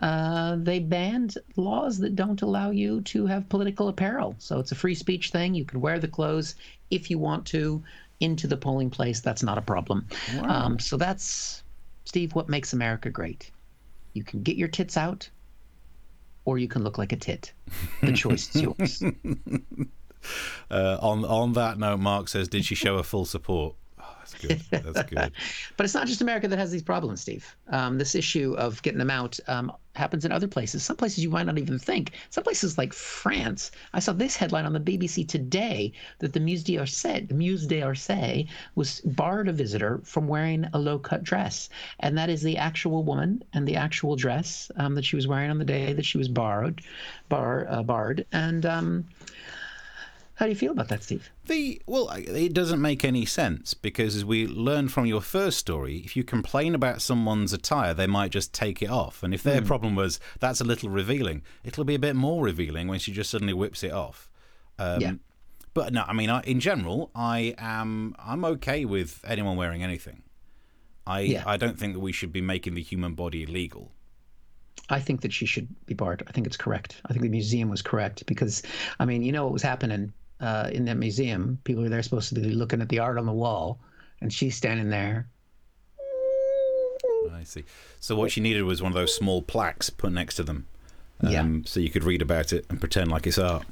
Uh, 0.00 0.56
they 0.56 0.78
banned 0.78 1.36
laws 1.56 1.98
that 1.98 2.14
don't 2.14 2.42
allow 2.42 2.70
you 2.70 3.00
to 3.02 3.26
have 3.26 3.48
political 3.48 3.88
apparel. 3.88 4.36
So 4.38 4.60
it's 4.60 4.70
a 4.72 4.76
free 4.76 4.94
speech 4.94 5.30
thing. 5.30 5.54
You 5.54 5.64
can 5.64 5.80
wear 5.80 5.98
the 5.98 6.08
clothes 6.08 6.54
if 6.90 7.10
you 7.10 7.18
want 7.18 7.44
to 7.46 7.82
into 8.20 8.46
the 8.46 8.56
polling 8.56 8.88
place. 8.88 9.20
That's 9.20 9.42
not 9.42 9.58
a 9.58 9.62
problem. 9.62 10.06
Um, 10.42 10.78
so 10.78 10.96
that's 10.96 11.64
Steve, 12.04 12.34
what 12.34 12.48
makes 12.48 12.72
America 12.72 13.10
great? 13.10 13.50
You 14.14 14.22
can 14.22 14.42
get 14.42 14.56
your 14.56 14.68
tits 14.68 14.96
out, 14.96 15.28
or 16.44 16.58
you 16.58 16.68
can 16.68 16.82
look 16.84 16.98
like 16.98 17.12
a 17.12 17.16
tit. 17.16 17.52
The 18.00 18.12
choice 18.12 18.54
is 18.54 18.62
yours. 18.62 19.02
Uh, 20.68 20.98
on 21.00 21.24
on 21.24 21.52
that 21.52 21.78
note, 21.78 22.00
Mark 22.00 22.28
says, 22.28 22.48
"Did 22.48 22.64
she 22.64 22.74
show 22.74 22.96
her 22.96 23.04
full 23.04 23.24
support?" 23.24 23.76
That's 24.30 24.68
good. 24.68 24.84
That's 24.94 25.10
good. 25.10 25.32
But 25.76 25.84
it's 25.84 25.94
not 25.94 26.06
just 26.06 26.20
America 26.20 26.48
that 26.48 26.58
has 26.58 26.70
these 26.70 26.82
problems, 26.82 27.20
Steve. 27.20 27.56
Um, 27.68 27.98
this 27.98 28.14
issue 28.14 28.54
of 28.58 28.82
getting 28.82 28.98
them 28.98 29.10
out 29.10 29.38
um, 29.46 29.72
happens 29.94 30.24
in 30.24 30.32
other 30.32 30.48
places. 30.48 30.82
Some 30.82 30.96
places 30.96 31.22
you 31.22 31.30
might 31.30 31.46
not 31.46 31.58
even 31.58 31.78
think. 31.78 32.12
Some 32.30 32.44
places 32.44 32.78
like 32.78 32.92
France. 32.92 33.70
I 33.92 34.00
saw 34.00 34.12
this 34.12 34.36
headline 34.36 34.64
on 34.64 34.72
the 34.72 34.80
BBC 34.80 35.26
today 35.28 35.92
that 36.18 36.32
the 36.32 36.40
Musée 36.40 36.64
d'Orsay, 36.64 37.28
the 37.28 37.66
d'Orsay, 37.66 38.48
was 38.74 39.00
barred 39.02 39.48
a 39.48 39.52
visitor 39.52 40.00
from 40.04 40.28
wearing 40.28 40.66
a 40.72 40.78
low-cut 40.78 41.22
dress, 41.22 41.68
and 42.00 42.16
that 42.18 42.28
is 42.28 42.42
the 42.42 42.56
actual 42.56 43.04
woman 43.04 43.42
and 43.52 43.66
the 43.66 43.76
actual 43.76 44.16
dress 44.16 44.70
um, 44.76 44.94
that 44.94 45.04
she 45.04 45.16
was 45.16 45.26
wearing 45.26 45.50
on 45.50 45.58
the 45.58 45.64
day 45.64 45.92
that 45.92 46.04
she 46.04 46.18
was 46.18 46.28
borrowed, 46.28 46.80
bar, 47.28 47.66
uh, 47.68 47.82
barred. 47.82 48.26
And 48.32 48.66
um, 48.66 49.04
how 50.38 50.46
do 50.46 50.50
you 50.50 50.56
feel 50.56 50.70
about 50.70 50.86
that, 50.86 51.02
Steve? 51.02 51.28
The 51.46 51.82
well, 51.84 52.10
it 52.10 52.54
doesn't 52.54 52.80
make 52.80 53.04
any 53.04 53.26
sense 53.26 53.74
because 53.74 54.14
as 54.14 54.24
we 54.24 54.46
learned 54.46 54.92
from 54.92 55.04
your 55.04 55.20
first 55.20 55.58
story, 55.58 55.96
if 56.04 56.14
you 56.14 56.22
complain 56.22 56.76
about 56.76 57.02
someone's 57.02 57.52
attire, 57.52 57.92
they 57.92 58.06
might 58.06 58.30
just 58.30 58.54
take 58.54 58.80
it 58.80 58.88
off. 58.88 59.24
And 59.24 59.34
if 59.34 59.42
their 59.42 59.60
problem 59.60 59.96
was 59.96 60.20
that's 60.38 60.60
a 60.60 60.64
little 60.64 60.90
revealing, 60.90 61.42
it'll 61.64 61.82
be 61.82 61.96
a 61.96 61.98
bit 61.98 62.14
more 62.14 62.44
revealing 62.44 62.86
when 62.86 63.00
she 63.00 63.10
just 63.10 63.30
suddenly 63.30 63.52
whips 63.52 63.82
it 63.82 63.90
off. 63.90 64.30
Um, 64.78 65.00
Yeah. 65.00 65.12
But 65.74 65.92
no, 65.92 66.04
I 66.06 66.12
mean, 66.12 66.30
I, 66.30 66.40
in 66.42 66.60
general, 66.60 67.10
I 67.16 67.56
am 67.58 68.14
I'm 68.16 68.44
okay 68.44 68.84
with 68.84 69.20
anyone 69.26 69.56
wearing 69.56 69.82
anything. 69.82 70.22
I 71.04 71.20
Yeah. 71.22 71.42
I 71.46 71.56
don't 71.56 71.76
think 71.76 71.94
that 71.94 72.00
we 72.00 72.12
should 72.12 72.32
be 72.32 72.42
making 72.42 72.74
the 72.74 72.82
human 72.82 73.14
body 73.14 73.42
illegal. 73.42 73.90
I 74.88 75.00
think 75.00 75.22
that 75.22 75.32
she 75.32 75.46
should 75.46 75.68
be 75.86 75.94
barred. 75.94 76.22
I 76.28 76.30
think 76.30 76.46
it's 76.46 76.56
correct. 76.56 77.02
I 77.06 77.12
think 77.12 77.22
the 77.22 77.28
museum 77.28 77.68
was 77.70 77.82
correct 77.82 78.24
because, 78.26 78.62
I 79.00 79.04
mean, 79.04 79.22
you 79.22 79.32
know 79.32 79.42
what 79.42 79.52
was 79.52 79.62
happening 79.62 80.12
uh, 80.40 80.70
in 80.72 80.84
that 80.86 80.96
museum? 80.96 81.58
People 81.64 81.84
are 81.84 81.88
there 81.88 82.02
supposed 82.02 82.28
to 82.30 82.34
be 82.34 82.50
looking 82.50 82.80
at 82.80 82.88
the 82.88 82.98
art 83.00 83.18
on 83.18 83.26
the 83.26 83.32
wall, 83.32 83.78
and 84.20 84.32
she's 84.32 84.56
standing 84.56 84.90
there. 84.90 85.28
I 87.32 87.44
see. 87.44 87.64
So 88.00 88.16
what 88.16 88.32
she 88.32 88.40
needed 88.40 88.62
was 88.62 88.82
one 88.82 88.90
of 88.92 88.96
those 88.96 89.14
small 89.14 89.42
plaques 89.42 89.90
put 89.90 90.12
next 90.12 90.34
to 90.36 90.42
them, 90.42 90.66
um, 91.20 91.30
Yeah. 91.32 91.48
so 91.66 91.78
you 91.80 91.90
could 91.90 92.04
read 92.04 92.22
about 92.22 92.52
it 92.52 92.66
and 92.68 92.80
pretend 92.80 93.10
like 93.10 93.26
it's 93.26 93.38
art. 93.38 93.64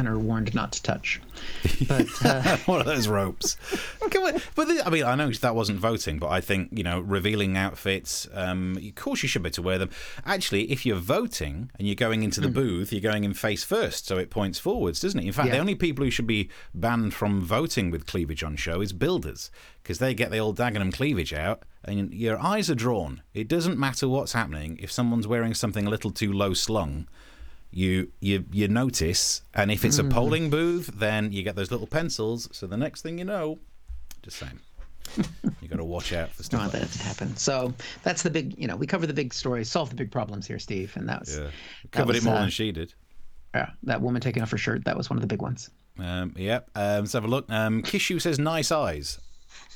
And 0.00 0.08
are 0.08 0.18
warned 0.18 0.54
not 0.54 0.72
to 0.72 0.82
touch. 0.82 1.20
But 1.86 2.06
uh, 2.24 2.56
one 2.66 2.80
of 2.80 2.86
those 2.86 3.06
ropes. 3.06 3.56
On. 4.02 4.08
But 4.54 4.68
the, 4.68 4.82
I 4.84 4.90
mean, 4.90 5.04
I 5.04 5.14
know 5.14 5.30
that 5.30 5.54
wasn't 5.54 5.78
voting, 5.78 6.18
but 6.18 6.28
I 6.28 6.40
think 6.40 6.70
you 6.72 6.82
know, 6.82 7.00
revealing 7.00 7.56
outfits. 7.56 8.26
Um, 8.32 8.76
of 8.76 8.94
course, 8.94 9.22
you 9.22 9.28
should 9.28 9.42
be 9.42 9.48
able 9.48 9.54
to 9.54 9.62
wear 9.62 9.78
them. 9.78 9.90
Actually, 10.26 10.70
if 10.72 10.84
you're 10.84 10.96
voting 10.96 11.70
and 11.78 11.86
you're 11.86 11.94
going 11.94 12.22
into 12.22 12.40
the 12.40 12.48
Hmm. 12.48 12.54
booth, 12.54 12.92
you're 12.92 13.00
going 13.00 13.24
in 13.24 13.34
face 13.34 13.62
first, 13.62 14.06
so 14.06 14.18
it 14.18 14.30
points 14.30 14.58
forwards, 14.58 15.00
doesn't 15.00 15.20
it? 15.20 15.26
In 15.26 15.32
fact, 15.32 15.50
the 15.50 15.58
only 15.58 15.74
people 15.74 16.04
who 16.04 16.10
should 16.10 16.26
be 16.26 16.50
banned 16.74 17.14
from 17.14 17.40
voting 17.40 17.90
with 17.90 18.06
cleavage 18.06 18.42
on 18.42 18.56
show 18.56 18.80
is 18.80 18.92
builders, 18.92 19.50
because 19.82 19.98
they 19.98 20.14
get 20.14 20.30
the 20.30 20.38
old 20.38 20.56
Dagenham 20.58 20.92
cleavage 20.92 21.32
out, 21.32 21.62
and 21.84 22.12
your 22.12 22.38
eyes 22.40 22.68
are 22.70 22.74
drawn. 22.74 23.22
It 23.34 23.48
doesn't 23.48 23.78
matter 23.78 24.08
what's 24.08 24.32
happening 24.32 24.78
if 24.80 24.90
someone's 24.90 25.26
wearing 25.26 25.54
something 25.54 25.86
a 25.86 25.90
little 25.90 26.10
too 26.10 26.32
low 26.32 26.54
slung 26.54 27.06
you 27.70 28.10
you 28.20 28.44
you 28.50 28.66
notice 28.68 29.42
and 29.54 29.70
if 29.70 29.84
it's 29.84 29.98
a 29.98 30.04
polling 30.04 30.50
booth 30.50 30.90
then 30.94 31.30
you 31.32 31.42
get 31.42 31.56
those 31.56 31.70
little 31.70 31.86
pencils. 31.86 32.48
So 32.52 32.66
the 32.66 32.76
next 32.76 33.02
thing 33.02 33.18
you 33.18 33.24
know 33.24 33.58
just 34.22 34.38
saying. 34.38 34.58
You 35.60 35.68
got 35.68 35.76
to 35.76 35.84
watch 35.84 36.12
out 36.12 36.30
for 36.30 36.42
don't 36.42 36.44
stuff. 36.44 36.60
want 36.60 36.74
like 36.74 36.82
that 36.82 36.92
to 36.92 37.02
happen. 37.02 37.36
So 37.36 37.74
that's 38.02 38.22
the 38.22 38.30
big, 38.30 38.56
you 38.58 38.68
know, 38.68 38.76
we 38.76 38.86
cover 38.86 39.06
the 39.06 39.14
big 39.14 39.34
stories, 39.34 39.70
solve 39.70 39.90
the 39.90 39.96
big 39.96 40.10
problems 40.10 40.46
here, 40.46 40.58
Steve, 40.58 40.92
and 40.96 41.08
that 41.08 41.20
was 41.20 41.36
yeah. 41.36 41.44
that 41.44 41.90
covered 41.90 42.14
was, 42.14 42.24
it 42.24 42.26
more 42.26 42.36
uh, 42.36 42.40
than 42.42 42.50
she 42.50 42.70
did. 42.70 42.94
yeah, 43.54 43.70
that 43.84 44.00
woman 44.00 44.20
taking 44.20 44.42
off 44.42 44.50
her 44.50 44.58
shirt. 44.58 44.84
That 44.84 44.96
was 44.96 45.10
one 45.10 45.16
of 45.16 45.20
the 45.20 45.26
big 45.26 45.42
ones. 45.42 45.70
um 45.98 46.34
yeah 46.36 46.60
um, 46.74 47.00
let's 47.00 47.12
have 47.12 47.24
a 47.24 47.28
look. 47.28 47.50
Um 47.50 47.82
kishu 47.82 48.20
says 48.20 48.38
nice 48.38 48.70
eyes. 48.70 49.18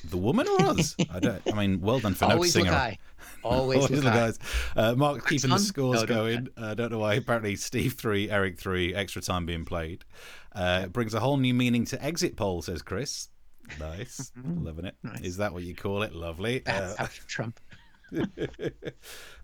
The 0.05 0.19
woman 0.19 0.47
or 0.47 0.67
us 0.67 0.95
i 1.11 1.19
don't 1.19 1.43
i 1.51 1.53
mean 1.53 1.81
well 1.81 1.99
done 1.99 2.15
for 2.15 2.25
Always 2.31 2.55
noticing 2.55 2.67
her. 2.67 2.73
high. 2.73 2.99
Always 3.45 3.79
Always 3.85 4.03
look 4.05 4.15
guys. 4.15 4.39
Uh, 4.75 4.95
Mark 4.95 5.27
keeping 5.29 5.51
the 5.51 5.59
scores 5.59 6.01
No, 6.01 6.07
going. 6.07 6.49
I 6.57 6.61
uh, 6.61 6.75
don't 6.75 6.91
know 6.91 6.99
why. 6.99 7.15
Apparently, 7.15 7.57
Steve 7.57 7.95
three, 7.95 8.31
Erich 8.31 8.59
three, 8.59 8.95
extra 8.95 9.21
time 9.23 9.47
being 9.47 9.65
played. 9.65 10.05
Uh, 10.53 10.87
brings 10.87 11.15
a 11.15 11.21
whole 11.21 11.37
new 11.37 11.53
meaning 11.55 11.85
to 11.87 12.03
exit 12.05 12.37
poll, 12.37 12.63
says 12.63 12.83
Chris. 12.83 13.29
Nice, 13.81 14.31
loving 14.45 14.85
it. 14.87 14.97
Is. 15.05 15.21
Nice. 15.21 15.37
that 15.37 15.53
what 15.53 15.63
you 15.63 15.75
call 15.75 16.03
it? 16.03 16.15
Lovely. 16.15 16.63
That's 16.65 16.99
Uh, 17.01 17.07
Trump. 17.27 17.61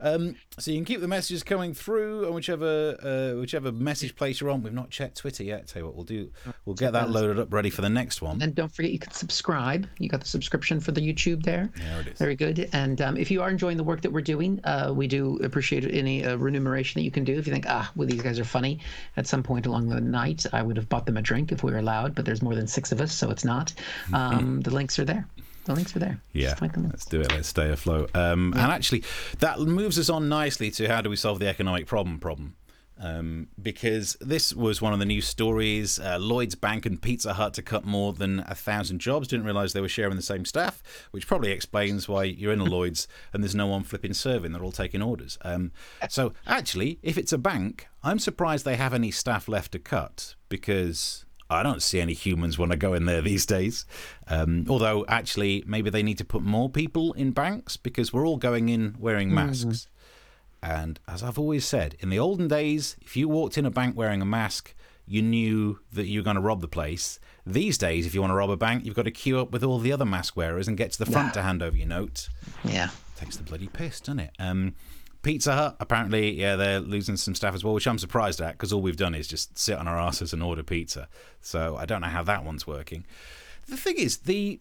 Um, 0.01 0.37
so 0.59 0.71
you 0.71 0.79
can 0.79 0.85
keep 0.85 1.01
the 1.01 1.09
messages 1.09 1.43
coming 1.43 1.75
through 1.75 2.27
on 2.27 2.35
whichever 2.35 2.97
uh, 3.03 3.41
whichever 3.41 3.73
message 3.73 4.17
place 4.17 4.41
you're 4.41 4.51
on. 4.51 4.63
We've 4.63 4.73
not 4.73 4.91
checked 4.91 5.19
Twitter 5.19 5.43
yet. 5.45 5.69
Tell 5.69 5.83
you 5.83 5.87
what, 5.87 5.95
we'll 5.95 6.05
do. 6.05 6.31
We'll 6.65 6.77
get 6.77 6.93
that 6.93 7.11
loaded 7.11 7.39
up, 7.39 7.53
ready 7.53 7.71
for 7.71 7.83
the 7.83 7.89
next 7.89 8.23
one. 8.23 8.41
And 8.43 8.55
don't 8.55 8.73
forget, 8.73 8.91
you 8.93 8.99
can 8.99 9.13
subscribe. 9.13 9.89
You 9.99 10.09
got 10.09 10.21
the 10.21 10.29
subscription 10.29 10.81
for 10.81 10.93
the 10.93 11.01
YouTube 11.01 11.43
there. 11.43 11.71
There 11.77 12.01
it 12.01 12.07
is. 12.09 12.19
Very 12.19 12.37
good. 12.37 12.69
And 12.73 13.01
um, 13.01 13.17
if 13.17 13.31
you 13.31 13.43
are 13.43 13.51
enjoying 13.51 13.77
the 13.77 13.85
work 13.85 14.01
that 14.03 14.13
we're 14.13 14.21
doing, 14.21 14.61
uh, 14.65 14.93
we 14.95 15.07
do 15.07 15.39
appreciate 15.43 15.85
any 15.93 16.25
uh, 16.25 16.37
remuneration 16.37 17.01
that 17.01 17.05
you 17.05 17.11
can 17.11 17.25
do. 17.25 17.39
If 17.39 17.47
you 17.47 17.53
think, 17.53 17.67
ah, 17.69 17.91
well, 17.97 18.09
these 18.09 18.23
guys 18.23 18.39
are 18.39 18.45
funny, 18.45 18.81
at 19.17 19.27
some 19.27 19.43
point 19.43 19.67
along 19.67 19.89
the 19.89 20.01
night, 20.01 20.47
I 20.53 20.63
would 20.63 20.77
have 20.77 20.89
bought 20.89 21.07
them 21.07 21.17
a 21.17 21.23
drink 21.23 21.53
if 21.53 21.63
we 21.63 21.73
were 21.73 21.79
allowed, 21.79 22.15
but 22.15 22.25
there's 22.25 22.43
more 22.43 22.55
than 22.55 22.67
six 22.67 22.93
of 22.93 23.01
us, 23.01 23.13
so 23.13 23.31
it's 23.31 23.45
not. 23.45 23.73
Um, 24.13 24.61
the 24.61 24.71
links 24.71 24.99
are 24.99 25.05
there. 25.05 25.27
The 25.65 25.75
links 25.75 25.95
are 25.95 25.99
there. 25.99 26.21
Yeah, 26.33 26.55
let's 26.61 27.05
do 27.05 27.21
it. 27.21 27.31
Let's 27.33 27.49
stay 27.49 27.71
afloat. 27.71 28.11
Um, 28.15 28.53
And 28.55 28.73
actually, 28.73 29.05
that 29.41 29.59
moves 29.61 29.99
us 29.99 30.09
on 30.09 30.29
nicely 30.29 30.71
to 30.73 30.89
how 30.89 31.01
do 31.01 31.11
we 31.11 31.17
solve 31.17 31.39
the 31.39 31.49
economic 31.49 31.87
problem 31.87 32.19
problem. 32.19 32.57
Um, 33.03 33.49
because 33.61 34.19
this 34.21 34.53
was 34.53 34.83
one 34.83 34.93
of 34.93 34.99
the 34.99 35.07
news 35.07 35.27
stories. 35.27 35.99
Uh, 35.99 36.19
Lloyd's 36.19 36.55
Bank 36.55 36.85
and 36.85 37.01
Pizza 37.01 37.33
Hut 37.33 37.55
to 37.55 37.63
cut 37.63 37.87
more 37.87 38.13
than 38.13 38.41
a 38.41 38.55
thousand 38.55 38.99
jobs. 38.99 39.27
Didn't 39.27 39.47
realise 39.47 39.73
they 39.73 39.81
were 39.81 39.89
sharing 39.89 40.17
the 40.17 40.23
same 40.23 40.45
staff, 40.45 40.83
which 41.11 41.27
probably 41.27 41.51
explains 41.51 42.11
why 42.11 42.25
you're 42.25 42.53
in 42.53 42.61
a 42.61 42.65
Lloyd's 42.65 43.09
and 43.33 43.43
there's 43.43 43.55
no 43.55 43.67
one 43.67 43.85
flipping 43.85 44.13
serving. 44.13 44.53
They're 44.53 44.63
all 44.63 44.71
taking 44.71 45.01
orders. 45.01 45.39
Um, 45.41 45.73
so 46.11 46.35
actually, 46.47 46.99
if 47.03 47.17
it's 47.17 47.33
a 47.33 47.39
bank, 47.39 47.89
I'm 48.03 48.19
surprised 48.19 48.67
they 48.67 48.77
have 48.77 48.93
any 48.93 49.11
staff 49.11 49.49
left 49.49 49.73
to 49.73 49.79
cut 49.79 50.35
because 50.51 51.25
I 51.51 51.63
don't 51.63 51.83
see 51.83 52.01
any 52.01 52.13
humans 52.15 52.59
when 52.59 52.71
I 52.73 52.77
go 52.77 52.95
in 52.95 53.05
there 53.07 53.21
these 53.21 53.45
days. 53.45 53.85
Um, 54.29 54.65
although, 54.69 55.05
actually, 55.09 55.65
maybe 55.67 55.91
they 55.91 56.03
need 56.03 56.19
to 56.19 56.25
put 56.25 56.43
more 56.43 56.71
people 56.71 57.13
in 57.15 57.33
banks 57.33 57.77
because 57.77 58.13
we're 58.13 58.27
all 58.27 58.37
going 58.37 58.69
in 58.69 58.95
wearing 58.99 59.35
masks. 59.35 59.89
And 60.63 61.01
as 61.09 61.23
I've 61.23 61.39
always 61.39 61.65
said, 61.65 61.97
in 62.01 62.11
the 62.11 62.19
olden 62.19 62.47
days, 62.47 62.97
if 63.01 63.17
you 63.17 63.29
walked 63.29 63.57
in 63.59 63.67
a 63.67 63.71
bank 63.71 63.97
wearing 63.97 64.23
a 64.23 64.27
mask, 64.27 64.75
you 65.07 65.23
knew 65.23 65.81
that 65.93 66.07
you 66.07 66.21
were 66.21 66.25
going 66.25 66.37
to 66.37 66.41
rob 66.43 66.61
the 66.61 66.69
place. 66.69 67.19
These 67.47 67.79
days, 67.79 68.07
if 68.07 68.15
you 68.15 68.21
want 68.21 68.31
to 68.31 68.37
rob 68.37 68.51
a 68.51 68.57
bank, 68.57 68.85
you've 68.85 68.95
got 68.95 69.05
to 69.07 69.11
queue 69.11 69.41
up 69.41 69.51
with 69.51 69.65
all 69.65 69.79
the 69.79 69.91
other 69.93 70.05
mask 70.05 70.37
wearers 70.37 70.69
and 70.69 70.77
get 70.77 70.93
to 70.93 70.99
the 70.99 71.11
front 71.11 71.35
to 71.35 71.43
hand 71.43 71.63
over 71.63 71.77
your 71.77 71.89
note 71.89 72.29
Yeah. 72.63 72.91
takes 73.17 73.37
the 73.37 73.43
bloody 73.43 73.67
piss, 73.69 74.01
doesn't 74.01 74.21
it? 74.21 74.31
Um, 74.39 74.75
Pizza 75.23 75.55
Hut, 75.55 75.77
apparently, 75.81 76.31
yeah, 76.33 76.57
they're 76.57 76.81
losing 76.81 77.17
some 77.17 77.35
staff 77.35 77.55
as 77.55 77.63
well, 77.63 77.75
which 77.75 77.87
I'm 77.87 77.99
surprised 77.99 78.41
at 78.41 78.53
because 78.53 78.73
all 78.73 78.81
we've 78.81 78.97
done 78.97 79.15
is 79.15 79.29
just 79.29 79.59
sit 79.59 79.77
on 79.77 79.87
our 79.87 79.99
asses 79.99 80.33
and 80.33 80.43
order 80.43 80.63
pizza. 80.63 81.09
So 81.41 81.77
I 81.77 81.85
don't 81.85 82.01
know 82.01 82.09
how 82.09 82.23
that 82.23 82.45
one's 82.45 82.67
working. 82.67 83.05
The 83.69 83.77
thing 83.77 83.97
is, 83.99 84.19
the 84.19 84.61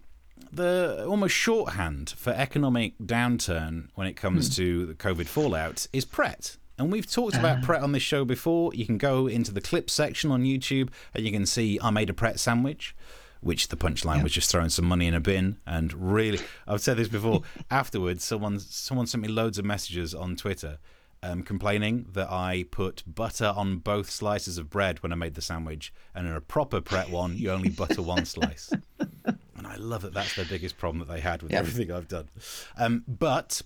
the 0.51 1.05
almost 1.07 1.35
shorthand 1.35 2.11
for 2.11 2.31
economic 2.31 2.97
downturn 2.97 3.89
when 3.95 4.07
it 4.07 4.13
comes 4.13 4.47
hmm. 4.47 4.53
to 4.53 4.85
the 4.85 4.93
COVID 4.93 5.27
fallout 5.27 5.87
is 5.91 6.05
Pret. 6.05 6.57
And 6.77 6.91
we've 6.91 7.09
talked 7.09 7.35
about 7.35 7.57
ah. 7.57 7.65
Pret 7.65 7.81
on 7.81 7.91
this 7.91 8.03
show 8.03 8.23
before. 8.23 8.73
You 8.73 8.85
can 8.85 8.97
go 8.97 9.27
into 9.27 9.51
the 9.51 9.59
clip 9.59 9.89
section 9.89 10.31
on 10.31 10.43
YouTube 10.43 10.89
and 11.13 11.25
you 11.25 11.31
can 11.31 11.45
see 11.45 11.77
I 11.81 11.89
made 11.89 12.09
a 12.09 12.13
Pret 12.13 12.39
sandwich 12.39 12.95
which 13.41 13.69
the 13.69 13.77
punchline 13.77 14.21
was 14.23 14.31
just 14.33 14.49
throwing 14.51 14.69
some 14.69 14.85
money 14.85 15.07
in 15.07 15.13
a 15.13 15.19
bin 15.19 15.57
and 15.65 15.93
really 15.93 16.39
I've 16.67 16.81
said 16.81 16.97
this 16.97 17.07
before 17.07 17.41
afterwards 17.71 18.23
someone 18.23 18.59
someone 18.59 19.07
sent 19.07 19.21
me 19.21 19.27
loads 19.29 19.57
of 19.57 19.65
messages 19.65 20.13
on 20.13 20.35
Twitter 20.35 20.77
um, 21.21 21.43
complaining 21.43 22.05
that 22.13 22.31
I 22.31 22.65
put 22.71 23.03
butter 23.05 23.53
on 23.55 23.77
both 23.79 24.09
slices 24.09 24.57
of 24.57 24.69
bread 24.69 25.03
when 25.03 25.11
I 25.11 25.15
made 25.15 25.35
the 25.35 25.41
sandwich 25.41 25.93
and 26.15 26.27
in 26.27 26.33
a 26.33 26.41
proper 26.41 26.79
Pret 26.81 27.09
one 27.09 27.37
you 27.37 27.51
only 27.51 27.69
butter 27.69 28.01
one 28.01 28.25
slice. 28.25 28.71
And 29.57 29.67
I 29.67 29.75
love 29.75 30.03
that 30.03 30.13
that's 30.13 30.37
their 30.37 30.45
biggest 30.45 30.77
problem 30.77 30.99
that 31.05 31.13
they 31.13 31.19
had 31.19 31.41
with 31.43 31.51
Yeah. 31.51 31.59
everything 31.59 31.91
I've 31.91 32.07
done. 32.07 32.29
Um, 32.77 33.03
but 33.09 33.61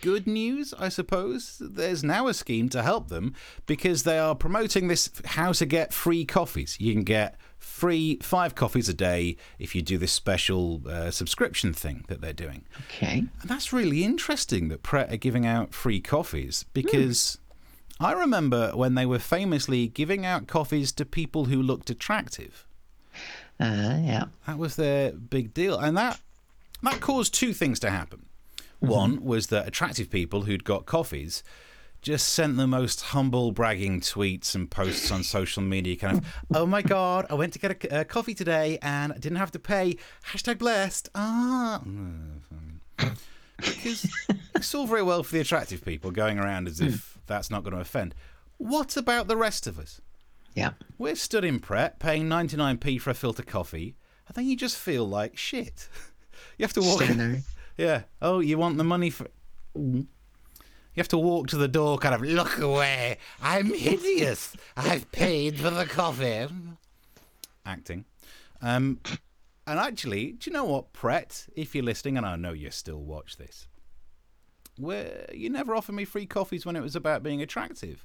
good 0.00 0.26
news, 0.26 0.74
I 0.78 0.88
suppose. 0.88 1.60
There's 1.60 2.04
now 2.04 2.28
a 2.28 2.34
scheme 2.34 2.68
to 2.70 2.82
help 2.82 3.08
them 3.08 3.34
because 3.66 4.02
they 4.02 4.18
are 4.18 4.34
promoting 4.34 4.88
this 4.88 5.10
how 5.24 5.52
to 5.52 5.66
get 5.66 5.92
free 5.92 6.24
coffees. 6.24 6.76
You 6.80 6.92
can 6.92 7.04
get 7.04 7.36
free 7.58 8.18
five 8.22 8.54
coffees 8.54 8.88
a 8.88 8.94
day 8.94 9.36
if 9.58 9.74
you 9.74 9.82
do 9.82 9.98
this 9.98 10.12
special 10.12 10.82
uh, 10.88 11.10
subscription 11.10 11.72
thing 11.72 12.04
that 12.08 12.20
they're 12.20 12.32
doing. 12.32 12.64
Okay. 12.86 13.24
And 13.40 13.50
that's 13.50 13.72
really 13.72 14.04
interesting 14.04 14.68
that 14.68 14.82
Pret 14.82 15.12
are 15.12 15.16
giving 15.16 15.46
out 15.46 15.74
free 15.74 16.00
coffees 16.00 16.64
because 16.72 17.38
I 18.00 18.12
remember 18.12 18.72
when 18.74 18.94
they 18.94 19.06
were 19.06 19.18
famously 19.18 19.88
giving 19.88 20.24
out 20.24 20.46
coffees 20.46 20.92
to 20.92 21.04
people 21.04 21.46
who 21.46 21.60
looked 21.60 21.90
attractive. 21.90 22.66
Uh, 23.60 23.98
yeah. 24.02 24.24
That 24.46 24.58
was 24.58 24.76
their 24.76 25.12
big 25.12 25.52
deal, 25.52 25.78
and 25.78 25.96
that 25.96 26.20
that 26.82 27.00
caused 27.00 27.34
two 27.34 27.52
things 27.52 27.80
to 27.80 27.90
happen. 27.90 28.26
One 28.80 29.22
was 29.24 29.48
that 29.48 29.66
attractive 29.66 30.10
people 30.10 30.42
who'd 30.42 30.64
got 30.64 30.86
coffees 30.86 31.42
just 32.00 32.28
sent 32.28 32.56
the 32.56 32.66
most 32.66 33.00
humble 33.00 33.50
bragging 33.50 34.00
tweets 34.00 34.54
and 34.54 34.70
posts 34.70 35.10
on 35.10 35.24
social 35.24 35.62
media, 35.62 35.96
kind 35.96 36.18
of, 36.18 36.26
"Oh 36.54 36.66
my 36.66 36.80
god, 36.82 37.26
I 37.28 37.34
went 37.34 37.52
to 37.54 37.58
get 37.58 37.84
a, 37.84 38.00
a 38.00 38.04
coffee 38.04 38.34
today 38.34 38.78
and 38.82 39.12
I 39.12 39.18
didn't 39.18 39.38
have 39.38 39.50
to 39.52 39.58
pay." 39.58 39.96
Hashtag 40.32 40.58
blessed. 40.58 41.08
Ah. 41.14 41.82
Because 43.56 44.08
it's 44.54 44.74
all 44.74 44.86
very 44.86 45.02
well 45.02 45.24
for 45.24 45.32
the 45.32 45.40
attractive 45.40 45.84
people 45.84 46.12
going 46.12 46.38
around 46.38 46.68
as 46.68 46.80
if 46.80 47.18
that's 47.26 47.50
not 47.50 47.64
going 47.64 47.74
to 47.74 47.80
offend. 47.80 48.14
What 48.58 48.96
about 48.96 49.26
the 49.26 49.36
rest 49.36 49.66
of 49.66 49.78
us? 49.78 50.00
Yeah. 50.54 50.70
We're 50.96 51.16
stood 51.16 51.44
in 51.44 51.58
Pret 51.58 51.98
paying 51.98 52.28
99p 52.28 53.00
for 53.00 53.10
a 53.10 53.14
filter 53.14 53.42
coffee, 53.42 53.96
and 54.26 54.36
then 54.36 54.46
you 54.46 54.56
just 54.56 54.76
feel 54.76 55.08
like 55.08 55.36
shit. 55.36 55.88
You 56.56 56.62
have 56.64 56.72
to 56.74 56.80
walk 56.80 57.00
Sitting 57.00 57.18
there. 57.18 57.42
Yeah. 57.78 58.02
Oh, 58.20 58.40
you 58.40 58.58
want 58.58 58.76
the 58.76 58.84
money 58.84 59.08
for. 59.08 59.28
You 59.74 60.06
have 60.96 61.08
to 61.08 61.18
walk 61.18 61.46
to 61.48 61.56
the 61.56 61.68
door, 61.68 61.96
kind 61.96 62.14
of, 62.14 62.22
look 62.22 62.58
away. 62.58 63.18
I'm 63.40 63.72
hideous. 63.72 64.56
I've 64.76 65.10
paid 65.12 65.58
for 65.58 65.70
the 65.70 65.86
coffee. 65.86 66.48
Acting. 67.64 68.04
Um, 68.60 68.98
and 69.66 69.78
actually, 69.78 70.32
do 70.32 70.50
you 70.50 70.54
know 70.54 70.64
what, 70.64 70.92
Pret, 70.92 71.46
if 71.54 71.74
you're 71.74 71.84
listening, 71.84 72.16
and 72.16 72.26
I 72.26 72.34
know 72.34 72.52
you 72.52 72.72
still 72.72 73.00
watch 73.00 73.36
this, 73.36 73.68
where 74.76 75.26
you 75.32 75.48
never 75.50 75.76
offered 75.76 75.94
me 75.94 76.04
free 76.04 76.26
coffees 76.26 76.66
when 76.66 76.74
it 76.74 76.82
was 76.82 76.96
about 76.96 77.22
being 77.22 77.40
attractive. 77.42 78.04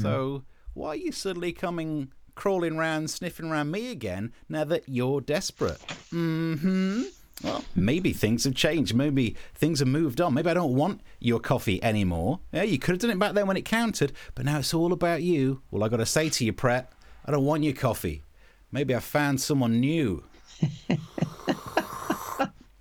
So 0.00 0.44
why 0.72 0.88
are 0.88 0.96
you 0.96 1.12
suddenly 1.12 1.52
coming 1.52 2.10
crawling 2.34 2.78
round, 2.78 3.10
sniffing 3.10 3.50
around 3.50 3.70
me 3.70 3.90
again 3.90 4.32
now 4.48 4.64
that 4.64 4.88
you're 4.88 5.20
desperate? 5.20 5.78
Mm-hmm. 6.10 7.02
Well, 7.42 7.64
maybe 7.74 8.12
things 8.12 8.44
have 8.44 8.54
changed. 8.54 8.94
Maybe 8.94 9.36
things 9.54 9.80
have 9.80 9.88
moved 9.88 10.20
on. 10.20 10.34
Maybe 10.34 10.50
I 10.50 10.54
don't 10.54 10.74
want 10.74 11.00
your 11.18 11.40
coffee 11.40 11.82
anymore. 11.82 12.40
Yeah, 12.52 12.62
you 12.62 12.78
could 12.78 12.92
have 12.92 13.00
done 13.00 13.10
it 13.10 13.18
back 13.18 13.32
then 13.32 13.46
when 13.46 13.56
it 13.56 13.64
counted, 13.64 14.12
but 14.34 14.44
now 14.44 14.58
it's 14.58 14.72
all 14.72 14.92
about 14.92 15.22
you. 15.22 15.62
Well, 15.70 15.82
I 15.82 15.88
got 15.88 15.96
to 15.96 16.06
say 16.06 16.28
to 16.30 16.44
you, 16.44 16.52
Pret, 16.52 16.92
I 17.24 17.32
don't 17.32 17.44
want 17.44 17.64
your 17.64 17.74
coffee. 17.74 18.22
Maybe 18.70 18.94
I 18.94 19.00
found 19.00 19.40
someone 19.40 19.80
new. 19.80 20.24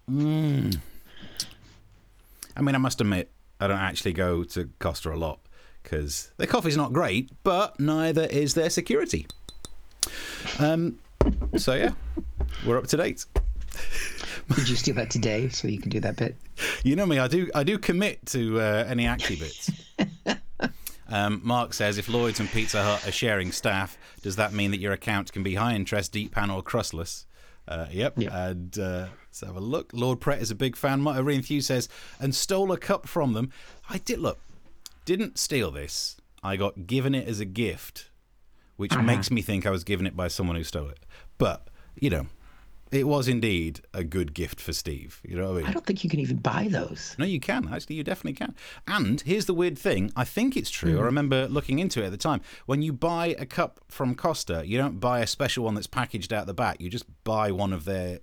mm. 0.10 0.80
I 2.56 2.62
mean, 2.62 2.76
I 2.76 2.78
must 2.78 3.02
admit, 3.02 3.32
I 3.60 3.68
don't 3.68 3.80
actually 3.80 4.14
go 4.14 4.44
to 4.44 4.70
Costa 4.80 5.12
a 5.12 5.16
lot 5.16 5.40
because 5.82 6.32
their 6.38 6.48
coffee's 6.48 6.78
not 6.78 6.94
great, 6.94 7.32
but 7.44 7.80
neither 7.80 8.24
is 8.26 8.54
their 8.54 8.70
security. 8.70 9.28
Um, 10.60 11.00
so 11.58 11.74
yeah, 11.74 11.92
we're 12.66 12.78
up 12.78 12.88
to 12.88 12.98
date. 12.98 13.26
Did 14.56 14.70
you 14.70 14.76
steal 14.76 14.96
that 14.96 15.10
today 15.10 15.50
so 15.50 15.68
you 15.68 15.80
can 15.80 15.90
do 15.90 16.00
that 16.02 16.18
bit? 16.18 16.36
You 16.84 16.96
know 16.96 17.06
me, 17.06 17.20
I 17.20 17.28
do 17.28 17.50
I 17.56 17.64
do 17.64 17.78
commit 17.78 18.26
to 18.28 18.60
uh, 18.60 18.86
any 18.88 19.06
acty 19.06 19.40
bits. 19.40 19.72
Um, 21.14 21.42
Mark 21.44 21.76
says, 21.76 22.00
if 22.00 22.10
Lloyd's 22.10 22.40
and 22.40 22.50
Pizza 22.50 22.82
Hut 22.82 23.08
are 23.08 23.12
sharing 23.12 23.52
staff, 23.52 24.00
does 24.24 24.38
that 24.38 24.52
mean 24.52 24.72
that 24.72 24.80
your 24.80 24.94
account 24.94 25.32
can 25.32 25.44
be 25.44 25.54
high 25.54 25.76
interest, 25.76 26.12
deep 26.12 26.34
pan, 26.34 26.50
or 26.50 26.64
crustless? 26.64 27.28
Uh, 27.68 27.86
yep. 27.92 28.18
Yep. 28.18 28.34
And 28.34 28.80
uh, 28.80 29.08
let's 29.28 29.42
have 29.42 29.56
a 29.56 29.60
look. 29.60 29.92
Lord 29.94 30.20
Pret 30.20 30.42
is 30.42 30.50
a 30.50 30.56
big 30.56 30.76
fan. 30.76 31.02
Martin 31.02 31.44
Thew 31.44 31.62
says, 31.62 31.88
and 32.20 32.34
stole 32.34 32.72
a 32.72 32.78
cup 32.78 33.08
from 33.08 33.34
them. 33.34 33.52
I 33.90 34.00
did 34.00 34.20
look. 34.20 34.40
Didn't 35.06 35.38
steal 35.38 35.70
this. 35.70 36.18
I 36.42 36.56
got 36.56 36.88
given 36.88 37.14
it 37.14 37.28
as 37.28 37.40
a 37.40 37.46
gift, 37.46 38.10
which 38.76 38.98
makes 38.98 39.30
me 39.30 39.42
think 39.42 39.66
I 39.66 39.70
was 39.70 39.84
given 39.84 40.08
it 40.08 40.16
by 40.16 40.28
someone 40.28 40.56
who 40.56 40.64
stole 40.64 40.90
it. 40.90 41.00
But 41.38 41.70
you 41.96 42.10
know, 42.10 42.28
it 42.96 43.08
was 43.08 43.28
indeed 43.28 43.82
a 43.94 44.04
good 44.04 44.34
gift 44.34 44.60
for 44.60 44.74
Steve. 44.74 45.22
You 45.24 45.36
know 45.36 45.52
what 45.52 45.54
I 45.54 45.58
mean? 45.58 45.66
I 45.68 45.72
don't 45.72 45.86
think 45.86 46.04
you 46.04 46.10
can 46.10 46.20
even 46.20 46.38
buy 46.38 46.68
those. 46.70 47.16
No, 47.18 47.26
you 47.26 47.40
can. 47.40 47.70
Actually, 47.74 47.98
you 47.98 48.04
definitely 48.04 48.34
can. 48.34 48.56
And 48.88 49.22
here's 49.22 49.46
the 49.46 49.54
weird 49.54 49.78
thing. 49.78 50.12
I 50.16 50.24
think 50.24 50.58
it's 50.58 50.70
true. 50.70 50.94
I 50.94 50.98
hmm. 50.98 51.06
remember 51.06 51.48
looking 51.48 51.80
into 51.80 52.02
it 52.02 52.08
at 52.08 52.12
the 52.12 52.18
time. 52.18 52.42
When 52.66 52.82
you 52.82 52.94
buy 52.94 53.36
a 53.40 53.46
cup 53.46 53.80
from 53.88 54.16
Costa, 54.16 54.64
you 54.66 54.78
don't 54.78 55.00
buy 55.00 55.20
a 55.20 55.28
special 55.28 55.66
one 55.66 55.76
that's 55.76 55.88
packaged 55.88 56.34
out 56.34 56.48
the 56.48 56.54
back. 56.54 56.80
You 56.80 56.90
just 56.90 57.06
buy 57.24 57.52
one 57.52 57.74
of 57.74 57.86
their 57.86 58.20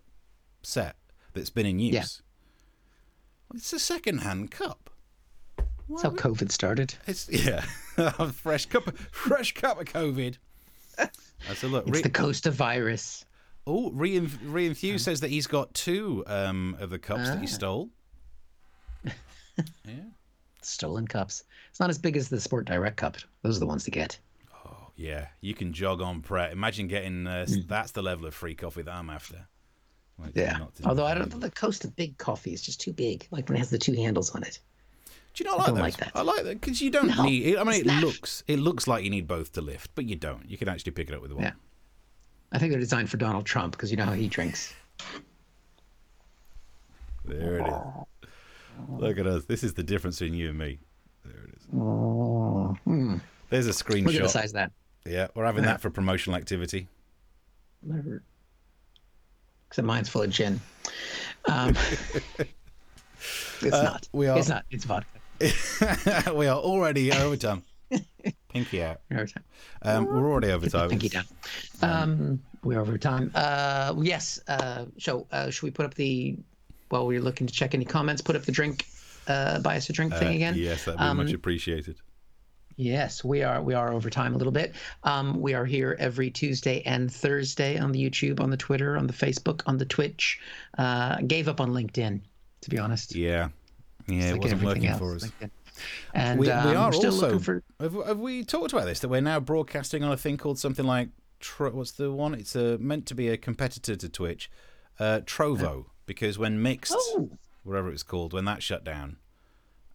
set 0.62 0.96
that's 1.34 1.50
been 1.50 1.66
in 1.66 1.78
use. 1.78 1.94
Yeah. 1.94 3.56
It's 3.56 3.72
a 3.72 3.78
second-hand 3.78 4.50
cup. 4.50 4.90
That's 5.88 6.02
how 6.02 6.10
COVID 6.10 6.52
started. 6.52 6.94
It's 7.08 7.28
yeah, 7.28 7.60
fresh 8.32 8.66
cup, 8.66 8.86
of, 8.86 8.96
fresh 9.10 9.52
cup 9.54 9.80
of 9.80 9.86
COVID. 9.86 10.36
That's 10.96 11.64
a 11.64 11.66
look. 11.66 11.88
It's 11.88 11.96
Re- 11.96 12.02
the 12.02 12.10
Costa 12.10 12.52
virus. 12.52 13.24
Oh, 13.66 13.90
Thew 13.90 14.98
says 14.98 15.20
that 15.20 15.30
he's 15.30 15.46
got 15.46 15.72
two 15.74 16.24
um, 16.26 16.76
of 16.80 16.90
the 16.90 16.98
cups 16.98 17.28
that 17.28 17.38
he 17.38 17.44
Ah. 17.44 17.48
stole. 17.48 17.90
yeah. 19.04 19.94
Stolen 20.62 21.06
cups. 21.06 21.44
It's 21.70 21.80
not 21.80 21.90
as 21.90 21.98
big 21.98 22.16
as 22.16 22.28
the 22.28 22.40
Sport 22.40 22.66
Direct 22.66 22.96
cup. 22.96 23.16
Those 23.42 23.56
are 23.56 23.60
the 23.60 23.66
ones 23.66 23.84
to 23.84 23.90
get. 23.90 24.18
Oh, 24.66 24.88
yeah, 24.96 25.28
you 25.40 25.54
can 25.54 25.72
jog 25.72 26.00
on 26.02 26.20
Pret. 26.20 26.52
Imagine 26.52 26.86
getting 26.86 27.26
uh, 27.26 27.46
that's 27.66 27.92
the 27.92 28.02
level 28.02 28.26
of 28.26 28.34
free 28.34 28.54
coffee 28.54 28.82
that 28.82 28.94
I'm 28.94 29.10
after. 29.10 29.46
Like, 30.18 30.32
Hmm. 30.34 30.38
Yeah. 30.38 30.58
Although 30.84 31.06
I 31.06 31.14
don't 31.14 31.30
think 31.30 31.40
the 31.42 31.50
Costa 31.50 31.88
Big 31.88 32.18
Coffee 32.18 32.52
is 32.52 32.60
just 32.60 32.80
too 32.80 32.92
big. 32.92 33.26
Like 33.30 33.48
when 33.48 33.56
it 33.56 33.60
has 33.60 33.70
the 33.70 33.78
two 33.78 33.94
handles 33.94 34.34
on 34.34 34.42
it. 34.42 34.58
Do 35.32 35.44
you 35.44 35.48
not 35.50 35.58
like 35.58 35.66
don't 35.68 35.74
those? 35.76 35.82
like 35.82 35.96
that. 35.98 36.12
I 36.14 36.22
like 36.22 36.42
that 36.44 36.60
because 36.60 36.82
you 36.82 36.90
don't 36.90 37.16
No, 37.16 37.22
need. 37.22 37.56
I 37.56 37.64
mean, 37.64 37.80
it 37.80 37.86
not. 37.86 38.02
looks 38.02 38.42
it 38.48 38.58
looks 38.58 38.86
like 38.88 39.04
you 39.04 39.10
need 39.10 39.26
both 39.28 39.52
to 39.52 39.60
lift, 39.62 39.92
but 39.94 40.04
you 40.04 40.16
don't. 40.16 40.50
You 40.50 40.58
can 40.58 40.68
actually 40.68 40.92
pick 40.92 41.08
it 41.08 41.14
up 41.14 41.22
with 41.22 41.32
one. 41.32 41.44
Yeah. 41.44 41.52
I 42.52 42.58
think 42.58 42.72
they're 42.72 42.80
designed 42.80 43.10
for 43.10 43.16
Donald 43.16 43.46
Trump 43.46 43.72
because 43.72 43.90
you 43.90 43.96
know 43.96 44.04
how 44.06 44.12
he 44.12 44.26
drinks. 44.28 44.74
There 47.24 47.58
it 47.58 47.66
is. 47.66 48.28
Look 48.88 49.18
at 49.18 49.26
us. 49.26 49.44
This 49.44 49.62
is 49.62 49.74
the 49.74 49.82
difference 49.82 50.18
between 50.18 50.38
you 50.38 50.48
and 50.48 50.58
me. 50.58 50.78
There 51.24 51.44
it 51.44 51.54
is. 51.56 51.66
There's 53.50 53.66
a 53.66 53.70
screenshot. 53.70 54.06
Look 54.06 54.14
at 54.16 54.22
the 54.22 54.28
size 54.28 54.50
of 54.50 54.54
that. 54.54 54.72
Yeah, 55.06 55.28
we're 55.34 55.44
having 55.46 55.64
that 55.64 55.80
for 55.80 55.90
promotional 55.90 56.36
activity. 56.36 56.88
Never. 57.82 58.22
Except 59.68 59.86
mine's 59.86 60.08
full 60.08 60.22
of 60.22 60.30
gin. 60.30 60.60
Um, 61.46 61.70
it's 63.60 63.70
not. 63.70 64.08
we 64.12 64.26
are- 64.28 64.38
It's 64.38 64.48
not. 64.48 64.64
It's 64.70 64.84
vodka. 64.84 65.06
we 66.34 66.46
are 66.46 66.58
already 66.58 67.12
overtime. 67.12 67.62
Pinky 68.52 68.82
out. 68.82 69.00
Every 69.10 69.28
time. 69.28 69.44
Um, 69.82 70.06
we're 70.06 70.30
already 70.30 70.50
overtime. 70.50 70.90
Pinky 70.90 71.08
down. 71.08 71.24
Um, 71.82 72.40
we're 72.64 72.80
over 72.80 72.98
time. 72.98 73.30
Uh, 73.34 73.94
yes. 74.02 74.40
Uh, 74.48 74.86
so, 74.98 75.26
uh, 75.32 75.50
should 75.50 75.62
we 75.62 75.70
put 75.70 75.86
up 75.86 75.94
the? 75.94 76.36
While 76.88 77.06
we're 77.06 77.20
looking 77.20 77.46
to 77.46 77.52
check 77.52 77.74
any 77.74 77.84
comments, 77.84 78.20
put 78.20 78.34
up 78.34 78.42
the 78.42 78.52
drink. 78.52 78.86
Uh, 79.28 79.60
buy 79.60 79.76
us 79.76 79.88
a 79.88 79.92
drink 79.92 80.12
thing 80.14 80.28
Uh, 80.28 80.32
again. 80.32 80.54
Yes, 80.56 80.84
that'd 80.84 80.98
be 80.98 81.04
Um, 81.04 81.18
much 81.18 81.32
appreciated. 81.32 81.96
Yes, 82.76 83.22
we 83.22 83.42
are. 83.42 83.62
We 83.62 83.74
are 83.74 83.92
over 83.92 84.08
time 84.10 84.34
a 84.34 84.38
little 84.38 84.52
bit. 84.52 84.74
Um, 85.04 85.40
we 85.40 85.54
are 85.54 85.64
here 85.66 85.96
every 86.00 86.30
Tuesday 86.30 86.82
and 86.86 87.12
Thursday 87.12 87.78
on 87.78 87.92
the 87.92 88.02
YouTube, 88.02 88.40
on 88.40 88.50
the 88.50 88.56
Twitter, 88.56 88.96
on 88.96 89.06
the 89.06 89.12
Facebook, 89.12 89.62
on 89.66 89.76
the 89.76 89.84
Twitch. 89.84 90.40
Uh, 90.78 91.18
gave 91.26 91.46
up 91.46 91.60
on 91.60 91.70
LinkedIn, 91.70 92.20
to 92.62 92.70
be 92.70 92.78
honest. 92.78 93.14
Yeah, 93.14 93.50
yeah, 94.08 94.30
it 94.30 94.32
Like 94.32 94.42
wasn't 94.42 94.62
working 94.62 94.86
else, 94.86 94.98
for 94.98 95.14
us. 95.14 95.24
LinkedIn. 95.24 95.50
And 96.14 96.38
we, 96.40 96.46
we 96.46 96.52
um, 96.52 96.76
are 96.76 96.92
still 96.92 97.12
also. 97.12 97.26
looking 97.26 97.38
for. 97.40 97.62
Have, 97.80 97.94
have 98.06 98.18
we 98.18 98.44
talked 98.44 98.72
about 98.72 98.86
this? 98.86 99.00
That 99.00 99.08
we're 99.08 99.20
now 99.20 99.40
broadcasting 99.40 100.02
on 100.04 100.12
a 100.12 100.16
thing 100.16 100.36
called 100.36 100.58
something 100.58 100.84
like 100.86 101.08
what's 101.58 101.92
the 101.92 102.12
one? 102.12 102.34
It's 102.34 102.54
a, 102.54 102.76
meant 102.78 103.06
to 103.06 103.14
be 103.14 103.28
a 103.28 103.36
competitor 103.36 103.96
to 103.96 104.08
Twitch, 104.08 104.50
uh, 104.98 105.20
Trovo. 105.24 105.86
Because 106.06 106.38
when 106.38 106.60
Mixed, 106.62 106.92
Oh. 106.96 107.30
whatever 107.62 107.90
it's 107.90 108.02
called, 108.02 108.32
when 108.32 108.44
that 108.46 108.62
shut 108.62 108.84
down, 108.84 109.16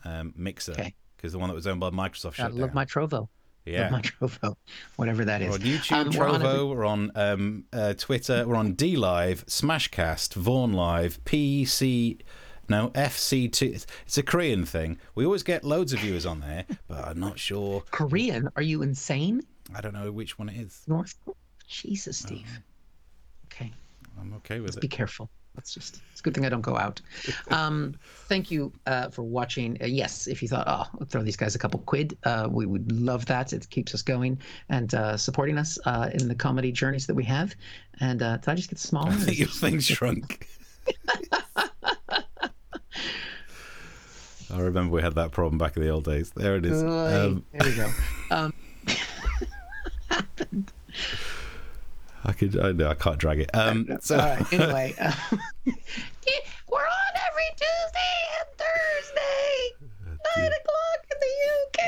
um, 0.03 0.33
Mixer, 0.35 0.71
Okay. 0.71 0.95
because 1.17 1.33
the 1.33 1.39
one 1.39 1.49
that 1.49 1.55
was 1.55 1.67
owned 1.67 1.79
by 1.79 1.89
Microsoft 1.89 2.33
shut 2.35 2.39
I 2.39 2.49
shut 2.49 2.53
love 2.53 2.69
down. 2.69 2.75
my 2.75 2.85
Trovo. 2.85 3.27
yeah. 3.65 3.89
My 3.89 4.01
Trovo, 4.01 4.55
whatever 4.95 5.25
that 5.25 5.41
is. 5.41 5.49
We're 5.49 5.55
on 5.55 5.61
YouTube, 5.61 5.91
Um, 6.13 6.17
we're 6.17 6.27
on 6.27 6.41
Trovo, 6.41 6.69
we're 6.69 6.85
on 6.85 7.11
um, 7.15 7.63
uh, 7.73 7.93
Twitter, 7.95 8.47
we're 8.47 8.55
on 8.55 8.75
DLive, 8.75 9.43
Smashcast, 9.45 10.33
Vaughn 10.35 10.73
Live, 10.73 11.23
PC, 11.25 12.21
no, 12.69 12.89
FC2. 12.89 13.73
It's, 13.73 13.87
it's 14.05 14.17
a 14.17 14.23
Korean 14.23 14.65
thing. 14.65 14.97
We 15.15 15.25
always 15.25 15.43
get 15.43 15.63
loads 15.63 15.93
of 15.93 15.99
viewers 15.99 16.25
on 16.25 16.39
there, 16.39 16.65
but 16.87 17.05
I'm 17.05 17.19
not 17.19 17.39
sure. 17.39 17.83
Korean? 17.91 18.49
Are 18.55 18.61
you 18.61 18.81
insane? 18.81 19.41
I 19.73 19.81
don't 19.81 19.93
know 19.93 20.11
which 20.11 20.37
one 20.37 20.49
it 20.49 20.57
is. 20.57 20.81
North? 20.87 21.15
Jesus, 21.67 22.17
Steve. 22.17 22.47
Okay. 23.45 23.71
I'm 24.19 24.33
okay 24.35 24.59
with 24.59 24.73
be 24.73 24.77
it. 24.77 24.81
Be 24.81 24.87
careful. 24.87 25.29
That's 25.55 25.73
just 25.73 26.01
it's 26.11 26.19
a 26.19 26.23
good 26.23 26.33
thing 26.33 26.45
I 26.45 26.49
don't 26.49 26.61
go 26.61 26.77
out. 26.77 26.99
Um, 27.49 27.95
thank 28.27 28.51
you 28.51 28.73
uh, 28.87 29.09
for 29.09 29.23
watching. 29.23 29.77
Uh, 29.81 29.85
yes, 29.85 30.27
if 30.27 30.41
you 30.41 30.49
thought, 30.49 30.65
oh, 30.67 30.85
I'll 30.99 31.07
throw 31.07 31.23
these 31.23 31.37
guys 31.37 31.55
a 31.55 31.59
couple 31.59 31.79
quid, 31.79 32.17
uh, 32.23 32.49
we 32.51 32.65
would 32.65 32.91
love 32.91 33.25
that. 33.27 33.53
It 33.53 33.69
keeps 33.69 33.93
us 33.93 34.01
going 34.01 34.37
and 34.69 34.93
uh, 34.93 35.15
supporting 35.15 35.57
us 35.57 35.79
uh, 35.85 36.09
in 36.13 36.27
the 36.27 36.35
comedy 36.35 36.73
journeys 36.73 37.07
that 37.07 37.15
we 37.15 37.23
have. 37.23 37.55
And 38.01 38.21
uh, 38.21 38.37
did 38.37 38.49
I 38.49 38.55
just 38.55 38.69
get 38.69 38.79
smaller? 38.79 39.11
I 39.11 39.15
think 39.15 39.39
your 39.39 39.47
thing 39.47 39.79
shrunk. 39.79 40.47
I 44.53 44.59
remember 44.59 44.93
we 44.93 45.01
had 45.01 45.15
that 45.15 45.31
problem 45.31 45.57
back 45.57 45.75
in 45.75 45.83
the 45.83 45.89
old 45.89 46.05
days. 46.05 46.31
There 46.35 46.55
it 46.55 46.65
is. 46.65 46.81
Um, 46.83 47.45
there 47.51 47.69
we 47.69 47.75
go. 47.75 47.91
Um, 48.31 48.53
I 52.23 52.31
could. 52.31 52.59
I, 52.59 52.71
no, 52.71 52.89
I 52.89 52.95
can't 52.95 53.19
drag 53.19 53.39
it. 53.39 53.51
Um, 53.53 53.87
so 54.01 54.17
all 54.17 54.25
right. 54.25 54.53
Anyway, 54.53 54.95
um, 54.99 55.13
we're 55.65 56.79
on 56.79 57.13
every 57.27 57.49
Tuesday 57.51 58.15
and 58.39 58.47
Thursday, 58.57 59.87
nine 60.35 60.51
o'clock 60.51 61.05
in 61.11 61.17
the 61.21 61.33
UK. 61.61 61.79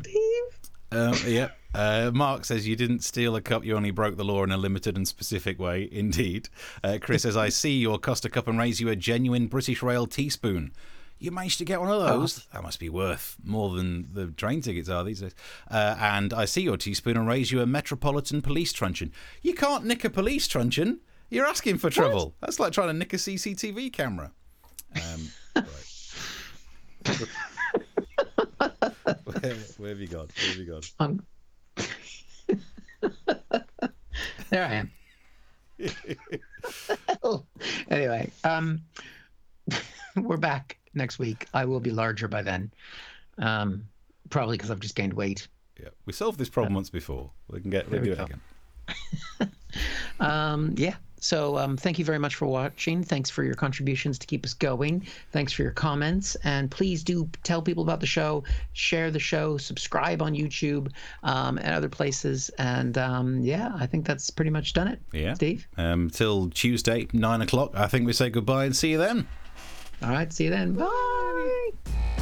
Steve. 0.00 0.70
Um, 0.92 1.32
yeah. 1.32 1.48
Uh, 1.74 2.10
Mark 2.12 2.44
says 2.44 2.68
you 2.68 2.76
didn't 2.76 3.02
steal 3.02 3.34
a 3.34 3.40
cup, 3.40 3.64
you 3.64 3.74
only 3.74 3.90
broke 3.90 4.16
the 4.16 4.24
law 4.24 4.44
in 4.44 4.52
a 4.52 4.58
limited 4.58 4.96
and 4.96 5.08
specific 5.08 5.58
way. 5.58 5.88
Indeed. 5.90 6.50
Uh, 6.84 6.98
Chris 7.00 7.22
says, 7.22 7.34
I 7.36 7.48
see 7.48 7.78
your 7.78 7.98
Costa 7.98 8.28
Cup 8.28 8.46
and 8.46 8.58
raise 8.58 8.80
you 8.80 8.90
a 8.90 8.96
genuine 8.96 9.46
British 9.46 9.82
Rail 9.82 10.06
teaspoon. 10.06 10.72
You 11.22 11.30
managed 11.30 11.58
to 11.58 11.64
get 11.64 11.80
one 11.80 11.88
of 11.88 12.02
those. 12.02 12.44
That 12.52 12.64
must 12.64 12.80
be 12.80 12.88
worth 12.88 13.36
more 13.44 13.70
than 13.76 14.08
the 14.12 14.26
train 14.32 14.60
tickets 14.60 14.88
are 14.88 15.04
these 15.04 15.20
days. 15.20 15.36
Uh, 15.70 15.94
and 16.00 16.32
I 16.32 16.46
see 16.46 16.62
your 16.62 16.76
teaspoon 16.76 17.16
and 17.16 17.28
raise 17.28 17.52
you 17.52 17.60
a 17.60 17.66
Metropolitan 17.66 18.42
Police 18.42 18.72
truncheon. 18.72 19.12
You 19.40 19.54
can't 19.54 19.84
nick 19.84 20.04
a 20.04 20.10
police 20.10 20.48
truncheon. 20.48 20.98
You're 21.30 21.46
asking 21.46 21.78
for 21.78 21.90
trouble. 21.90 22.34
That's 22.40 22.58
like 22.58 22.72
trying 22.72 22.88
to 22.88 22.92
nick 22.94 23.12
a 23.12 23.18
CCTV 23.18 23.92
camera. 23.92 24.32
Um, 24.96 25.28
right. 25.54 25.66
where, 29.24 29.54
where 29.78 29.90
have 29.90 30.00
you 30.00 30.08
gone? 30.08 30.26
Where 30.26 30.48
have 30.48 30.56
you 30.56 30.66
gone? 30.66 30.82
Um, 30.98 31.24
there 34.50 34.64
I 34.64 34.74
am. 34.74 34.90
anyway, 37.88 38.32
um, 38.42 38.80
we're 40.16 40.36
back 40.36 40.78
next 40.94 41.18
week. 41.18 41.46
I 41.54 41.64
will 41.64 41.80
be 41.80 41.90
larger 41.90 42.28
by 42.28 42.42
then, 42.42 42.70
um, 43.38 43.86
probably 44.30 44.56
because 44.56 44.70
I've 44.70 44.80
just 44.80 44.94
gained 44.94 45.14
weight. 45.14 45.48
Yeah, 45.80 45.88
we 46.06 46.12
solved 46.12 46.38
this 46.38 46.48
problem 46.48 46.74
once 46.74 46.90
before. 46.90 47.30
We 47.48 47.60
can 47.60 47.70
get 47.70 47.90
we 47.90 47.98
do 47.98 48.12
it 48.12 48.18
go. 48.18 48.24
again. 48.24 48.40
Um, 50.20 50.74
yeah. 50.76 50.94
So 51.20 51.56
um, 51.56 51.76
thank 51.76 52.00
you 52.00 52.04
very 52.04 52.18
much 52.18 52.34
for 52.34 52.46
watching. 52.46 53.04
Thanks 53.04 53.30
for 53.30 53.44
your 53.44 53.54
contributions 53.54 54.18
to 54.18 54.26
keep 54.26 54.44
us 54.44 54.54
going. 54.54 55.06
Thanks 55.30 55.52
for 55.52 55.62
your 55.62 55.70
comments. 55.70 56.34
And 56.42 56.68
please 56.68 57.04
do 57.04 57.30
tell 57.44 57.62
people 57.62 57.84
about 57.84 58.00
the 58.00 58.06
show, 58.06 58.42
share 58.72 59.12
the 59.12 59.20
show, 59.20 59.56
subscribe 59.56 60.20
on 60.20 60.34
YouTube 60.34 60.90
um, 61.22 61.58
and 61.58 61.68
other 61.68 61.88
places. 61.88 62.50
And 62.58 62.98
um, 62.98 63.40
yeah, 63.40 63.70
I 63.76 63.86
think 63.86 64.04
that's 64.04 64.30
pretty 64.30 64.50
much 64.50 64.72
done 64.72 64.88
it. 64.88 65.00
Yeah. 65.12 65.34
Steve? 65.34 65.68
Um, 65.76 66.10
till 66.10 66.50
Tuesday, 66.50 67.06
nine 67.12 67.40
o'clock. 67.40 67.70
I 67.74 67.86
think 67.86 68.04
we 68.04 68.12
say 68.12 68.28
goodbye 68.28 68.64
and 68.64 68.74
see 68.74 68.90
you 68.90 68.98
then. 68.98 69.28
All 70.02 70.10
right. 70.10 70.32
See 70.32 70.44
you 70.44 70.50
then. 70.50 70.74
Bye. 70.74 70.84
Bye. 70.84 72.21